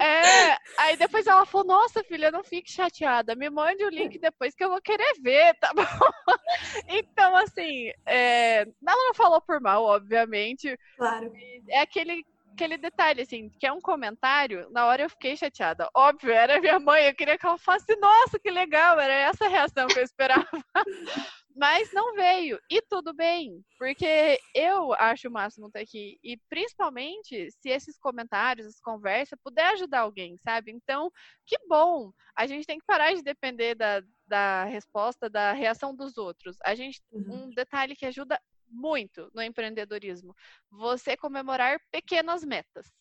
É, 0.00 0.56
aí 0.78 0.96
depois 0.96 1.26
ela 1.26 1.44
falou: 1.44 1.66
Nossa, 1.66 2.02
filha, 2.04 2.30
não 2.30 2.44
fique 2.44 2.70
chateada, 2.70 3.34
me 3.34 3.48
mande 3.50 3.84
o 3.84 3.90
link 3.90 4.18
depois 4.18 4.54
que 4.54 4.62
eu 4.64 4.70
vou 4.70 4.80
querer 4.80 5.12
ver, 5.22 5.54
tá 5.58 5.72
bom? 5.74 5.82
Então, 6.88 7.34
assim, 7.36 7.90
é, 8.04 8.60
ela 8.60 9.06
não 9.06 9.14
falou 9.14 9.40
por 9.40 9.60
mal, 9.60 9.84
obviamente. 9.84 10.78
Claro. 10.96 11.32
É 11.68 11.80
aquele 11.80 12.24
aquele 12.56 12.78
detalhe, 12.78 13.20
assim, 13.20 13.50
que 13.50 13.66
é 13.66 13.72
um 13.72 13.80
comentário, 13.80 14.68
na 14.70 14.86
hora 14.86 15.02
eu 15.02 15.10
fiquei 15.10 15.36
chateada. 15.36 15.88
Óbvio, 15.94 16.32
era 16.32 16.60
minha 16.60 16.80
mãe, 16.80 17.04
eu 17.04 17.14
queria 17.14 17.38
que 17.38 17.46
ela 17.46 17.58
fosse, 17.58 17.94
nossa, 17.96 18.38
que 18.38 18.50
legal, 18.50 18.98
era 18.98 19.12
essa 19.12 19.44
a 19.44 19.48
reação 19.48 19.86
que 19.86 19.98
eu 19.98 20.02
esperava. 20.04 20.48
Mas 21.54 21.90
não 21.92 22.14
veio. 22.14 22.58
E 22.70 22.82
tudo 22.82 23.14
bem, 23.14 23.64
porque 23.78 24.38
eu 24.54 24.92
acho 24.94 25.28
o 25.28 25.32
máximo 25.32 25.68
estar 25.68 25.80
aqui. 25.80 26.18
E 26.22 26.36
principalmente 26.50 27.50
se 27.50 27.70
esses 27.70 27.98
comentários, 27.98 28.66
essa 28.66 28.80
conversa, 28.82 29.38
puder 29.42 29.72
ajudar 29.72 30.00
alguém, 30.00 30.36
sabe? 30.36 30.70
Então, 30.70 31.10
que 31.46 31.56
bom. 31.66 32.12
A 32.36 32.46
gente 32.46 32.66
tem 32.66 32.78
que 32.78 32.84
parar 32.84 33.14
de 33.14 33.22
depender 33.22 33.74
da, 33.74 34.02
da 34.26 34.64
resposta, 34.64 35.30
da 35.30 35.52
reação 35.52 35.96
dos 35.96 36.18
outros. 36.18 36.58
A 36.62 36.74
gente, 36.74 37.00
uhum. 37.10 37.46
um 37.46 37.50
detalhe 37.50 37.96
que 37.96 38.04
ajuda 38.04 38.38
muito 38.68 39.30
no 39.34 39.42
empreendedorismo, 39.42 40.34
você 40.70 41.16
comemorar 41.16 41.80
pequenas 41.90 42.44
metas 42.44 42.92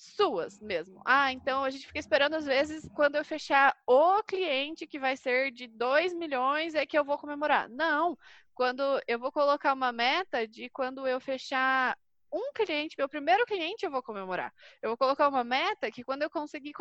suas 0.00 0.58
mesmo. 0.60 1.02
Ah, 1.04 1.30
então 1.30 1.62
a 1.62 1.68
gente 1.68 1.86
fica 1.86 1.98
esperando 1.98 2.34
às 2.34 2.46
vezes 2.46 2.88
quando 2.94 3.16
eu 3.16 3.24
fechar 3.24 3.76
o 3.86 4.22
cliente 4.22 4.86
que 4.86 4.98
vai 4.98 5.16
ser 5.16 5.50
de 5.52 5.66
2 5.66 6.14
milhões 6.14 6.74
é 6.74 6.86
que 6.86 6.98
eu 6.98 7.04
vou 7.04 7.18
comemorar. 7.18 7.68
Não, 7.68 8.16
quando 8.54 8.82
eu 9.06 9.18
vou 9.18 9.30
colocar 9.30 9.74
uma 9.74 9.92
meta 9.92 10.48
de 10.48 10.70
quando 10.70 11.06
eu 11.06 11.20
fechar 11.20 11.98
um 12.32 12.52
cliente, 12.52 12.96
meu 12.96 13.08
primeiro 13.08 13.44
cliente, 13.46 13.84
eu 13.84 13.90
vou 13.90 14.02
comemorar. 14.02 14.52
Eu 14.82 14.90
vou 14.90 14.96
colocar 14.96 15.28
uma 15.28 15.44
meta 15.44 15.90
que 15.90 16.04
quando 16.04 16.22
eu 16.22 16.30
conseguir 16.30 16.72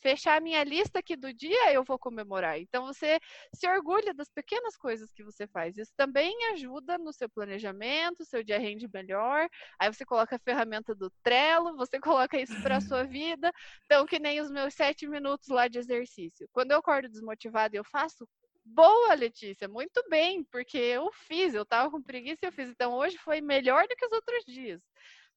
fechar 0.00 0.36
a 0.38 0.40
minha 0.40 0.62
lista 0.64 0.98
aqui 0.98 1.16
do 1.16 1.32
dia, 1.32 1.72
eu 1.72 1.84
vou 1.84 1.98
comemorar. 1.98 2.58
Então 2.58 2.86
você 2.86 3.20
se 3.54 3.66
orgulha 3.68 4.14
das 4.14 4.28
pequenas 4.30 4.76
coisas 4.76 5.12
que 5.12 5.22
você 5.22 5.46
faz. 5.46 5.76
Isso 5.76 5.92
também 5.96 6.34
ajuda 6.52 6.98
no 6.98 7.12
seu 7.12 7.28
planejamento, 7.28 8.24
seu 8.24 8.42
dia 8.42 8.58
rende 8.58 8.88
melhor. 8.92 9.48
Aí 9.78 9.92
você 9.92 10.04
coloca 10.04 10.36
a 10.36 10.38
ferramenta 10.38 10.94
do 10.94 11.10
Trello, 11.22 11.76
você 11.76 12.00
coloca 12.28 12.38
isso 12.38 12.60
para 12.62 12.76
a 12.78 12.80
sua 12.80 13.04
vida. 13.06 13.52
Então, 13.84 14.06
que 14.06 14.18
nem 14.18 14.40
os 14.40 14.50
meus 14.50 14.74
sete 14.74 15.06
minutos 15.06 15.48
lá 15.48 15.68
de 15.68 15.78
exercício. 15.78 16.48
Quando 16.52 16.72
eu 16.72 16.78
acordo 16.78 17.08
desmotivada 17.08 17.76
e 17.76 17.78
eu 17.78 17.84
faço, 17.84 18.26
Boa, 18.64 19.14
Letícia, 19.14 19.68
muito 19.68 20.02
bem, 20.08 20.42
porque 20.44 20.78
eu 20.78 21.12
fiz, 21.12 21.54
eu 21.54 21.66
tava 21.66 21.90
com 21.90 22.02
preguiça 22.02 22.40
e 22.44 22.48
eu 22.48 22.52
fiz. 22.52 22.68
Então 22.70 22.94
hoje 22.94 23.18
foi 23.18 23.40
melhor 23.40 23.86
do 23.86 23.94
que 23.94 24.06
os 24.06 24.12
outros 24.12 24.44
dias. 24.46 24.82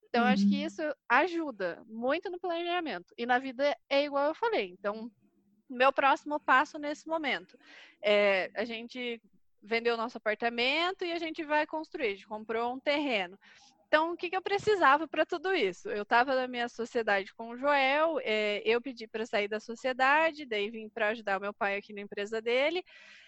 Então, 0.09 0.23
uhum. 0.23 0.29
acho 0.29 0.47
que 0.47 0.55
uhum. 0.55 0.65
isso 0.65 0.81
ajuda 1.09 1.83
muito 1.85 2.29
no 2.29 2.39
planejamento. 2.39 3.13
E 3.17 3.25
na 3.25 3.37
vida 3.37 3.77
é 3.89 4.05
igual 4.05 4.27
eu 4.27 4.35
falei. 4.35 4.69
Então, 4.71 5.11
meu 5.69 5.91
próximo 5.91 6.39
passo 6.39 6.79
nesse 6.79 7.07
momento 7.07 7.57
é 8.01 8.49
a 8.55 8.63
gente 8.63 9.21
vendeu 9.61 9.95
o 9.95 9.97
nosso 9.97 10.17
apartamento 10.17 11.03
e 11.03 11.11
a 11.11 11.19
gente 11.19 11.43
vai 11.43 11.67
construir. 11.67 12.07
A 12.07 12.11
gente 12.11 12.27
comprou 12.27 12.73
um 12.73 12.79
terreno. 12.79 13.37
Então, 13.87 14.11
o 14.11 14.17
que, 14.17 14.29
que 14.29 14.35
eu 14.35 14.41
precisava 14.41 15.07
para 15.07 15.25
tudo 15.25 15.53
isso? 15.53 15.89
Eu 15.89 16.03
estava 16.03 16.35
na 16.35 16.45
minha 16.45 16.67
sociedade 16.67 17.33
com 17.33 17.49
o 17.49 17.57
Joel, 17.57 18.19
é, 18.21 18.61
eu 18.65 18.81
pedi 18.81 19.07
para 19.07 19.25
sair 19.25 19.47
da 19.47 19.61
sociedade, 19.61 20.45
daí 20.45 20.69
vim 20.69 20.89
para 20.89 21.09
ajudar 21.09 21.39
meu 21.39 21.53
pai 21.53 21.77
aqui 21.77 21.93
na 21.93 22.01
empresa 22.01 22.41
dele. 22.41 22.83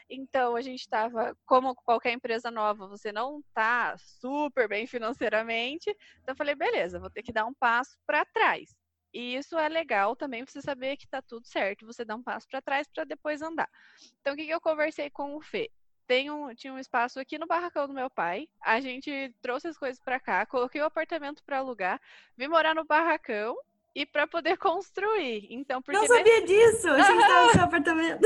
Então, 0.10 0.58
a 0.58 0.62
gente 0.62 0.82
estava, 0.82 1.34
como 1.46 1.74
qualquer 1.76 2.12
empresa 2.12 2.52
nova, 2.52 2.88
você 2.88 3.10
não 3.12 3.40
está 3.40 3.96
super 3.98 4.68
bem 4.68 4.86
financeiramente. 4.86 5.90
Então, 6.22 6.34
eu 6.34 6.36
falei, 6.36 6.56
beleza, 6.56 7.00
vou 7.00 7.10
ter 7.10 7.24
que 7.24 7.32
dar 7.32 7.46
um 7.46 7.54
passo 7.54 7.98
para 8.06 8.26
trás. 8.26 8.76
E 9.14 9.36
isso 9.36 9.58
é 9.58 9.70
legal 9.70 10.16
também 10.16 10.46
você 10.46 10.62
saber 10.62 10.98
que 10.98 11.06
está 11.06 11.22
tudo 11.22 11.48
certo, 11.48 11.86
você 11.86 12.04
dá 12.04 12.16
um 12.16 12.24
passo 12.24 12.48
para 12.50 12.62
trás 12.62 12.88
para 12.94 13.06
depois 13.06 13.42
andar. 13.42 13.70
Então, 14.20 14.34
o 14.34 14.38
que, 14.38 14.46
que 14.46 14.54
eu 14.54 14.62
conversei 14.62 15.10
com 15.10 15.36
o 15.36 15.42
Fê? 15.42 15.72
Tem 16.10 16.32
um, 16.32 16.56
tinha 16.56 16.74
um 16.74 16.80
espaço 16.80 17.20
aqui 17.20 17.38
no 17.38 17.46
barracão 17.46 17.88
do 17.88 17.94
meu 17.94 18.10
pai. 18.10 18.50
A 18.64 18.80
gente 18.80 19.32
trouxe 19.44 19.68
as 19.68 19.78
coisas 19.78 20.02
para 20.02 20.20
cá, 20.20 20.44
coloquei 20.44 20.82
o 20.82 20.86
apartamento 20.86 21.44
para 21.44 21.60
alugar, 21.60 22.02
vim 22.36 22.48
morar 22.48 22.74
no 22.74 22.84
barracão 22.84 23.56
e 23.94 24.08
para 24.08 24.26
poder 24.26 24.58
construir. 24.58 25.46
Então, 25.52 25.84
porque 25.84 26.00
não 26.00 26.08
sabia 26.08 26.42
nesse... 26.42 26.48
disso. 26.48 26.90
A 26.90 27.00
gente 27.00 27.22
estava 27.22 27.46
no 27.46 27.52
seu 27.52 27.62
apartamento. 27.62 28.22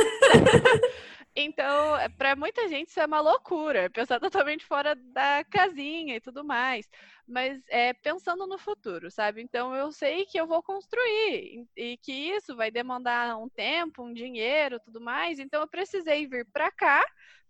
Então, 1.36 1.98
para 2.18 2.38
muita 2.38 2.70
gente 2.70 2.88
isso 2.88 3.02
é 3.02 3.06
uma 3.06 3.20
loucura, 3.20 3.90
pensar 3.90 4.18
totalmente 4.18 4.64
fora 4.64 4.96
da 4.96 5.44
casinha 5.44 6.16
e 6.16 6.22
tudo 6.22 6.42
mais 6.42 6.88
mas 7.28 7.62
é 7.70 7.94
pensando 7.94 8.46
no 8.46 8.58
futuro, 8.58 9.10
sabe? 9.10 9.42
Então 9.42 9.74
eu 9.74 9.92
sei 9.92 10.26
que 10.26 10.38
eu 10.38 10.46
vou 10.46 10.62
construir 10.62 11.66
e 11.76 11.98
que 11.98 12.12
isso 12.12 12.56
vai 12.56 12.70
demandar 12.70 13.38
um 13.38 13.48
tempo, 13.48 14.04
um 14.04 14.14
dinheiro, 14.14 14.80
tudo 14.80 15.00
mais. 15.00 15.40
Então 15.40 15.62
eu 15.62 15.68
precisei 15.68 16.28
vir 16.28 16.46
para 16.52 16.70
cá 16.72 17.04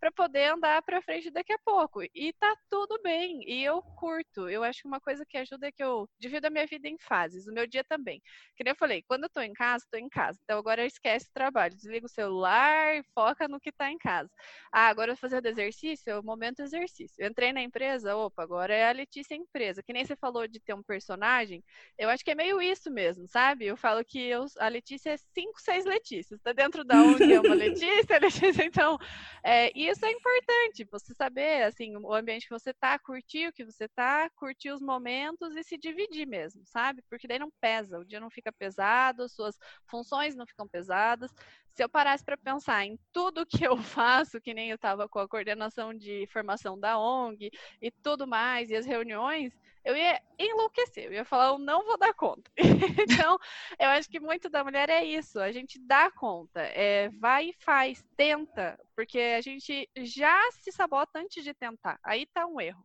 para 0.04 0.12
poder 0.12 0.52
andar 0.52 0.82
para 0.82 1.00
frente 1.00 1.30
daqui 1.30 1.54
a 1.54 1.58
pouco. 1.64 2.02
E 2.14 2.30
tá 2.34 2.54
tudo 2.68 3.00
bem. 3.02 3.42
E 3.48 3.64
eu 3.64 3.80
curto. 3.80 4.50
Eu 4.50 4.62
acho 4.62 4.82
que 4.82 4.88
uma 4.88 5.00
coisa 5.00 5.24
que 5.26 5.38
ajuda 5.38 5.68
é 5.68 5.72
que 5.72 5.82
eu 5.82 6.06
divido 6.18 6.46
a 6.46 6.50
minha 6.50 6.66
vida 6.66 6.86
em 6.86 6.98
fases, 6.98 7.46
o 7.46 7.52
meu 7.54 7.66
dia 7.66 7.82
também. 7.82 8.20
Que 8.54 8.62
nem 8.62 8.72
eu 8.72 8.76
falei, 8.76 9.02
quando 9.08 9.24
eu 9.24 9.30
tô 9.30 9.40
em 9.40 9.54
casa, 9.54 9.86
tô 9.90 9.96
em 9.96 10.10
casa. 10.10 10.38
Então 10.42 10.58
agora 10.58 10.84
esquece 10.84 11.26
o 11.30 11.32
trabalho, 11.32 11.74
desliga 11.74 12.04
o 12.04 12.08
celular, 12.08 13.02
foca 13.14 13.48
no 13.48 13.58
que 13.58 13.72
tá 13.72 13.90
em 13.90 13.96
casa. 13.96 14.28
Ah, 14.70 14.88
agora 14.88 15.12
eu 15.12 15.14
vou 15.14 15.20
fazer 15.20 15.46
exercício, 15.46 16.10
é 16.10 16.18
o 16.18 16.22
momento 16.22 16.60
exercício. 16.60 17.14
Eu 17.18 17.30
entrei 17.30 17.52
na 17.54 17.62
empresa, 17.62 18.14
opa, 18.14 18.42
agora 18.42 18.74
é 18.74 18.86
a 18.86 18.92
Letícia 18.92 19.34
empresa. 19.34 19.82
Que 19.82 19.94
nem 19.94 20.04
você 20.04 20.16
falou 20.16 20.46
de 20.46 20.60
ter 20.60 20.74
um 20.74 20.82
personagem, 20.82 21.64
eu 21.96 22.10
acho 22.10 22.22
que 22.22 22.32
é 22.32 22.34
meio 22.34 22.60
isso 22.60 22.90
mesmo, 22.90 23.26
sabe? 23.26 23.64
Eu 23.64 23.76
falo 23.76 24.04
que 24.04 24.20
eu, 24.20 24.44
a 24.58 24.68
Letícia 24.68 25.10
é 25.10 25.16
cinco, 25.16 25.58
seis 25.62 25.86
Letícias. 25.86 26.38
Tá 26.42 26.52
dentro 26.52 26.84
da 26.84 26.94
ONG 27.02 27.32
é 27.32 27.40
uma 27.40 27.54
Letícia, 27.54 28.18
Letícia. 28.18 28.64
Então, 28.66 28.98
é, 29.42 29.70
isso 29.94 30.04
é 30.04 30.10
importante, 30.10 30.84
você 30.90 31.14
saber, 31.14 31.62
assim, 31.62 31.96
o 31.96 32.12
ambiente 32.12 32.46
que 32.46 32.52
você 32.52 32.74
tá, 32.74 32.98
curtir 32.98 33.48
o 33.48 33.52
que 33.52 33.64
você 33.64 33.88
tá, 33.88 34.28
curtir 34.36 34.70
os 34.70 34.80
momentos 34.80 35.56
e 35.56 35.62
se 35.62 35.78
dividir 35.78 36.26
mesmo, 36.26 36.62
sabe? 36.66 37.02
Porque 37.08 37.28
daí 37.28 37.38
não 37.38 37.50
pesa, 37.60 37.98
o 37.98 38.04
dia 38.04 38.20
não 38.20 38.30
fica 38.30 38.52
pesado, 38.52 39.28
suas 39.28 39.56
funções 39.86 40.34
não 40.34 40.46
ficam 40.46 40.68
pesadas 40.68 41.32
se 41.74 41.82
eu 41.82 41.88
parasse 41.88 42.24
para 42.24 42.36
pensar 42.36 42.84
em 42.84 42.98
tudo 43.12 43.44
que 43.46 43.66
eu 43.66 43.76
faço, 43.82 44.40
que 44.40 44.54
nem 44.54 44.70
eu 44.70 44.76
estava 44.76 45.08
com 45.08 45.18
a 45.18 45.28
coordenação 45.28 45.92
de 45.92 46.26
formação 46.32 46.78
da 46.78 46.98
ONG 46.98 47.50
e 47.82 47.90
tudo 47.90 48.26
mais, 48.26 48.70
e 48.70 48.76
as 48.76 48.86
reuniões, 48.86 49.52
eu 49.84 49.96
ia 49.96 50.20
enlouquecer, 50.38 51.04
eu 51.04 51.12
ia 51.12 51.24
falar, 51.24 51.48
eu 51.48 51.58
não 51.58 51.84
vou 51.84 51.98
dar 51.98 52.14
conta. 52.14 52.50
então, 52.56 53.38
eu 53.78 53.88
acho 53.88 54.08
que 54.08 54.18
muito 54.18 54.48
da 54.48 54.64
mulher 54.64 54.88
é 54.88 55.04
isso, 55.04 55.38
a 55.38 55.52
gente 55.52 55.78
dá 55.78 56.10
conta, 56.10 56.60
é, 56.60 57.10
vai 57.20 57.50
e 57.50 57.54
faz, 57.60 58.04
tenta, 58.16 58.78
porque 58.96 59.18
a 59.18 59.40
gente 59.40 59.88
já 59.98 60.38
se 60.52 60.72
sabota 60.72 61.18
antes 61.18 61.44
de 61.44 61.52
tentar, 61.52 61.98
aí 62.02 62.26
tá 62.32 62.46
um 62.46 62.60
erro. 62.60 62.82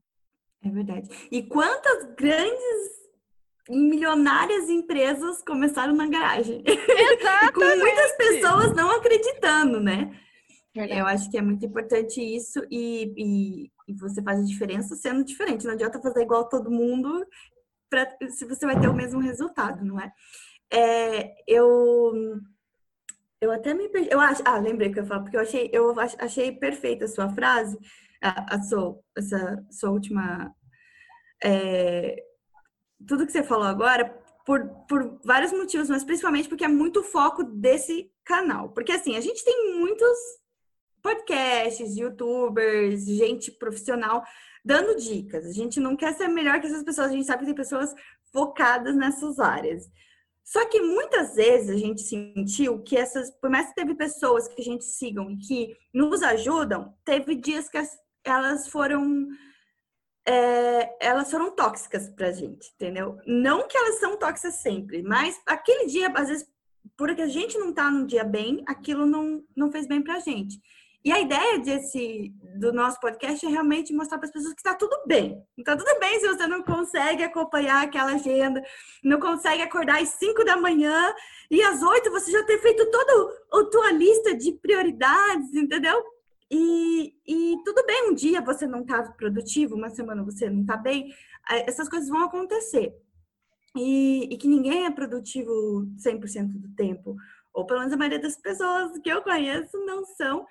É 0.64 0.70
verdade. 0.70 1.08
E 1.32 1.42
quantas 1.44 2.04
grandes 2.16 3.00
milionárias 3.70 4.68
empresas 4.68 5.44
começaram 5.44 5.94
na 5.94 6.08
garagem. 6.08 6.64
Exatamente. 6.66 7.54
Com 7.54 7.78
muitas 7.78 8.12
pessoas 8.18 8.76
não 8.76 8.90
acreditando, 8.92 9.80
né? 9.80 10.12
Verdade. 10.76 11.00
Eu 11.00 11.08
acho 11.08 11.30
que 11.32 11.38
é 11.38 11.42
muito 11.42 11.66
importante 11.66 12.22
isso 12.22 12.60
e, 12.70 13.14
e, 13.18 13.72
e, 13.88 13.94
você 13.96 14.22
faz 14.22 14.40
a 14.40 14.46
diferença 14.46 14.96
sendo 14.96 15.24
diferente. 15.24 15.66
Não 15.66 15.74
adianta 15.74 16.02
fazer 16.02 16.22
igual 16.22 16.48
todo 16.48 16.70
mundo 16.72 17.26
pra, 17.90 18.08
se 18.30 18.46
você 18.46 18.66
vai 18.66 18.80
ter 18.80 18.88
o 18.88 18.94
mesmo 18.94 19.20
resultado, 19.20 19.84
não 19.84 20.00
é? 20.00 20.12
é 20.72 21.34
eu 21.48 22.14
eu 23.42 23.52
até 23.52 23.74
me 23.74 23.90
perdi. 23.90 24.10
Eu 24.12 24.20
acho, 24.20 24.42
ah, 24.46 24.60
lembrei 24.60 24.92
que 24.92 25.00
eu 25.00 25.06
falo, 25.06 25.24
porque 25.24 25.38
eu 25.38 25.42
achei, 25.42 25.70
eu 25.74 25.96
achei 26.00 26.52
perfeita 26.52 27.06
a 27.06 27.08
sua 27.08 27.30
frase, 27.30 27.78
a, 28.22 28.56
a 28.56 28.62
sua, 28.62 29.00
essa 29.18 29.66
sua 29.72 29.92
última 29.92 30.54
é, 31.44 32.22
tudo 33.08 33.26
que 33.26 33.32
você 33.32 33.44
falou 33.44 33.66
agora 33.66 34.06
por, 34.46 34.68
por 34.88 35.20
vários 35.24 35.52
motivos, 35.52 35.90
mas 35.90 36.04
principalmente 36.04 36.50
porque 36.50 36.66
é 36.66 36.68
muito 36.68 37.04
foco 37.04 37.44
desse 37.44 38.12
canal. 38.26 38.70
Porque 38.70 38.92
assim, 38.92 39.16
a 39.16 39.22
gente 39.22 39.44
tem 39.44 39.76
muitos 39.80 40.18
podcasts, 41.02 41.98
youtubers, 41.98 43.06
gente 43.06 43.52
profissional 43.52 44.24
dando 44.64 44.96
dicas. 44.96 45.46
A 45.46 45.52
gente 45.52 45.80
não 45.80 45.96
quer 45.96 46.14
ser 46.14 46.28
melhor 46.28 46.60
que 46.60 46.68
essas 46.68 46.84
pessoas, 46.84 47.10
a 47.10 47.14
gente 47.14 47.26
sabe 47.26 47.40
que 47.40 47.46
tem 47.48 47.56
pessoas 47.56 47.94
focadas 48.32 48.96
nessas 48.96 49.40
áreas. 49.40 49.90
Só 50.44 50.66
que 50.66 50.82
muitas 50.82 51.36
vezes 51.36 51.70
a 51.70 51.78
gente 51.78 52.02
sentiu 52.02 52.82
que 52.82 52.98
essas, 52.98 53.30
por 53.40 53.50
mais 53.50 53.70
que 53.70 53.76
teve 53.76 53.94
pessoas 53.96 54.48
que 54.48 54.62
a 54.62 54.64
gente 54.64 54.84
sigam 54.84 55.30
e 55.30 55.38
que 55.38 55.78
nos 55.94 56.24
ajudam, 56.24 56.94
teve 57.06 57.36
dias 57.36 57.70
que 57.70 57.78
elas 58.26 58.68
foram 58.68 59.28
é, 60.28 60.96
elas 61.00 61.32
foram 61.32 61.56
tóxicas 61.56 62.10
pra 62.10 62.32
gente, 62.32 62.72
entendeu? 62.76 63.18
Não 63.26 63.68
que 63.68 63.78
elas 63.78 64.00
são 64.00 64.18
tóxicas 64.18 64.56
sempre, 64.56 65.02
mas 65.02 65.40
aquele 65.46 65.88
dia, 65.88 66.12
às 66.16 66.28
vezes, 66.28 66.48
porque 66.96 67.22
a 67.22 67.28
gente 67.28 67.58
não 67.58 67.74
tá 67.74 67.90
num 67.90 68.06
dia 68.06 68.24
bem, 68.24 68.64
aquilo 68.68 69.06
não, 69.06 69.44
não 69.56 69.72
fez 69.72 69.88
bem 69.88 70.02
pra 70.02 70.20
gente. 70.20 70.60
E 71.04 71.12
a 71.14 71.20
ideia 71.20 71.60
desse, 71.60 72.34
do 72.58 72.74
nosso 72.74 73.00
podcast 73.00 73.46
é 73.46 73.50
realmente 73.50 73.94
mostrar 73.94 74.18
para 74.18 74.28
as 74.28 74.34
pessoas 74.34 74.54
que 74.54 74.60
está 74.60 74.76
tudo 74.76 75.02
bem. 75.08 75.42
Está 75.58 75.78
tudo 75.78 75.98
bem 75.98 76.20
se 76.20 76.28
você 76.28 76.46
não 76.46 76.62
consegue 76.62 77.24
acompanhar 77.24 77.84
aquela 77.84 78.14
agenda, 78.14 78.62
não 79.02 79.18
consegue 79.20 79.62
acordar 79.62 80.02
às 80.02 80.10
5 80.10 80.44
da 80.44 80.58
manhã 80.58 81.14
e 81.50 81.62
às 81.62 81.82
8 81.82 82.12
você 82.12 82.32
já 82.32 82.44
ter 82.44 82.60
feito 82.62 82.86
toda 82.92 83.38
a 83.54 83.66
tua 83.66 83.92
lista 83.94 84.36
de 84.36 84.52
prioridades, 84.54 85.54
entendeu? 85.54 86.04
E, 86.52 87.14
e 87.26 87.58
tudo 87.64 87.86
bem, 87.86 88.10
um 88.10 88.14
dia 88.14 88.42
você 88.42 88.68
não 88.68 88.82
está 88.82 89.04
produtivo, 89.04 89.76
uma 89.76 89.90
semana 89.90 90.24
você 90.24 90.50
não 90.50 90.62
está 90.62 90.76
bem, 90.76 91.14
essas 91.50 91.88
coisas 91.88 92.10
vão 92.10 92.24
acontecer. 92.24 92.94
e, 93.76 94.28
e 94.34 94.38
que 94.38 94.48
ninguém 94.48 94.86
é 94.86 94.92
produtivo 94.92 95.52
100% 95.98 96.48
do 96.60 96.70
tempo. 96.76 97.16
Ou 97.54 97.66
pelo 97.66 97.80
menos 97.80 97.94
a 97.94 97.98
maioria 97.98 98.20
das 98.20 98.36
pessoas 98.36 98.98
que 99.00 99.10
eu 99.10 99.22
conheço 99.22 99.78
não 99.86 100.06
são. 100.06 100.46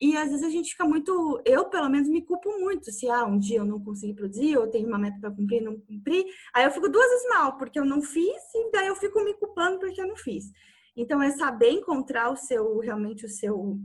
E 0.00 0.16
às 0.16 0.30
vezes 0.30 0.42
a 0.42 0.48
gente 0.48 0.70
fica 0.70 0.84
muito, 0.84 1.42
eu 1.44 1.66
pelo 1.66 1.88
menos 1.90 2.08
me 2.08 2.22
culpo 2.22 2.58
muito 2.58 2.90
se 2.90 3.08
ah, 3.10 3.26
um 3.26 3.38
dia 3.38 3.58
eu 3.58 3.66
não 3.66 3.78
consegui 3.78 4.14
produzir, 4.14 4.56
ou 4.56 4.66
tenho 4.66 4.88
uma 4.88 4.98
meta 4.98 5.18
para 5.20 5.30
cumprir 5.30 5.60
não 5.60 5.78
cumpri, 5.78 6.24
aí 6.54 6.64
eu 6.64 6.70
fico 6.70 6.88
duas 6.88 7.06
vezes 7.06 7.28
mal 7.28 7.58
porque 7.58 7.78
eu 7.78 7.84
não 7.84 8.00
fiz 8.00 8.42
e 8.54 8.70
daí 8.72 8.86
eu 8.86 8.96
fico 8.96 9.22
me 9.22 9.34
culpando 9.34 9.78
porque 9.78 10.00
eu 10.00 10.06
não 10.06 10.16
fiz. 10.16 10.44
Então 10.96 11.22
é 11.22 11.30
saber 11.30 11.70
encontrar 11.70 12.30
o 12.30 12.36
seu 12.36 12.78
realmente 12.78 13.26
o 13.26 13.28
seu 13.28 13.78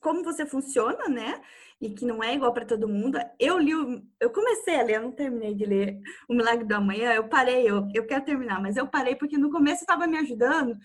como 0.00 0.24
você 0.24 0.44
funciona, 0.44 1.08
né? 1.08 1.40
E 1.80 1.90
que 1.90 2.04
não 2.04 2.22
é 2.22 2.34
igual 2.34 2.52
para 2.52 2.66
todo 2.66 2.88
mundo. 2.88 3.18
Eu 3.38 3.58
li, 3.58 3.72
eu 4.20 4.30
comecei 4.30 4.78
a 4.78 4.82
ler, 4.82 4.96
eu 4.96 5.02
não 5.02 5.12
terminei 5.12 5.54
de 5.54 5.64
ler 5.64 6.00
O 6.28 6.34
Milagre 6.34 6.66
da 6.66 6.80
Manhã, 6.80 7.12
eu 7.12 7.28
parei, 7.28 7.68
eu, 7.68 7.88
eu 7.94 8.04
quero 8.04 8.24
terminar, 8.24 8.60
mas 8.60 8.76
eu 8.76 8.86
parei 8.86 9.14
porque 9.14 9.38
no 9.38 9.50
começo 9.50 9.82
estava 9.82 10.06
me 10.06 10.18
ajudando. 10.18 10.76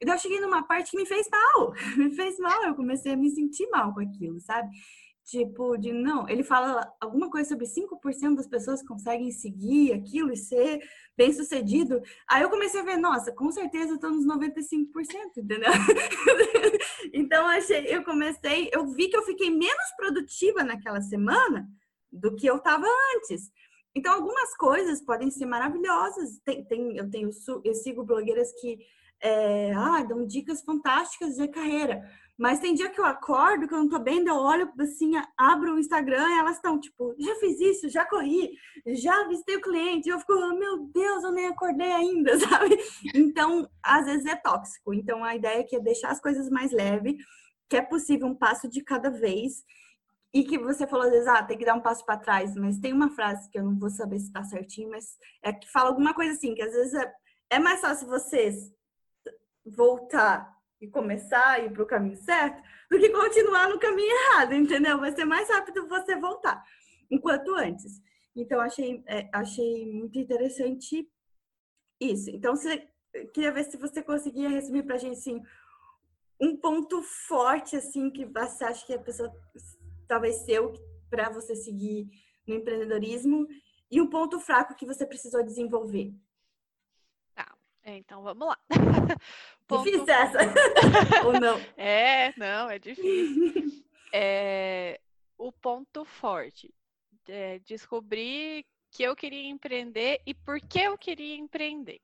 E 0.00 0.06
daí 0.06 0.14
eu 0.14 0.18
cheguei 0.18 0.40
numa 0.40 0.62
parte 0.62 0.90
que 0.90 0.96
me 0.96 1.06
fez 1.06 1.28
mal, 1.30 1.72
me 1.96 2.14
fez 2.14 2.38
mal, 2.38 2.64
eu 2.64 2.74
comecei 2.74 3.12
a 3.12 3.16
me 3.16 3.30
sentir 3.30 3.68
mal 3.68 3.92
com 3.92 4.00
aquilo, 4.00 4.40
sabe? 4.40 4.70
Tipo, 5.24 5.76
de 5.76 5.92
não, 5.92 6.28
ele 6.28 6.42
fala 6.42 6.92
alguma 7.00 7.30
coisa 7.30 7.50
sobre 7.50 7.66
5% 7.66 8.34
das 8.34 8.48
pessoas 8.48 8.82
conseguem 8.82 9.30
seguir 9.30 9.92
aquilo 9.92 10.32
e 10.32 10.36
ser 10.36 10.80
bem 11.16 11.32
sucedido. 11.32 12.00
Aí 12.28 12.42
eu 12.42 12.50
comecei 12.50 12.80
a 12.80 12.84
ver, 12.84 12.96
nossa, 12.96 13.30
com 13.30 13.48
certeza 13.52 13.92
eu 13.92 14.00
tô 14.00 14.10
nos 14.10 14.26
95%, 14.26 14.86
entendeu? 15.36 15.70
então 17.12 17.46
achei, 17.46 17.94
eu 17.94 18.02
comecei, 18.02 18.70
eu 18.72 18.88
vi 18.88 19.08
que 19.08 19.16
eu 19.16 19.22
fiquei 19.22 19.50
menos 19.50 19.94
produtiva 19.96 20.64
naquela 20.64 21.00
semana 21.00 21.68
do 22.10 22.34
que 22.34 22.46
eu 22.48 22.56
estava 22.56 22.86
antes. 23.14 23.52
Então, 23.94 24.14
algumas 24.14 24.56
coisas 24.56 25.04
podem 25.04 25.30
ser 25.30 25.46
maravilhosas. 25.46 26.40
Tem, 26.44 26.64
tem, 26.64 26.96
eu 26.96 27.10
tenho, 27.10 27.30
eu 27.64 27.74
sigo 27.74 28.04
blogueiras 28.04 28.52
que 28.60 28.78
é, 29.22 29.72
ah, 29.74 30.02
dão 30.02 30.26
dicas 30.26 30.62
fantásticas 30.62 31.36
de 31.36 31.48
carreira. 31.48 32.02
Mas 32.40 32.58
tem 32.58 32.72
dia 32.72 32.88
que 32.88 32.98
eu 32.98 33.04
acordo, 33.04 33.68
que 33.68 33.74
eu 33.74 33.78
não 33.78 33.88
tô 33.88 33.98
bem, 33.98 34.26
eu 34.26 34.34
olho 34.34 34.72
assim, 34.80 35.12
abro 35.36 35.74
o 35.74 35.78
Instagram 35.78 36.26
e 36.26 36.38
elas 36.38 36.56
estão 36.56 36.80
tipo, 36.80 37.14
já 37.18 37.34
fiz 37.34 37.60
isso, 37.60 37.88
já 37.90 38.02
corri, 38.06 38.52
já 38.86 39.28
visitei 39.28 39.56
o 39.56 39.60
cliente. 39.60 40.08
E 40.08 40.12
eu 40.12 40.18
fico, 40.18 40.32
oh, 40.32 40.58
meu 40.58 40.78
Deus, 40.86 41.22
eu 41.22 41.32
nem 41.32 41.48
acordei 41.48 41.92
ainda, 41.92 42.38
sabe? 42.40 42.78
Então, 43.14 43.68
às 43.82 44.06
vezes 44.06 44.24
é 44.24 44.36
tóxico. 44.36 44.94
Então, 44.94 45.22
a 45.22 45.36
ideia 45.36 45.60
aqui 45.60 45.76
é 45.76 45.80
deixar 45.80 46.12
as 46.12 46.20
coisas 46.20 46.48
mais 46.48 46.72
leve, 46.72 47.18
que 47.68 47.76
é 47.76 47.82
possível 47.82 48.26
um 48.26 48.34
passo 48.34 48.70
de 48.70 48.82
cada 48.82 49.10
vez. 49.10 49.62
E 50.32 50.42
que 50.42 50.58
você 50.58 50.86
falou 50.86 51.06
às 51.06 51.12
vezes, 51.12 51.28
ah, 51.28 51.42
tem 51.42 51.58
que 51.58 51.64
dar 51.66 51.74
um 51.74 51.82
passo 51.82 52.06
para 52.06 52.16
trás. 52.16 52.54
Mas 52.54 52.78
tem 52.78 52.94
uma 52.94 53.10
frase 53.10 53.50
que 53.50 53.58
eu 53.58 53.64
não 53.64 53.78
vou 53.78 53.90
saber 53.90 54.18
se 54.18 54.32
tá 54.32 54.42
certinho, 54.44 54.88
mas 54.88 55.04
é 55.44 55.52
que 55.52 55.70
fala 55.70 55.90
alguma 55.90 56.14
coisa 56.14 56.32
assim, 56.32 56.54
que 56.54 56.62
às 56.62 56.72
vezes 56.72 56.94
é, 56.94 57.12
é 57.50 57.58
mais 57.58 57.82
fácil 57.82 58.08
vocês 58.08 58.72
voltar 59.66 60.50
e 60.80 60.88
começar 60.88 61.46
a 61.46 61.58
ir 61.58 61.72
para 61.72 61.82
o 61.82 61.86
caminho 61.86 62.16
certo 62.16 62.62
do 62.90 62.98
que 62.98 63.10
continuar 63.10 63.68
no 63.68 63.78
caminho 63.78 64.10
errado, 64.10 64.54
entendeu? 64.54 64.98
Vai 64.98 65.12
ser 65.12 65.24
mais 65.24 65.48
rápido 65.48 65.86
você 65.88 66.16
voltar 66.16 66.64
enquanto 67.10 67.54
antes. 67.54 68.00
Então, 68.34 68.60
achei, 68.60 69.02
é, 69.06 69.28
achei 69.32 69.92
muito 69.92 70.18
interessante 70.18 71.08
isso. 72.00 72.30
Então, 72.30 72.56
você, 72.56 72.88
queria 73.34 73.52
ver 73.52 73.64
se 73.64 73.76
você 73.76 74.02
conseguia 74.02 74.48
resumir 74.48 74.84
para 74.84 74.94
a 74.94 74.98
gente, 74.98 75.18
assim, 75.18 75.42
um 76.40 76.56
ponto 76.56 77.02
forte, 77.02 77.76
assim, 77.76 78.10
que 78.10 78.24
você 78.24 78.64
acha 78.64 78.86
que 78.86 78.94
a 78.94 78.98
pessoa 78.98 79.30
talvez 80.08 80.36
seu 80.44 80.72
para 81.10 81.28
você 81.28 81.54
seguir 81.54 82.08
no 82.46 82.54
empreendedorismo 82.54 83.46
e 83.90 84.00
um 84.00 84.08
ponto 84.08 84.40
fraco 84.40 84.74
que 84.74 84.86
você 84.86 85.04
precisou 85.04 85.44
desenvolver. 85.44 86.14
É, 87.82 87.96
então 87.96 88.22
vamos 88.22 88.46
lá. 88.46 88.58
Ponto... 89.66 89.84
Difícil 89.84 90.12
essa. 90.12 90.38
Ou 91.26 91.40
não? 91.40 91.58
É, 91.76 92.32
não, 92.36 92.68
é 92.68 92.78
difícil. 92.78 93.84
É, 94.12 95.00
o 95.38 95.50
ponto 95.52 96.04
forte. 96.04 96.72
É 97.28 97.60
descobrir 97.60 98.66
que 98.90 99.04
eu 99.04 99.14
queria 99.14 99.48
empreender 99.48 100.20
e 100.26 100.34
por 100.34 100.60
que 100.60 100.80
eu 100.80 100.98
queria 100.98 101.36
empreender. 101.36 102.00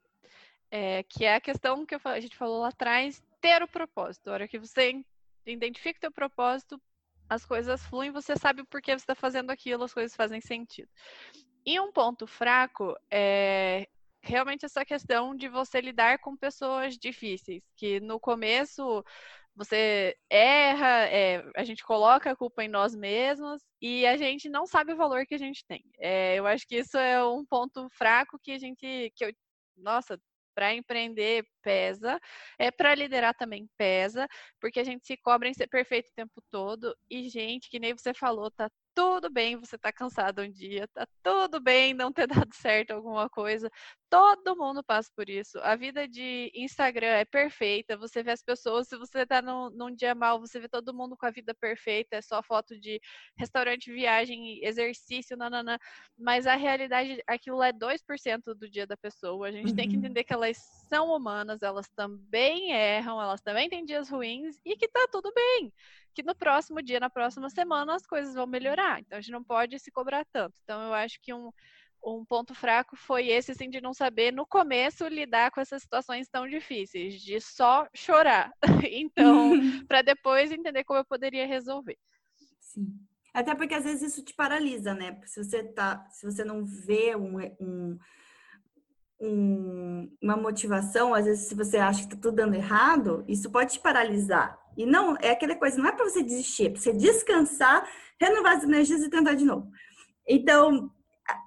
É, 0.70 1.02
que 1.02 1.24
é 1.24 1.34
a 1.34 1.40
questão 1.40 1.84
que 1.84 1.96
a 2.04 2.20
gente 2.20 2.36
falou 2.36 2.60
lá 2.60 2.68
atrás, 2.68 3.22
ter 3.40 3.62
o 3.62 3.68
propósito. 3.68 4.28
A 4.28 4.32
hora 4.34 4.48
que 4.48 4.58
você 4.58 5.04
identifica 5.44 5.98
o 5.98 6.00
teu 6.00 6.12
propósito, 6.12 6.80
as 7.28 7.44
coisas 7.44 7.84
fluem, 7.86 8.10
você 8.10 8.36
sabe 8.36 8.62
o 8.62 8.66
porquê 8.66 8.92
você 8.92 9.02
está 9.02 9.14
fazendo 9.14 9.50
aquilo, 9.50 9.84
as 9.84 9.92
coisas 9.92 10.14
fazem 10.14 10.40
sentido. 10.40 10.88
E 11.64 11.80
um 11.80 11.90
ponto 11.90 12.26
fraco 12.26 12.96
é 13.10 13.88
realmente 14.26 14.64
essa 14.64 14.84
questão 14.84 15.34
de 15.34 15.48
você 15.48 15.80
lidar 15.80 16.18
com 16.18 16.36
pessoas 16.36 16.96
difíceis, 16.98 17.62
que 17.76 18.00
no 18.00 18.20
começo 18.20 19.04
você 19.54 20.14
erra, 20.30 21.08
é, 21.08 21.42
a 21.56 21.64
gente 21.64 21.82
coloca 21.82 22.30
a 22.30 22.36
culpa 22.36 22.62
em 22.62 22.68
nós 22.68 22.94
mesmos 22.94 23.62
e 23.80 24.06
a 24.06 24.16
gente 24.16 24.48
não 24.48 24.66
sabe 24.66 24.92
o 24.92 24.96
valor 24.96 25.26
que 25.26 25.34
a 25.34 25.38
gente 25.38 25.64
tem. 25.66 25.82
É, 25.98 26.36
eu 26.36 26.46
acho 26.46 26.66
que 26.68 26.76
isso 26.76 26.98
é 26.98 27.24
um 27.24 27.44
ponto 27.44 27.88
fraco 27.90 28.38
que 28.42 28.52
a 28.52 28.58
gente, 28.58 29.12
que 29.16 29.24
eu, 29.24 29.32
nossa, 29.76 30.20
para 30.56 30.74
empreender 30.74 31.46
pesa, 31.62 32.18
é 32.58 32.70
para 32.70 32.94
liderar 32.94 33.34
também 33.34 33.68
pesa, 33.76 34.26
porque 34.58 34.80
a 34.80 34.84
gente 34.84 35.06
se 35.06 35.16
cobra 35.18 35.48
em 35.48 35.54
ser 35.54 35.66
perfeito 35.68 36.08
o 36.08 36.14
tempo 36.14 36.42
todo 36.50 36.96
e 37.10 37.28
gente, 37.28 37.68
que 37.68 37.78
nem 37.78 37.92
você 37.94 38.14
falou, 38.14 38.50
tá 38.50 38.70
tudo 38.94 39.30
bem 39.30 39.58
você 39.58 39.76
tá 39.76 39.92
cansado 39.92 40.40
um 40.40 40.50
dia, 40.50 40.88
tá 40.88 41.06
tudo 41.22 41.60
bem 41.60 41.92
não 41.92 42.10
ter 42.10 42.26
dado 42.48 42.54
certo 42.54 42.92
alguma 42.92 43.28
coisa. 43.28 43.70
Todo 44.08 44.56
mundo 44.56 44.84
passa 44.84 45.10
por 45.16 45.28
isso. 45.28 45.58
A 45.60 45.74
vida 45.74 46.06
de 46.06 46.52
Instagram 46.54 47.08
é 47.08 47.24
perfeita. 47.24 47.96
Você 47.96 48.22
vê 48.22 48.30
as 48.30 48.42
pessoas, 48.42 48.86
se 48.86 48.96
você 48.96 49.26
tá 49.26 49.42
num, 49.42 49.68
num 49.70 49.94
dia 49.94 50.14
mal, 50.14 50.38
você 50.38 50.60
vê 50.60 50.68
todo 50.68 50.94
mundo 50.94 51.16
com 51.16 51.26
a 51.26 51.30
vida 51.30 51.52
perfeita, 51.52 52.16
é 52.16 52.22
só 52.22 52.40
foto 52.40 52.78
de 52.78 53.00
restaurante, 53.36 53.92
viagem, 53.92 54.64
exercício, 54.64 55.36
nananã. 55.36 55.76
Mas 56.16 56.46
a 56.46 56.54
realidade, 56.54 57.20
aquilo 57.26 57.62
é 57.62 57.72
2% 57.72 58.54
do 58.54 58.70
dia 58.70 58.86
da 58.86 58.96
pessoa. 58.96 59.48
A 59.48 59.52
gente 59.52 59.70
uhum. 59.70 59.76
tem 59.76 59.88
que 59.88 59.96
uhum. 59.96 60.04
entender 60.04 60.22
que 60.22 60.32
elas 60.32 60.56
são 60.88 61.10
humanas, 61.10 61.62
elas 61.62 61.88
também 61.88 62.72
erram, 62.72 63.20
elas 63.20 63.40
também 63.40 63.68
têm 63.68 63.84
dias 63.84 64.08
ruins 64.08 64.60
e 64.64 64.76
que 64.76 64.86
tá 64.86 65.08
tudo 65.10 65.32
bem 65.34 65.72
que 66.14 66.22
no 66.22 66.34
próximo 66.34 66.80
dia, 66.80 66.98
na 66.98 67.10
próxima 67.10 67.50
semana, 67.50 67.94
as 67.94 68.06
coisas 68.06 68.34
vão 68.34 68.46
melhorar. 68.46 69.00
Então, 69.00 69.18
a 69.18 69.20
gente 69.20 69.32
não 69.32 69.44
pode 69.44 69.78
se 69.78 69.90
cobrar 69.90 70.24
tanto. 70.32 70.58
Então, 70.64 70.80
eu 70.80 70.94
acho 70.94 71.20
que 71.20 71.34
um, 71.34 71.52
um 72.14 72.24
ponto 72.24 72.54
fraco 72.54 72.96
foi 72.96 73.28
esse, 73.28 73.50
assim, 73.50 73.68
de 73.68 73.80
não 73.80 73.92
saber, 73.92 74.32
no 74.32 74.46
começo, 74.46 75.08
lidar 75.08 75.50
com 75.50 75.60
essas 75.60 75.82
situações 75.82 76.28
tão 76.28 76.46
difíceis, 76.46 77.20
de 77.20 77.40
só 77.40 77.88
chorar. 77.94 78.52
então, 78.90 79.50
para 79.88 80.02
depois 80.02 80.52
entender 80.52 80.84
como 80.84 81.00
eu 81.00 81.04
poderia 81.04 81.46
resolver. 81.46 81.98
Sim. 82.60 82.86
Até 83.34 83.54
porque 83.54 83.74
às 83.74 83.84
vezes 83.84 84.12
isso 84.12 84.24
te 84.24 84.34
paralisa, 84.34 84.94
né? 84.94 85.20
Se 85.26 85.44
você 85.44 85.62
tá, 85.62 86.06
se 86.10 86.24
você 86.24 86.42
não 86.42 86.64
vê 86.64 87.14
um, 87.14 87.38
um, 87.60 87.98
um, 89.20 90.16
uma 90.22 90.36
motivação, 90.36 91.12
às 91.12 91.26
vezes 91.26 91.48
se 91.48 91.54
você 91.54 91.76
acha 91.76 92.02
que 92.02 92.14
tá 92.14 92.16
tudo 92.16 92.36
dando 92.36 92.54
errado, 92.54 93.24
isso 93.28 93.50
pode 93.50 93.74
te 93.74 93.80
paralisar. 93.80 94.58
E 94.76 94.86
não, 94.86 95.16
é 95.20 95.30
aquela 95.30 95.54
coisa, 95.54 95.76
não 95.76 95.88
é 95.88 95.92
para 95.92 96.08
você 96.08 96.22
desistir, 96.22 96.66
é 96.66 96.70
para 96.70 96.80
você 96.80 96.92
descansar, 96.92 97.86
renovar 98.18 98.56
as 98.56 98.64
energias 98.64 99.02
e 99.02 99.10
tentar 99.10 99.34
de 99.34 99.44
novo. 99.44 99.70
Então, 100.26 100.90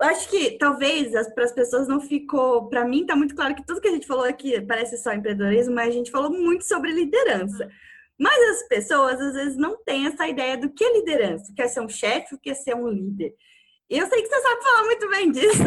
acho 0.01 0.29
que 0.29 0.57
talvez 0.57 1.11
para 1.33 1.43
as 1.43 1.51
pessoas 1.51 1.87
não 1.87 1.99
ficou. 1.99 2.67
Para 2.67 2.85
mim, 2.85 3.01
está 3.01 3.15
muito 3.15 3.35
claro 3.35 3.55
que 3.55 3.65
tudo 3.65 3.81
que 3.81 3.87
a 3.87 3.91
gente 3.91 4.07
falou 4.07 4.25
aqui 4.25 4.59
parece 4.61 4.97
só 4.97 5.13
empreendedorismo, 5.13 5.75
mas 5.75 5.89
a 5.89 5.91
gente 5.91 6.11
falou 6.11 6.31
muito 6.31 6.65
sobre 6.65 6.91
liderança. 6.91 7.69
Mas 8.17 8.37
as 8.49 8.67
pessoas 8.67 9.19
às 9.19 9.33
vezes 9.33 9.57
não 9.57 9.81
têm 9.83 10.07
essa 10.07 10.27
ideia 10.27 10.57
do 10.57 10.69
que 10.69 10.83
é 10.83 10.93
liderança, 10.93 11.53
quer 11.55 11.67
ser 11.67 11.79
um 11.79 11.87
chefe, 11.87 12.37
quer 12.37 12.53
ser 12.53 12.75
um 12.75 12.89
líder. 12.89 13.33
E 13.89 13.97
eu 13.97 14.07
sei 14.07 14.21
que 14.21 14.27
você 14.27 14.41
sabe 14.41 14.61
falar 14.61 14.83
muito 14.83 15.09
bem 15.09 15.31
disso. 15.31 15.63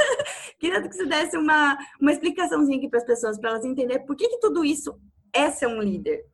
Queria 0.58 0.80
que 0.80 0.94
você 0.94 1.04
desse 1.04 1.36
uma, 1.36 1.76
uma 2.00 2.12
explicaçãozinha 2.12 2.78
aqui 2.78 2.88
para 2.88 3.00
as 3.00 3.04
pessoas, 3.04 3.38
para 3.38 3.50
elas 3.50 3.64
entenderem 3.64 4.06
por 4.06 4.16
que, 4.16 4.28
que 4.28 4.40
tudo 4.40 4.64
isso 4.64 4.98
é 5.32 5.50
ser 5.50 5.66
um 5.66 5.82
líder. 5.82 6.24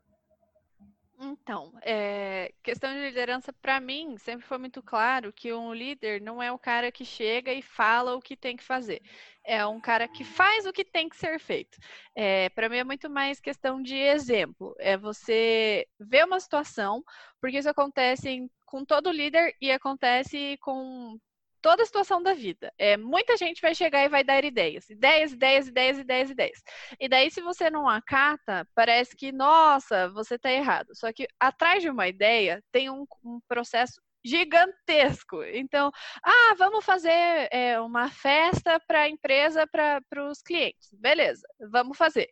Então, 1.25 1.73
é, 1.83 2.53
questão 2.65 2.93
de 2.93 2.99
liderança, 2.99 3.53
para 3.53 3.79
mim, 3.79 4.19
sempre 4.19 4.45
foi 4.45 4.59
muito 4.59 4.83
claro 4.83 5.33
que 5.33 5.53
um 5.53 5.73
líder 5.73 6.21
não 6.21 6.43
é 6.43 6.51
o 6.51 6.59
cara 6.59 6.91
que 6.91 7.05
chega 7.05 7.53
e 7.53 7.63
fala 7.63 8.17
o 8.17 8.21
que 8.21 8.37
tem 8.37 8.57
que 8.57 8.65
fazer. 8.65 9.01
É 9.45 9.65
um 9.65 9.81
cara 9.81 10.09
que 10.09 10.25
faz 10.25 10.67
o 10.67 10.73
que 10.73 10.85
tem 10.85 11.09
que 11.09 11.17
ser 11.17 11.39
feito. 11.39 11.79
É, 12.13 12.49
para 12.49 12.69
mim 12.69 12.79
é 12.79 12.85
muito 12.85 13.09
mais 13.09 13.39
questão 13.39 13.81
de 13.81 13.95
exemplo. 13.95 14.75
É 14.81 14.97
você 14.97 15.87
ver 16.01 16.25
uma 16.25 16.41
situação, 16.41 17.05
porque 17.41 17.59
isso 17.59 17.71
acontece 17.71 18.51
com 18.67 18.85
todo 18.85 19.13
líder 19.13 19.55
e 19.61 19.71
acontece 19.71 20.59
com 20.61 21.17
toda 21.63 21.83
a 21.83 21.87
situação 21.87 22.23
da 22.23 22.35
vida. 22.35 22.73
É, 22.77 22.97
muita 22.97 23.37
gente 23.37 23.63
vai 23.63 23.75
chegar 23.75 24.05
e 24.05 24.09
vai 24.09 24.25
dar 24.25 24.45
ideias. 24.45 24.91
Ideias, 24.91 25.33
ideias, 25.33 25.69
ideias, 25.69 25.99
ideias, 25.99 26.31
ideias. 26.31 26.63
E 27.01 27.09
daí, 27.09 27.31
se 27.31 27.41
você 27.41 27.71
não 27.71 27.89
acata, 27.89 28.67
parece 28.75 29.17
que, 29.17 29.33
nossa, 29.33 30.09
você 30.11 30.35
está 30.35 30.51
errado. 30.51 30.89
Só 30.95 31.13
que 31.13 31.27
atrás 31.41 31.83
de 31.83 31.89
uma 31.89 32.09
ideia 32.09 32.63
tem 32.73 32.91
um, 32.91 33.07
um 33.25 33.41
processo 33.49 34.03
gigantesco. 34.25 35.43
Então, 35.45 35.91
ah, 36.25 36.55
vamos 36.59 36.85
fazer 36.85 37.49
é, 37.51 37.81
uma 37.81 38.11
festa 38.11 38.81
para 38.87 39.03
a 39.03 39.09
empresa, 39.09 39.67
para 39.67 40.03
os 40.31 40.43
clientes. 40.43 40.89
Beleza, 40.95 41.47
vamos 41.71 41.97
fazer. 41.97 42.29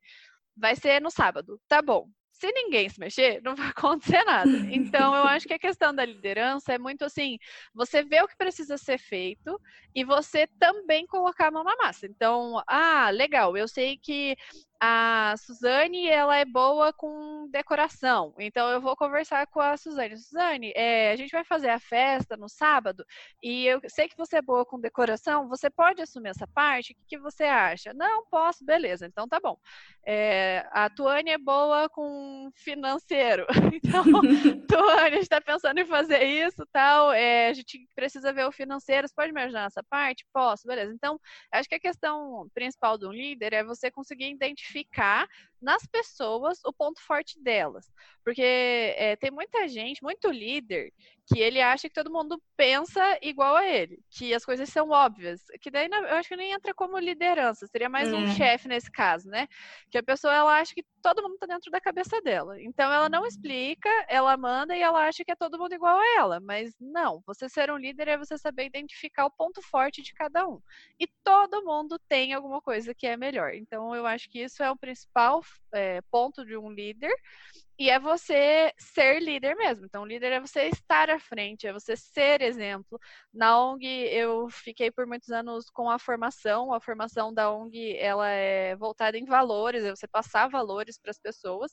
Vai 0.57 0.77
ser 0.77 1.01
no 1.01 1.11
sábado. 1.11 1.61
Tá 1.69 1.81
bom 1.81 2.09
se 2.41 2.51
ninguém 2.53 2.89
se 2.89 2.99
mexer, 2.99 3.43
não 3.43 3.55
vai 3.55 3.69
acontecer 3.77 4.25
nada. 4.25 4.51
Então, 4.71 5.15
eu 5.15 5.25
acho 5.25 5.47
que 5.47 5.53
a 5.53 5.59
questão 5.59 5.95
da 5.95 6.05
liderança 6.05 6.73
é 6.73 6.79
muito 6.79 7.05
assim: 7.05 7.39
você 7.75 8.03
vê 8.03 8.23
o 8.23 8.27
que 8.29 8.37
precisa 8.37 8.79
ser 8.79 8.99
feito 8.99 9.61
e 9.95 10.05
você 10.05 10.47
também 10.59 11.07
colocar 11.07 11.49
a 11.49 11.51
mão 11.51 11.63
na 11.63 11.77
massa. 11.77 12.07
Então, 12.07 12.63
ah, 12.67 13.11
legal, 13.11 13.57
eu 13.57 13.69
sei 13.69 13.99
que 13.99 14.37
a 14.83 15.35
Suzane, 15.37 16.09
ela 16.09 16.39
é 16.39 16.45
boa 16.47 16.91
com 16.91 17.47
decoração. 17.51 18.35
Então, 18.39 18.67
eu 18.71 18.81
vou 18.81 18.97
conversar 18.97 19.47
com 19.47 19.61
a 19.61 19.77
Suzane. 19.77 20.17
Suzane, 20.17 20.73
é, 20.75 21.13
a 21.13 21.17
gente 21.17 21.31
vai 21.33 21.45
fazer 21.45 21.69
a 21.69 21.79
festa 21.79 22.35
no 22.35 22.49
sábado 22.49 23.05
e 23.43 23.67
eu 23.67 23.79
sei 23.89 24.09
que 24.09 24.17
você 24.17 24.39
é 24.39 24.43
boa 24.43 24.65
com 24.65 24.81
decoração. 24.81 25.49
Você 25.49 25.69
pode 25.69 26.01
assumir 26.01 26.31
essa 26.31 26.47
parte? 26.47 26.93
O 26.93 26.97
que, 26.97 27.17
que 27.17 27.19
você 27.19 27.45
acha? 27.45 27.93
Não, 27.93 28.25
posso. 28.31 28.65
Beleza, 28.65 29.07
então 29.07 29.29
tá 29.29 29.39
bom. 29.39 29.59
É, 30.07 30.67
a 30.71 30.89
Tuane 30.89 31.31
é 31.31 31.39
boa 31.39 31.89
com 31.91 32.51
financeiro. 32.55 33.47
Então, 33.83 34.03
Tuane, 34.69 35.01
a 35.01 35.11
gente 35.11 35.23
está 35.23 35.41
pensando 35.41 35.79
em 35.79 35.87
fazer 35.87 36.23
isso 36.25 36.67
tal. 36.73 37.13
É, 37.13 37.49
a 37.49 37.53
gente 37.53 37.89
precisa 37.95 38.33
ver 38.33 38.47
o 38.47 38.53
financeiro. 38.53 39.07
Você 39.09 39.15
pode 39.15 39.33
me 39.33 39.41
ajudar 39.43 39.63
nessa 39.65 39.83
parte? 39.83 40.27
Posso. 40.33 40.67
Beleza. 40.67 40.93
Então, 40.93 41.19
acho 41.53 41.69
que 41.69 41.75
a 41.75 41.81
questão 41.81 42.49
principal 42.55 42.99
de 42.99 43.07
um 43.07 43.13
líder 43.13 43.53
é 43.53 43.65
você 43.65 43.91
conseguir 43.91 44.31
identificar 44.31 44.70
identificar 44.75 45.27
nas 45.61 45.87
pessoas 45.87 46.59
o 46.65 46.73
ponto 46.73 47.01
forte 47.03 47.41
delas. 47.43 47.87
Porque 48.25 48.43
é, 48.43 49.17
tem 49.17 49.31
muita 49.31 49.67
gente, 49.69 50.03
muito 50.03 50.31
líder, 50.31 50.93
que 51.33 51.39
ele 51.39 51.61
acha 51.61 51.89
que 51.89 51.95
todo 51.95 52.13
mundo 52.13 52.43
pensa 52.57 53.01
igual 53.23 53.57
a 53.57 53.67
ele, 53.67 54.01
que 54.11 54.35
as 54.35 54.45
coisas 54.45 54.69
são 54.69 54.91
óbvias. 54.91 55.41
Que 55.61 55.71
daí 55.71 55.89
eu 55.89 56.17
acho 56.17 56.29
que 56.29 56.37
nem 56.37 56.53
entra 56.53 56.75
como 56.75 56.99
liderança, 56.99 57.67
seria 57.69 57.89
mais 57.89 58.13
um 58.13 58.25
é. 58.25 58.35
chefe 58.35 58.67
nesse 58.67 58.91
caso, 58.91 59.29
né? 59.29 59.47
Que 59.91 59.99
a 59.99 60.03
pessoa 60.03 60.35
ela 60.35 60.59
acha 60.59 60.75
que 60.75 60.85
todo 61.01 61.23
mundo 61.23 61.39
tá 61.39 61.47
dentro 61.47 61.71
da 61.71 61.81
cabeça 61.81 62.21
dela. 62.21 62.61
Então 62.61 62.93
ela 62.93 63.09
não 63.09 63.25
explica, 63.25 63.89
ela 64.09 64.37
manda 64.37 64.77
e 64.77 64.83
ela 64.83 65.07
acha 65.07 65.25
que 65.25 65.31
é 65.31 65.37
todo 65.37 65.59
mundo 65.59 65.73
igual 65.73 65.99
a 65.99 66.19
ela. 66.19 66.41
Mas 66.41 66.75
não, 66.81 67.23
você 67.27 67.49
ser 67.49 67.71
um 67.71 67.77
líder 67.77 68.09
é 68.09 68.19
você 68.19 68.37
saber 68.37 68.67
identificar 68.67 69.27
o 69.27 69.31
ponto 69.31 69.63
forte 69.63 70.03
de 70.03 70.13
cada 70.13 70.47
um. 70.49 70.61
E 70.99 71.07
todo 71.23 71.65
mundo 71.65 71.99
tem 72.09 72.35
alguma 72.35 72.61
coisa 72.61 72.95
que 72.95 73.07
é 73.07 73.17
melhor. 73.17 73.55
Então 73.55 73.95
eu 73.95 74.05
acho 74.05 74.29
que 74.29 74.41
isso 74.41 74.63
é 74.63 74.71
o 74.71 74.77
principal 74.77 75.43
é, 75.73 76.01
ponto 76.11 76.45
de 76.45 76.57
um 76.57 76.71
líder. 76.71 77.13
E 77.79 77.89
é 77.89 77.99
você 77.99 78.73
ser 78.79 79.21
líder 79.23 79.57
mesmo. 79.57 79.87
Então, 79.87 80.05
líder 80.05 80.33
é 80.33 80.41
você 80.41 80.65
estar 80.69 81.09
à 81.09 81.19
frente, 81.19 81.67
é 81.67 81.73
você 81.73 81.97
ser 81.97 82.43
exemplo. 82.43 83.01
Na 83.33 83.59
ONG, 83.59 83.87
eu 84.13 84.51
fiquei 84.51 84.91
por 84.91 85.07
muitos 85.07 85.31
anos 85.31 85.71
com 85.71 85.89
a 85.91 85.99
formação. 85.99 86.75
A 86.75 86.81
formação 86.81 87.33
da 87.33 87.51
ONG, 87.51 87.97
ela 87.97 88.29
é 88.29 88.77
voltada 88.77 89.17
em 89.17 89.25
valores, 89.25 89.83
é 89.85 89.91
você 89.91 90.07
passar 90.07 90.49
valores 90.51 90.99
para 90.99 91.11
as 91.11 91.19
pessoas. 91.19 91.73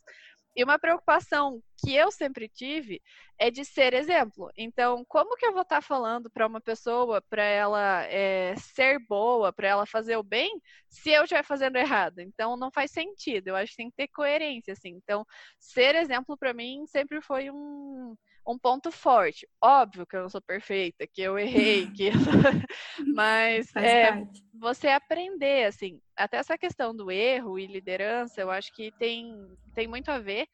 E 0.57 0.63
uma 0.63 0.79
preocupação 0.79 1.61
que 1.77 1.93
eu 1.93 2.11
sempre 2.11 2.49
tive 2.49 2.99
é 3.37 3.51
de 3.51 3.63
ser 3.63 3.93
exemplo. 3.93 4.49
Então, 4.57 5.05
como 5.07 5.35
que 5.37 5.45
eu 5.45 5.53
vou 5.53 5.61
estar 5.61 5.83
falando 5.83 6.31
para 6.31 6.47
uma 6.47 6.59
pessoa 6.59 7.21
para 7.29 7.43
ela 7.43 8.03
é, 8.05 8.55
ser 8.55 8.97
boa, 9.07 9.53
para 9.53 9.67
ela 9.67 9.85
fazer 9.85 10.17
o 10.17 10.23
bem, 10.23 10.59
se 10.89 11.11
eu 11.11 11.23
estiver 11.25 11.43
fazendo 11.43 11.75
errado? 11.75 12.21
Então, 12.21 12.57
não 12.57 12.71
faz 12.71 12.89
sentido. 12.89 13.49
Eu 13.49 13.55
acho 13.55 13.73
que 13.73 13.77
tem 13.77 13.89
que 13.91 13.95
ter 13.95 14.07
coerência, 14.07 14.73
assim. 14.73 14.89
Então, 14.95 15.23
ser 15.59 15.93
exemplo 15.93 16.35
para 16.35 16.55
mim 16.55 16.87
sempre 16.87 17.21
foi 17.21 17.51
um, 17.51 18.15
um 18.47 18.57
ponto 18.57 18.91
forte. 18.91 19.47
Óbvio 19.61 20.07
que 20.07 20.15
eu 20.15 20.21
não 20.21 20.29
sou 20.29 20.41
perfeita, 20.41 21.05
que 21.05 21.21
eu 21.21 21.37
errei, 21.37 21.91
que 21.91 22.09
mas 23.13 23.75
é, 23.75 24.25
você 24.53 24.87
aprender 24.87 25.65
assim, 25.65 25.99
até 26.15 26.37
essa 26.37 26.57
questão 26.57 26.95
do 26.95 27.11
erro 27.11 27.59
e 27.59 27.67
liderança, 27.67 28.39
eu 28.39 28.49
acho 28.49 28.73
que 28.73 28.91
tem 28.97 29.35
tem 29.75 29.87
muito 29.87 30.09
a 30.09 30.17
ver 30.17 30.47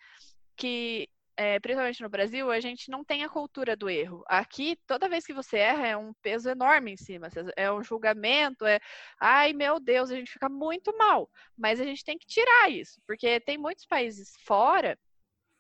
que 0.57 1.07
é, 1.35 1.59
principalmente 1.59 2.01
no 2.01 2.09
Brasil, 2.09 2.51
a 2.51 2.59
gente 2.59 2.91
não 2.91 3.03
tem 3.03 3.23
a 3.23 3.29
cultura 3.29 3.75
do 3.75 3.89
erro. 3.89 4.23
Aqui, 4.27 4.77
toda 4.85 5.09
vez 5.09 5.25
que 5.25 5.33
você 5.33 5.57
erra, 5.57 5.87
é 5.87 5.97
um 5.97 6.13
peso 6.21 6.47
enorme 6.47 6.91
em 6.91 6.97
cima. 6.97 7.27
É 7.55 7.71
um 7.71 7.83
julgamento, 7.83 8.65
é 8.67 8.79
ai 9.19 9.51
meu 9.51 9.79
Deus, 9.79 10.11
a 10.11 10.15
gente 10.15 10.31
fica 10.31 10.47
muito 10.47 10.95
mal. 10.95 11.27
Mas 11.57 11.79
a 11.81 11.83
gente 11.83 12.03
tem 12.03 12.17
que 12.17 12.27
tirar 12.27 12.69
isso, 12.69 13.01
porque 13.07 13.39
tem 13.39 13.57
muitos 13.57 13.85
países 13.85 14.33
fora 14.45 14.97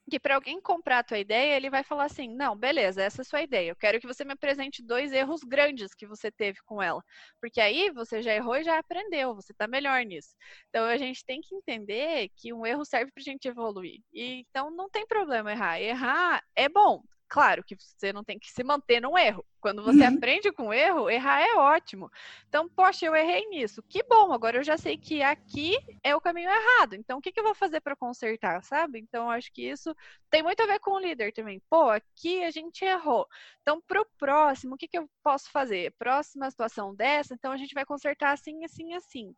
que 0.09 0.19
para 0.19 0.35
alguém 0.35 0.61
comprar 0.61 0.99
a 0.99 1.03
tua 1.03 1.19
ideia, 1.19 1.55
ele 1.55 1.69
vai 1.69 1.83
falar 1.83 2.05
assim: 2.05 2.27
"Não, 2.35 2.55
beleza, 2.57 3.01
essa 3.03 3.21
é 3.21 3.23
a 3.23 3.25
sua 3.25 3.41
ideia. 3.41 3.69
Eu 3.71 3.75
quero 3.75 3.99
que 3.99 4.07
você 4.07 4.23
me 4.25 4.33
apresente 4.33 4.83
dois 4.83 5.11
erros 5.13 5.41
grandes 5.43 5.93
que 5.95 6.07
você 6.07 6.31
teve 6.31 6.59
com 6.65 6.81
ela". 6.81 7.01
Porque 7.41 7.59
aí 7.61 7.89
você 7.91 8.21
já 8.21 8.33
errou 8.33 8.55
e 8.57 8.63
já 8.63 8.77
aprendeu, 8.79 9.35
você 9.35 9.51
está 9.53 9.67
melhor 9.67 10.03
nisso. 10.05 10.35
Então 10.69 10.85
a 10.85 10.97
gente 10.97 11.23
tem 11.25 11.41
que 11.41 11.55
entender 11.55 12.29
que 12.35 12.53
um 12.53 12.65
erro 12.65 12.85
serve 12.85 13.11
para 13.11 13.21
a 13.21 13.23
gente 13.23 13.47
evoluir. 13.47 14.01
E 14.13 14.41
então 14.49 14.69
não 14.71 14.89
tem 14.89 15.05
problema 15.07 15.51
errar. 15.51 15.79
Errar 15.81 16.43
é 16.55 16.67
bom. 16.69 17.01
Claro 17.27 17.63
que 17.63 17.75
você 17.75 18.13
não 18.13 18.23
tem 18.23 18.37
que 18.37 18.51
se 18.51 18.63
manter 18.63 19.01
num 19.01 19.17
erro. 19.17 19.43
Quando 19.59 19.81
você 19.81 20.05
uhum. 20.05 20.17
aprende 20.17 20.51
com 20.51 20.73
erro, 20.73 21.09
errar 21.09 21.41
é 21.41 21.55
ótimo. 21.55 22.11
Então, 22.49 22.67
poxa, 22.67 23.05
eu 23.05 23.15
errei 23.15 23.47
nisso. 23.47 23.81
Que 23.83 24.03
bom, 24.03 24.33
agora 24.33 24.57
eu 24.57 24.63
já 24.63 24.77
sei 24.77 24.97
que 24.97 25.21
aqui 25.21 25.77
é 26.03 26.15
o 26.15 26.21
caminho 26.21 26.49
errado. 26.49 26.95
Então, 26.95 27.17
o 27.17 27.21
que, 27.21 27.31
que 27.31 27.39
eu 27.39 27.43
vou 27.43 27.55
fazer 27.55 27.79
para 27.79 27.95
consertar, 27.95 28.61
sabe? 28.63 28.99
Então, 28.99 29.31
acho 29.31 29.51
que 29.53 29.67
isso 29.67 29.95
tem 30.29 30.43
muito 30.43 30.61
a 30.61 30.65
ver 30.65 30.79
com 30.79 30.91
o 30.91 30.99
líder 30.99 31.31
também. 31.31 31.61
Pô, 31.69 31.89
aqui 31.89 32.43
a 32.43 32.51
gente 32.51 32.83
errou. 32.83 33.25
Então, 33.61 33.81
para 33.87 34.01
o 34.01 34.07
próximo, 34.19 34.75
o 34.75 34.77
que, 34.77 34.87
que 34.87 34.97
eu 34.97 35.09
posso 35.23 35.49
fazer? 35.49 35.93
Próxima 35.97 36.51
situação 36.51 36.93
dessa, 36.93 37.33
então 37.33 37.51
a 37.51 37.57
gente 37.57 37.73
vai 37.73 37.85
consertar 37.85 38.33
assim, 38.33 38.65
assim, 38.65 38.93
assim. 38.93 39.33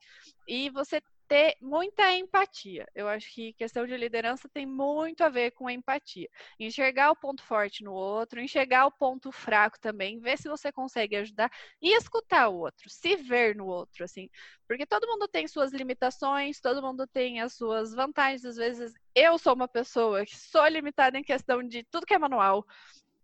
E 0.47 0.69
você 0.71 1.01
ter 1.27 1.55
muita 1.61 2.11
empatia. 2.13 2.87
Eu 2.93 3.07
acho 3.07 3.33
que 3.33 3.53
questão 3.53 3.85
de 3.85 3.95
liderança 3.97 4.49
tem 4.49 4.65
muito 4.65 5.23
a 5.23 5.29
ver 5.29 5.51
com 5.51 5.69
empatia. 5.69 6.29
Enxergar 6.59 7.11
o 7.11 7.15
ponto 7.15 7.43
forte 7.43 7.83
no 7.83 7.93
outro, 7.93 8.39
enxergar 8.39 8.85
o 8.85 8.91
ponto 8.91 9.31
fraco 9.31 9.79
também, 9.79 10.19
ver 10.19 10.37
se 10.37 10.47
você 10.47 10.71
consegue 10.71 11.15
ajudar 11.15 11.51
e 11.81 11.95
escutar 11.97 12.49
o 12.49 12.57
outro, 12.57 12.89
se 12.89 13.15
ver 13.15 13.55
no 13.55 13.67
outro, 13.67 14.03
assim. 14.03 14.29
Porque 14.67 14.85
todo 14.85 15.07
mundo 15.07 15.27
tem 15.27 15.47
suas 15.47 15.71
limitações, 15.71 16.59
todo 16.59 16.81
mundo 16.81 17.07
tem 17.07 17.41
as 17.41 17.53
suas 17.53 17.93
vantagens. 17.93 18.45
Às 18.45 18.55
vezes, 18.55 18.93
eu 19.13 19.37
sou 19.37 19.53
uma 19.53 19.67
pessoa 19.67 20.25
que 20.25 20.35
sou 20.35 20.67
limitada 20.67 21.17
em 21.17 21.23
questão 21.23 21.63
de 21.63 21.83
tudo 21.83 22.05
que 22.05 22.13
é 22.13 22.19
manual. 22.19 22.65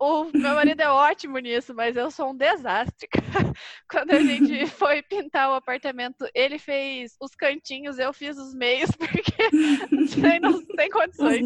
O 0.03 0.23
meu 0.33 0.55
marido 0.55 0.81
é 0.81 0.89
ótimo 0.89 1.37
nisso, 1.37 1.75
mas 1.75 1.95
eu 1.95 2.09
sou 2.09 2.31
um 2.31 2.35
desastre. 2.35 3.07
Quando 3.87 4.09
a 4.09 4.19
gente 4.19 4.65
foi 4.65 5.03
pintar 5.03 5.51
o 5.51 5.53
apartamento, 5.53 6.27
ele 6.33 6.57
fez 6.57 7.15
os 7.21 7.35
cantinhos, 7.35 7.99
eu 7.99 8.11
fiz 8.11 8.35
os 8.35 8.55
meios, 8.55 8.89
porque 8.97 10.39
não 10.39 10.65
tem 10.75 10.89
condições. 10.89 11.45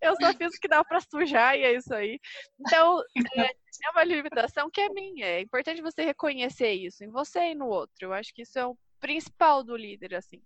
eu 0.00 0.14
só 0.14 0.32
fiz 0.32 0.54
o 0.54 0.60
que 0.60 0.68
dá 0.68 0.84
para 0.84 1.00
sujar 1.00 1.58
e 1.58 1.64
é 1.64 1.74
isso 1.74 1.92
aí. 1.92 2.20
Então, 2.60 3.00
é, 3.36 3.46
é 3.46 3.90
uma 3.90 4.04
limitação 4.04 4.70
que 4.70 4.80
é 4.80 4.88
minha. 4.88 5.26
É 5.26 5.40
importante 5.40 5.82
você 5.82 6.04
reconhecer 6.04 6.70
isso 6.70 7.02
em 7.02 7.10
você 7.10 7.50
e 7.50 7.54
no 7.56 7.66
outro. 7.66 7.96
Eu 8.00 8.12
acho 8.12 8.32
que 8.32 8.42
isso 8.42 8.56
é 8.60 8.64
o 8.64 8.78
principal 9.00 9.64
do 9.64 9.76
líder, 9.76 10.14
assim. 10.14 10.40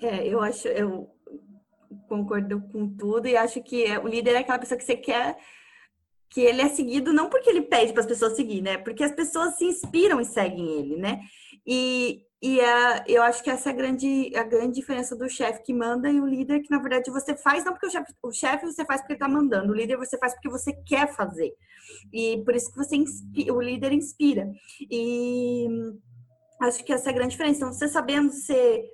É, 0.00 0.28
eu 0.28 0.40
acho, 0.40 0.68
eu 0.68 1.12
concordo 2.08 2.60
com 2.72 2.88
tudo 2.88 3.28
e 3.28 3.36
acho 3.36 3.62
que 3.62 3.84
é, 3.84 3.98
o 3.98 4.06
líder 4.06 4.32
é 4.32 4.38
aquela 4.38 4.58
pessoa 4.58 4.78
que 4.78 4.84
você 4.84 4.96
quer 4.96 5.36
que 6.30 6.40
ele 6.40 6.60
é 6.60 6.68
seguido 6.68 7.12
não 7.12 7.28
porque 7.28 7.48
ele 7.48 7.62
pede 7.62 7.92
para 7.92 8.02
as 8.02 8.06
pessoas 8.06 8.36
seguir, 8.36 8.60
né? 8.60 8.76
Porque 8.78 9.02
as 9.02 9.12
pessoas 9.12 9.56
se 9.56 9.64
inspiram 9.64 10.20
e 10.20 10.24
seguem 10.24 10.78
ele, 10.78 10.96
né? 10.96 11.20
E, 11.66 12.22
e 12.42 12.60
a, 12.60 13.04
eu 13.08 13.22
acho 13.22 13.42
que 13.42 13.50
essa 13.50 13.70
é 13.70 13.72
a 13.72 13.76
grande, 13.76 14.30
a 14.36 14.42
grande 14.42 14.74
diferença 14.74 15.16
do 15.16 15.28
chefe 15.28 15.62
que 15.62 15.72
manda 15.72 16.10
e 16.10 16.20
o 16.20 16.26
líder 16.26 16.60
que, 16.60 16.70
na 16.70 16.78
verdade, 16.78 17.10
você 17.10 17.36
faz 17.36 17.64
não 17.64 17.72
porque 17.72 17.86
o 17.86 17.90
chefe 17.90 18.12
o 18.22 18.32
chefe 18.32 18.66
você 18.66 18.84
faz 18.84 19.00
porque 19.00 19.14
ele 19.14 19.22
está 19.22 19.28
mandando, 19.28 19.72
o 19.72 19.76
líder 19.76 19.96
você 19.96 20.18
faz 20.18 20.34
porque 20.34 20.50
você 20.50 20.72
quer 20.86 21.12
fazer. 21.14 21.52
E 22.12 22.42
por 22.44 22.54
isso 22.54 22.70
que 22.70 22.76
você 22.76 22.96
inspira, 22.96 23.54
o 23.54 23.60
líder 23.60 23.92
inspira. 23.92 24.50
E 24.90 25.66
acho 26.60 26.84
que 26.84 26.92
essa 26.92 27.08
é 27.08 27.12
a 27.12 27.14
grande 27.14 27.32
diferença. 27.32 27.58
Então, 27.58 27.72
você 27.72 27.88
sabendo 27.88 28.30
ser 28.32 28.84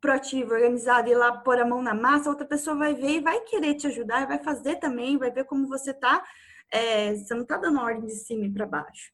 proativo, 0.00 0.54
organizado, 0.54 1.08
ir 1.08 1.14
lá 1.14 1.32
pôr 1.32 1.58
a 1.60 1.64
mão 1.64 1.82
na 1.82 1.94
massa, 1.94 2.30
outra 2.30 2.46
pessoa 2.46 2.76
vai 2.76 2.94
ver 2.94 3.16
e 3.16 3.20
vai 3.20 3.40
querer 3.40 3.74
te 3.74 3.86
ajudar, 3.86 4.26
vai 4.26 4.38
fazer 4.38 4.76
também, 4.76 5.18
vai 5.18 5.30
ver 5.30 5.44
como 5.44 5.68
você 5.68 5.92
tá. 5.92 6.24
É, 6.70 7.14
você 7.14 7.34
não 7.34 7.44
tá 7.44 7.56
dando 7.56 7.80
ordem 7.80 8.06
de 8.06 8.14
cima 8.14 8.50
para 8.52 8.66
baixo. 8.66 9.10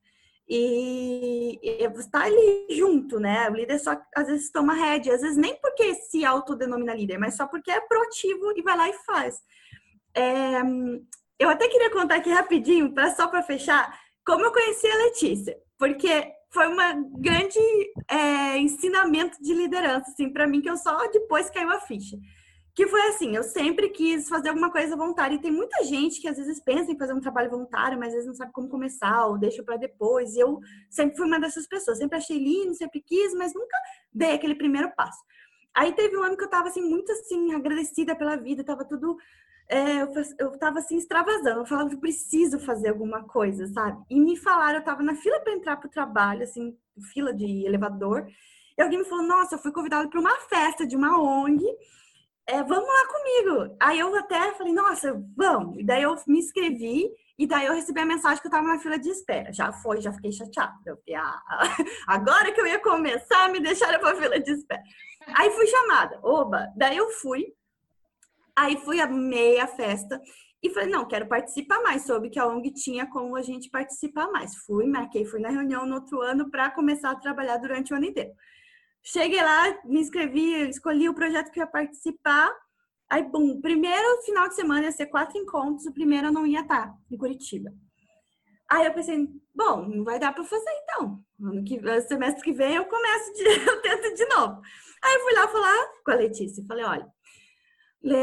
E, 0.47 1.59
e 1.63 1.89
você 1.89 2.11
tá 2.11 2.25
ali 2.25 2.67
junto, 2.71 3.19
né? 3.19 3.49
O 3.49 3.55
líder 3.55 3.79
só 3.79 3.99
às 4.15 4.27
vezes 4.27 4.51
toma 4.51 4.75
rédea, 4.75 5.15
às 5.15 5.23
vezes 5.23 5.37
nem 5.37 5.59
porque 5.61 5.95
se 5.95 6.25
autodenomina 6.25 6.95
líder, 6.95 7.19
mas 7.19 7.37
só 7.37 7.47
porque 7.47 7.71
é 7.71 7.81
proativo 7.81 8.53
e 8.57 8.63
vai 8.63 8.77
lá 8.77 8.89
e 8.89 8.93
faz. 9.07 9.41
É, 10.15 10.61
eu 11.39 11.49
até 11.49 11.69
queria 11.69 11.91
contar 11.91 12.17
aqui 12.17 12.31
rapidinho, 12.31 12.93
pra, 12.93 13.15
só 13.15 13.27
para 13.27 13.43
fechar, 13.43 13.99
como 14.25 14.45
eu 14.45 14.53
conheci 14.53 14.87
a 14.87 14.97
Letícia, 14.97 15.57
porque 15.79 16.33
foi 16.55 16.69
um 16.69 16.77
grande 17.21 17.59
é, 18.09 18.57
ensinamento 18.59 19.43
de 19.43 19.53
liderança, 19.53 20.09
assim, 20.11 20.33
para 20.33 20.47
mim, 20.47 20.61
que 20.61 20.71
eu 20.71 20.77
só 20.77 21.11
depois 21.11 21.51
caiu 21.51 21.71
a 21.71 21.81
ficha. 21.81 22.17
que 22.77 22.87
foi 22.89 23.03
assim, 23.09 23.37
eu 23.37 23.43
sempre 23.45 23.89
quis 23.91 24.29
fazer 24.29 24.49
alguma 24.51 24.71
coisa 24.71 24.97
voluntária. 24.97 25.35
E 25.35 25.41
tem 25.41 25.51
muita 25.51 25.85
gente 25.85 26.21
que 26.21 26.29
às 26.29 26.37
vezes 26.37 26.61
pensa 26.61 26.91
em 26.91 26.99
fazer 26.99 27.13
um 27.13 27.21
trabalho 27.21 27.51
voluntário, 27.51 27.99
mas 27.99 28.09
às 28.09 28.15
vezes 28.15 28.29
não 28.29 28.35
sabe 28.35 28.53
como 28.53 28.69
começar, 28.69 29.27
ou 29.27 29.39
deixa 29.39 29.63
para 29.63 29.77
depois. 29.77 30.35
E 30.35 30.41
eu 30.41 30.61
sempre 30.91 31.17
fui 31.17 31.27
uma 31.27 31.41
dessas 31.41 31.67
pessoas, 31.67 31.99
sempre 31.99 32.17
achei 32.19 32.39
lindo, 32.39 32.75
sempre 32.75 33.01
quis, 33.01 33.35
mas 33.35 33.53
nunca 33.55 33.77
dei 34.13 34.33
aquele 34.33 34.55
primeiro 34.55 34.93
passo. 34.97 35.21
Aí 35.75 35.93
teve 35.93 36.17
um 36.17 36.23
ano 36.23 36.37
que 36.37 36.45
eu 36.45 36.51
tava 36.51 36.69
assim, 36.69 36.83
muito 36.83 37.11
assim, 37.13 37.53
agradecida 37.53 38.15
pela 38.17 38.37
vida, 38.37 38.63
tava 38.65 38.85
tudo. 38.85 39.17
É, 39.69 40.03
eu, 40.03 40.13
eu 40.39 40.59
tava 40.59 40.79
assim, 40.79 40.97
extravasando. 40.97 41.61
Eu 41.61 41.67
falava 41.67 41.91
que 41.91 41.97
preciso 41.97 42.59
fazer 42.59 42.89
alguma 42.89 43.25
coisa, 43.25 43.67
sabe? 43.69 44.03
E 44.11 44.21
me 44.21 44.37
falaram, 44.37 44.79
eu 44.79 44.85
tava 44.85 45.03
na 45.03 45.15
fila 45.15 45.41
para 45.41 45.55
entrar 45.55 45.77
pro 45.77 45.91
trabalho, 45.91 46.43
assim, 46.43 46.77
fila 47.13 47.33
de 47.33 47.65
elevador. 47.67 48.27
E 48.77 48.83
alguém 48.83 48.99
me 48.99 49.05
falou: 49.05 49.25
Nossa, 49.25 49.55
eu 49.55 49.59
fui 49.59 49.73
convidada 49.73 50.09
para 50.09 50.21
uma 50.21 50.37
festa 50.49 50.87
de 50.87 50.97
uma 50.97 51.19
ONG 51.21 51.65
é, 52.47 52.63
vamos 52.63 52.87
lá 52.87 53.07
comigo. 53.07 53.77
Aí 53.81 53.99
eu 53.99 54.15
até 54.17 54.53
falei, 54.53 54.73
nossa, 54.73 55.15
vamos. 55.37 55.79
E 55.79 55.85
daí 55.85 56.03
eu 56.03 56.15
me 56.27 56.39
inscrevi 56.39 57.09
e 57.39 57.47
daí 57.47 57.67
eu 57.67 57.75
recebi 57.75 58.01
a 58.01 58.07
mensagem 58.07 58.41
que 58.41 58.47
eu 58.47 58.51
tava 58.51 58.67
na 58.67 58.79
fila 58.79 58.99
de 58.99 59.09
espera. 59.09 59.53
Já 59.53 59.73
foi, 59.73 60.01
já 60.01 60.13
fiquei 60.13 60.31
chateada. 60.31 60.75
Eu 60.85 60.97
fiquei, 60.99 61.15
ah, 61.15 61.43
agora 62.07 62.53
que 62.53 62.61
eu 62.61 62.67
ia 62.67 62.79
começar, 62.81 63.49
me 63.51 63.61
deixaram 63.61 63.99
pra 63.99 64.15
fila 64.17 64.39
de 64.39 64.53
espera. 64.53 64.83
Aí 65.39 65.51
fui 65.53 65.67
chamada, 65.67 66.19
oba. 66.23 66.69
Daí 66.77 66.97
eu 66.97 67.11
fui. 67.13 67.47
Aí 68.57 68.77
fui 68.79 69.01
a 69.01 69.07
meia 69.07 69.67
festa 69.67 70.21
e 70.63 70.71
falei, 70.71 70.89
não, 70.89 71.07
quero 71.07 71.29
participar 71.29 71.83
mais. 71.83 72.07
Soube 72.07 72.31
que 72.31 72.39
a 72.39 72.47
ONG 72.47 72.73
tinha 72.73 73.07
como 73.07 73.37
a 73.37 73.43
gente 73.43 73.69
participar 73.69 74.31
mais. 74.31 74.57
Fui, 74.65 74.87
marquei, 74.87 75.25
fui 75.25 75.41
na 75.41 75.51
reunião 75.51 75.85
no 75.85 75.97
outro 75.97 76.23
ano 76.23 76.51
para 76.51 76.71
começar 76.71 77.11
a 77.11 77.17
trabalhar 77.17 77.59
durante 77.59 77.93
o 77.93 77.97
ano 77.97 78.07
inteiro. 78.07 78.31
Cheguei 79.03 79.43
lá, 79.43 79.79
me 79.85 80.01
inscrevi, 80.01 80.69
escolhi 80.69 81.09
o 81.09 81.15
projeto 81.15 81.51
que 81.51 81.61
ia 81.61 81.67
participar. 81.67 82.51
Aí, 83.11 83.23
bum, 83.23 83.61
primeiro 83.61 84.23
final 84.23 84.49
de 84.49 84.55
semana 84.55 84.87
ia 84.87 84.93
ser 84.93 85.07
quatro 85.07 85.37
encontros, 85.37 85.87
o 85.87 85.93
primeiro 85.93 86.29
eu 86.29 86.33
não 86.33 86.47
ia 86.47 86.61
estar 86.61 86.95
em 87.11 87.19
Curitiba. 87.19 87.71
Aí 88.71 88.87
eu 88.87 88.95
pensei, 88.95 89.29
bom, 89.55 89.87
não 89.87 90.03
vai 90.03 90.19
dar 90.19 90.33
para 90.33 90.43
fazer 90.45 90.71
então. 90.83 91.23
Ano 91.43 91.63
que, 91.63 91.79
semestre 92.09 92.43
que 92.43 92.53
vem 92.53 92.77
eu 92.77 92.87
começo, 92.87 93.33
de, 93.35 93.43
eu 93.69 93.83
tento 93.83 94.15
de 94.15 94.25
novo. 94.27 94.63
Aí 95.03 95.19
fui 95.21 95.35
lá 95.35 95.49
falar 95.49 95.89
com 96.03 96.11
a 96.11 96.15
Letícia, 96.15 96.65
falei, 96.67 96.85
olha, 96.85 97.07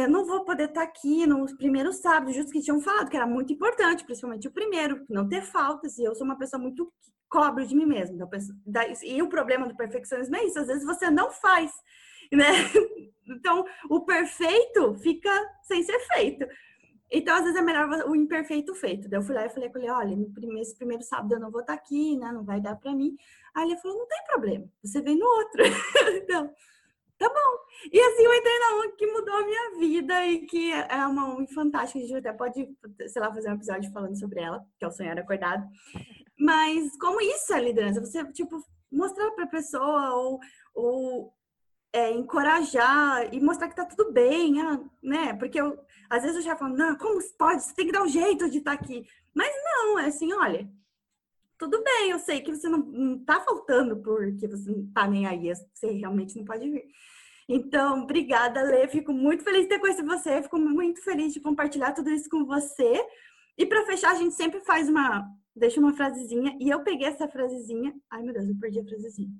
não 0.08 0.26
vou 0.26 0.46
poder 0.46 0.70
estar 0.70 0.84
aqui 0.84 1.26
no 1.26 1.46
primeiro 1.58 1.92
sábado, 1.92 2.32
justo 2.32 2.52
que 2.52 2.62
tinham 2.62 2.80
falado 2.80 3.10
que 3.10 3.18
era 3.18 3.26
muito 3.26 3.52
importante, 3.52 4.06
principalmente 4.06 4.48
o 4.48 4.52
primeiro, 4.52 5.04
não 5.10 5.28
ter 5.28 5.42
faltas, 5.42 5.98
e 5.98 6.04
eu 6.04 6.14
sou 6.14 6.26
uma 6.26 6.38
pessoa 6.38 6.62
muito 6.62 6.92
cobro 7.28 7.66
de 7.66 7.76
mim 7.76 7.86
mesmo. 7.86 8.16
Então, 8.16 8.30
e 9.04 9.22
o 9.22 9.30
problema 9.30 9.68
do 9.68 9.76
perfeccionismo 9.76 10.36
é 10.36 10.46
isso, 10.46 10.60
às 10.60 10.68
vezes 10.68 10.86
você 10.86 11.10
não 11.10 11.32
faz, 11.32 11.72
né? 12.32 12.46
Então, 13.24 13.64
o 13.90 14.02
perfeito 14.02 14.94
fica 14.96 15.32
sem 15.64 15.84
ser 15.84 15.98
feito. 16.00 16.46
Então, 17.10 17.36
às 17.36 17.44
vezes 17.44 17.58
é 17.58 17.62
melhor 17.62 17.88
o 18.10 18.16
imperfeito 18.16 18.74
feito. 18.74 19.08
Daí 19.08 19.20
eu 19.20 19.24
fui 19.24 19.36
lá 19.36 19.46
e 19.46 19.50
falei 19.50 19.70
com 19.70 19.78
ele, 19.78 19.90
olha, 19.90 20.16
no 20.16 20.30
primeiro, 20.34 21.04
sábado 21.04 21.36
eu 21.36 21.40
não 21.40 21.52
vou 21.52 21.62
estar 21.62 21.74
aqui, 21.74 22.18
né? 22.18 22.32
Não 22.32 22.44
vai 22.44 22.60
dar 22.60 22.76
para 22.76 22.94
mim. 22.94 23.16
Aí 23.56 23.70
ele 23.70 23.78
falou, 23.78 24.00
não 24.00 24.08
tem 24.08 24.24
problema, 24.26 24.66
você 24.84 25.02
vem 25.02 25.18
no 25.18 25.26
outro. 25.26 25.62
então, 26.24 26.54
tá 27.22 27.30
bom. 27.30 27.90
E 27.92 28.00
assim 28.00 28.24
eu 28.24 28.34
entrei 28.34 28.60
na 28.60 28.76
ONG 28.78 28.96
que 28.98 29.08
mudou 29.08 29.36
a 29.36 29.46
minha 29.46 29.80
vida 29.80 30.26
e 30.26 30.46
que 30.46 30.72
é 30.72 31.06
uma 31.06 31.36
ONG 31.36 31.54
fantástica. 31.54 32.00
A 32.00 32.02
gente 32.02 32.16
até 32.16 32.34
pode, 32.34 32.68
sei 33.08 33.22
lá, 33.22 33.34
fazer 33.34 33.50
um 33.50 33.56
episódio 33.56 33.92
falando 33.92 34.20
sobre 34.20 34.42
ela, 34.42 34.66
que 34.80 34.86
é 34.86 34.88
o 34.88 34.92
Sonhar 34.92 35.18
Acordado. 35.18 35.64
Mas 36.40 36.98
como 36.98 37.22
isso 37.22 37.54
é 37.54 37.62
liderança? 37.62 38.02
Você, 38.02 38.24
tipo, 38.32 38.60
mostrar 38.92 39.30
para 39.32 39.44
a 39.44 39.50
pessoa 39.50 40.16
ou, 40.16 40.40
ou 40.74 41.34
é, 41.94 42.12
encorajar 42.12 43.34
e 43.34 43.40
mostrar 43.40 43.70
que 43.70 43.76
tá 43.76 43.86
tudo 43.86 44.12
bem, 44.12 44.60
ah, 44.62 44.80
né? 45.02 45.34
Porque 45.36 45.62
eu, 45.62 45.78
às 46.10 46.24
vezes 46.24 46.38
eu 46.38 46.44
já 46.44 46.56
falo, 46.56 46.76
não, 46.76 46.98
como 46.98 47.20
pode? 47.38 47.64
Você 47.64 47.76
tem 47.76 47.86
que 47.86 47.92
dar 47.92 48.04
um 48.04 48.08
jeito 48.08 48.50
de 48.50 48.58
estar 48.58 48.76
tá 48.76 48.84
aqui. 48.84 49.06
Mas 49.34 49.54
não, 49.64 50.00
é 50.00 50.08
assim, 50.08 50.34
olha, 50.34 50.68
tudo 51.58 51.84
bem, 51.84 52.10
eu 52.10 52.18
sei 52.18 52.42
que 52.42 52.56
você 52.56 52.68
não, 52.68 52.80
não 52.80 53.24
tá 53.24 53.40
faltando 53.42 53.98
porque 53.98 54.48
você 54.48 54.72
não 54.72 54.92
tá 54.92 55.08
nem 55.08 55.28
aí, 55.28 55.54
você 55.54 55.92
realmente 55.92 56.36
não 56.36 56.44
pode 56.44 56.68
vir. 56.70 56.86
Então, 57.54 58.04
obrigada, 58.04 58.62
Lê. 58.62 58.88
Fico 58.88 59.12
muito 59.12 59.44
feliz 59.44 59.64
de 59.64 59.68
ter 59.68 59.80
conhecido 59.80 60.08
você, 60.08 60.42
fico 60.42 60.58
muito 60.58 61.04
feliz 61.04 61.34
de 61.34 61.42
compartilhar 61.42 61.92
tudo 61.92 62.10
isso 62.10 62.30
com 62.30 62.46
você. 62.46 63.06
E 63.58 63.66
para 63.66 63.86
fechar, 63.86 64.12
a 64.12 64.16
gente 64.16 64.34
sempre 64.36 64.62
faz 64.62 64.88
uma, 64.88 65.30
deixa 65.54 65.82
uma 65.82 65.94
frasezinha. 65.94 66.56
E 66.62 66.70
eu 66.70 66.82
peguei 66.82 67.10
essa 67.10 67.28
frasezinha. 67.28 67.94
Ai, 68.10 68.24
meu 68.24 68.34
Deus, 68.34 68.48
eu 68.48 68.58
perdi 68.58 68.80
a 68.80 68.86
frasezinha. 68.86 69.34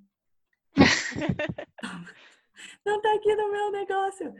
Não 2.86 3.02
tá 3.02 3.14
aqui 3.14 3.34
no 3.34 3.50
meu 3.50 3.72
negócio. 3.72 4.36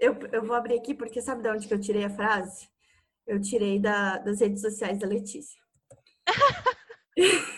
Eu, 0.00 0.18
eu 0.32 0.44
vou 0.44 0.56
abrir 0.56 0.76
aqui 0.76 0.92
porque 0.92 1.22
sabe 1.22 1.42
de 1.42 1.50
onde 1.50 1.68
que 1.68 1.74
eu 1.74 1.80
tirei 1.80 2.04
a 2.04 2.10
frase? 2.10 2.68
Eu 3.24 3.40
tirei 3.40 3.78
da, 3.78 4.18
das 4.18 4.40
redes 4.40 4.60
sociais 4.60 4.98
da 4.98 5.06
Letícia. 5.06 5.60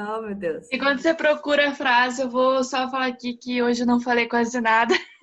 oh, 0.00 0.22
meu 0.22 0.34
Deus. 0.34 0.66
E 0.70 0.78
quando 0.78 1.00
você 1.00 1.14
procura 1.14 1.68
a 1.68 1.74
frase, 1.74 2.22
eu 2.22 2.30
vou 2.30 2.62
só 2.64 2.88
falar 2.90 3.06
aqui 3.06 3.34
que 3.34 3.62
hoje 3.62 3.82
eu 3.82 3.86
não 3.86 4.00
falei 4.00 4.26
quase 4.28 4.60
nada, 4.60 4.94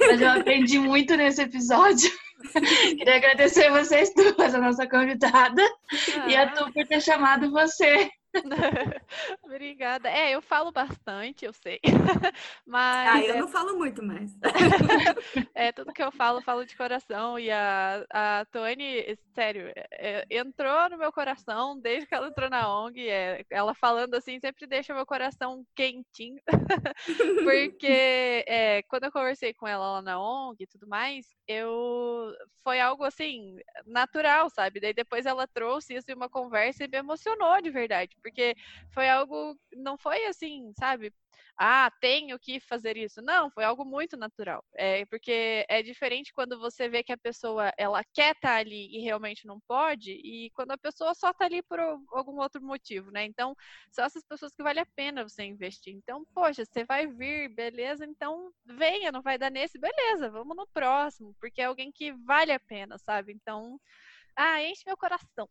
mas 0.00 0.20
eu 0.20 0.30
aprendi 0.30 0.78
muito 0.78 1.16
nesse 1.16 1.42
episódio. 1.42 2.10
Queria 2.98 3.16
agradecer 3.16 3.70
vocês 3.70 4.12
duas, 4.14 4.54
a 4.54 4.58
nossa 4.58 4.88
convidada, 4.88 5.62
ah. 5.62 6.28
e 6.28 6.36
a 6.36 6.50
tu 6.50 6.72
por 6.72 6.86
ter 6.86 7.00
chamado 7.00 7.50
você. 7.50 8.10
Obrigada. 9.42 10.08
É, 10.08 10.34
eu 10.34 10.42
falo 10.42 10.70
bastante, 10.72 11.44
eu 11.44 11.52
sei. 11.52 11.80
Mas. 12.66 13.08
Ah, 13.08 13.22
eu 13.22 13.34
é... 13.34 13.40
não 13.40 13.48
falo 13.48 13.76
muito 13.76 14.02
mais. 14.02 14.32
é, 15.54 15.72
tudo 15.72 15.92
que 15.92 16.02
eu 16.02 16.12
falo, 16.12 16.38
eu 16.38 16.42
falo 16.42 16.64
de 16.64 16.76
coração. 16.76 17.38
E 17.38 17.50
a, 17.50 18.04
a 18.10 18.44
Tony, 18.46 19.16
sério, 19.34 19.72
é, 19.92 20.26
entrou 20.30 20.90
no 20.90 20.98
meu 20.98 21.12
coração 21.12 21.78
desde 21.78 22.06
que 22.06 22.14
ela 22.14 22.28
entrou 22.28 22.50
na 22.50 22.72
ONG. 22.82 23.08
É, 23.08 23.44
ela 23.50 23.74
falando 23.74 24.14
assim 24.14 24.38
sempre 24.40 24.66
deixa 24.66 24.94
meu 24.94 25.06
coração 25.06 25.64
quentinho. 25.74 26.40
Porque 27.44 28.44
é, 28.46 28.82
quando 28.88 29.04
eu 29.04 29.12
conversei 29.12 29.54
com 29.54 29.66
ela 29.66 29.92
lá 29.92 30.02
na 30.02 30.20
ONG 30.20 30.64
e 30.64 30.66
tudo 30.66 30.86
mais, 30.86 31.26
eu 31.46 32.34
foi 32.62 32.80
algo 32.80 33.04
assim, 33.04 33.60
natural, 33.86 34.50
sabe? 34.50 34.80
Daí 34.80 34.92
depois 34.92 35.24
ela 35.24 35.46
trouxe 35.46 35.94
isso 35.94 36.10
em 36.10 36.14
uma 36.14 36.28
conversa 36.28 36.84
e 36.84 36.88
me 36.88 36.98
emocionou 36.98 37.62
de 37.62 37.70
verdade 37.70 38.16
porque 38.26 38.56
foi 38.92 39.08
algo, 39.08 39.56
não 39.72 39.96
foi 39.96 40.24
assim, 40.26 40.72
sabe? 40.76 41.12
Ah, 41.56 41.90
tenho 42.00 42.38
que 42.38 42.58
fazer 42.60 42.96
isso. 42.96 43.22
Não, 43.22 43.50
foi 43.50 43.64
algo 43.64 43.84
muito 43.84 44.16
natural. 44.16 44.64
É 44.74 45.04
porque 45.06 45.64
é 45.68 45.80
diferente 45.82 46.32
quando 46.32 46.58
você 46.58 46.88
vê 46.88 47.02
que 47.04 47.12
a 47.12 47.16
pessoa 47.18 47.72
ela 47.78 48.02
quer 48.12 48.34
estar 48.34 48.48
tá 48.48 48.56
ali 48.56 48.88
e 48.96 49.00
realmente 49.00 49.46
não 49.46 49.60
pode, 49.60 50.10
e 50.10 50.50
quando 50.54 50.72
a 50.72 50.78
pessoa 50.78 51.14
só 51.14 51.30
está 51.30 51.44
ali 51.44 51.62
por 51.62 51.78
algum 51.78 52.38
outro 52.40 52.60
motivo, 52.62 53.10
né? 53.12 53.24
Então, 53.24 53.54
são 53.90 54.04
essas 54.04 54.24
pessoas 54.24 54.52
que 54.54 54.62
vale 54.62 54.80
a 54.80 54.86
pena 54.96 55.22
você 55.22 55.44
investir. 55.44 55.94
Então, 55.94 56.24
poxa, 56.34 56.64
você 56.64 56.84
vai 56.84 57.06
vir, 57.06 57.48
beleza? 57.54 58.04
Então, 58.04 58.50
venha, 58.64 59.12
não 59.12 59.22
vai 59.22 59.38
dar 59.38 59.50
nesse, 59.50 59.78
beleza, 59.78 60.28
vamos 60.30 60.56
no 60.56 60.66
próximo, 60.68 61.34
porque 61.40 61.62
é 61.62 61.66
alguém 61.66 61.92
que 61.92 62.12
vale 62.12 62.52
a 62.52 62.60
pena, 62.60 62.98
sabe? 62.98 63.32
Então, 63.32 63.78
ah, 64.36 64.62
enche 64.62 64.82
meu 64.86 64.96
coração. 64.96 65.48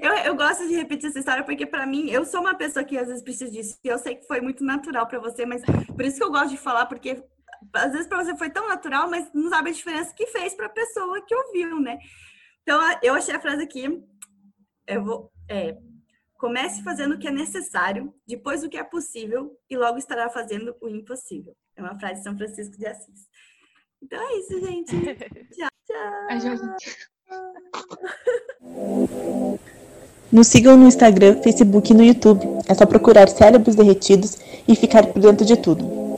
eu, 0.00 0.12
eu 0.12 0.36
gosto 0.36 0.68
de 0.68 0.74
repetir 0.74 1.08
essa 1.08 1.18
história 1.18 1.42
porque, 1.42 1.64
para 1.64 1.86
mim, 1.86 2.10
eu 2.10 2.26
sou 2.26 2.40
uma 2.40 2.54
pessoa 2.54 2.84
que 2.84 2.98
às 2.98 3.08
vezes 3.08 3.22
precisa 3.22 3.50
disso. 3.50 3.78
E 3.82 3.88
eu 3.88 3.98
sei 3.98 4.16
que 4.16 4.26
foi 4.26 4.40
muito 4.40 4.62
natural 4.62 5.06
para 5.06 5.18
você, 5.18 5.46
mas 5.46 5.62
por 5.64 6.04
isso 6.04 6.18
que 6.18 6.24
eu 6.24 6.30
gosto 6.30 6.50
de 6.50 6.58
falar, 6.58 6.84
porque 6.86 7.24
às 7.72 7.92
vezes 7.92 8.06
para 8.06 8.22
você 8.22 8.36
foi 8.36 8.50
tão 8.50 8.68
natural, 8.68 9.08
mas 9.08 9.32
não 9.32 9.48
sabe 9.48 9.70
a 9.70 9.72
diferença 9.72 10.14
que 10.14 10.26
fez 10.26 10.54
para 10.54 10.66
a 10.66 10.70
pessoa 10.70 11.24
que 11.24 11.34
ouviu, 11.34 11.80
né? 11.80 11.98
Então, 12.62 12.80
eu 13.02 13.14
achei 13.14 13.34
a 13.34 13.40
frase 13.40 13.62
aqui. 13.62 14.02
Eu 14.86 15.04
vou. 15.04 15.32
É, 15.48 15.76
comece 16.36 16.82
fazendo 16.82 17.14
o 17.14 17.18
que 17.18 17.28
é 17.28 17.30
necessário, 17.30 18.12
depois 18.26 18.64
o 18.64 18.68
que 18.68 18.76
é 18.76 18.84
possível, 18.84 19.56
e 19.70 19.76
logo 19.76 19.96
estará 19.96 20.28
fazendo 20.28 20.76
o 20.80 20.88
impossível. 20.88 21.56
É 21.76 21.82
uma 21.82 21.98
frase 21.98 22.16
de 22.16 22.24
São 22.24 22.36
Francisco 22.36 22.76
de 22.76 22.86
Assis. 22.86 23.28
Então 24.02 24.20
é 24.20 24.38
isso, 24.38 24.60
gente. 24.60 24.92
tchau, 25.54 25.68
tchau. 25.86 27.08
Nos 30.30 30.46
sigam 30.46 30.76
no 30.78 30.88
Instagram, 30.88 31.42
Facebook 31.42 31.92
e 31.92 31.94
no 31.94 32.02
YouTube. 32.02 32.46
É 32.66 32.74
só 32.74 32.86
procurar 32.86 33.28
Cérebros 33.28 33.76
Derretidos 33.76 34.38
e 34.66 34.74
ficar 34.74 35.06
por 35.06 35.20
dentro 35.20 35.44
de 35.44 35.56
tudo. 35.56 36.11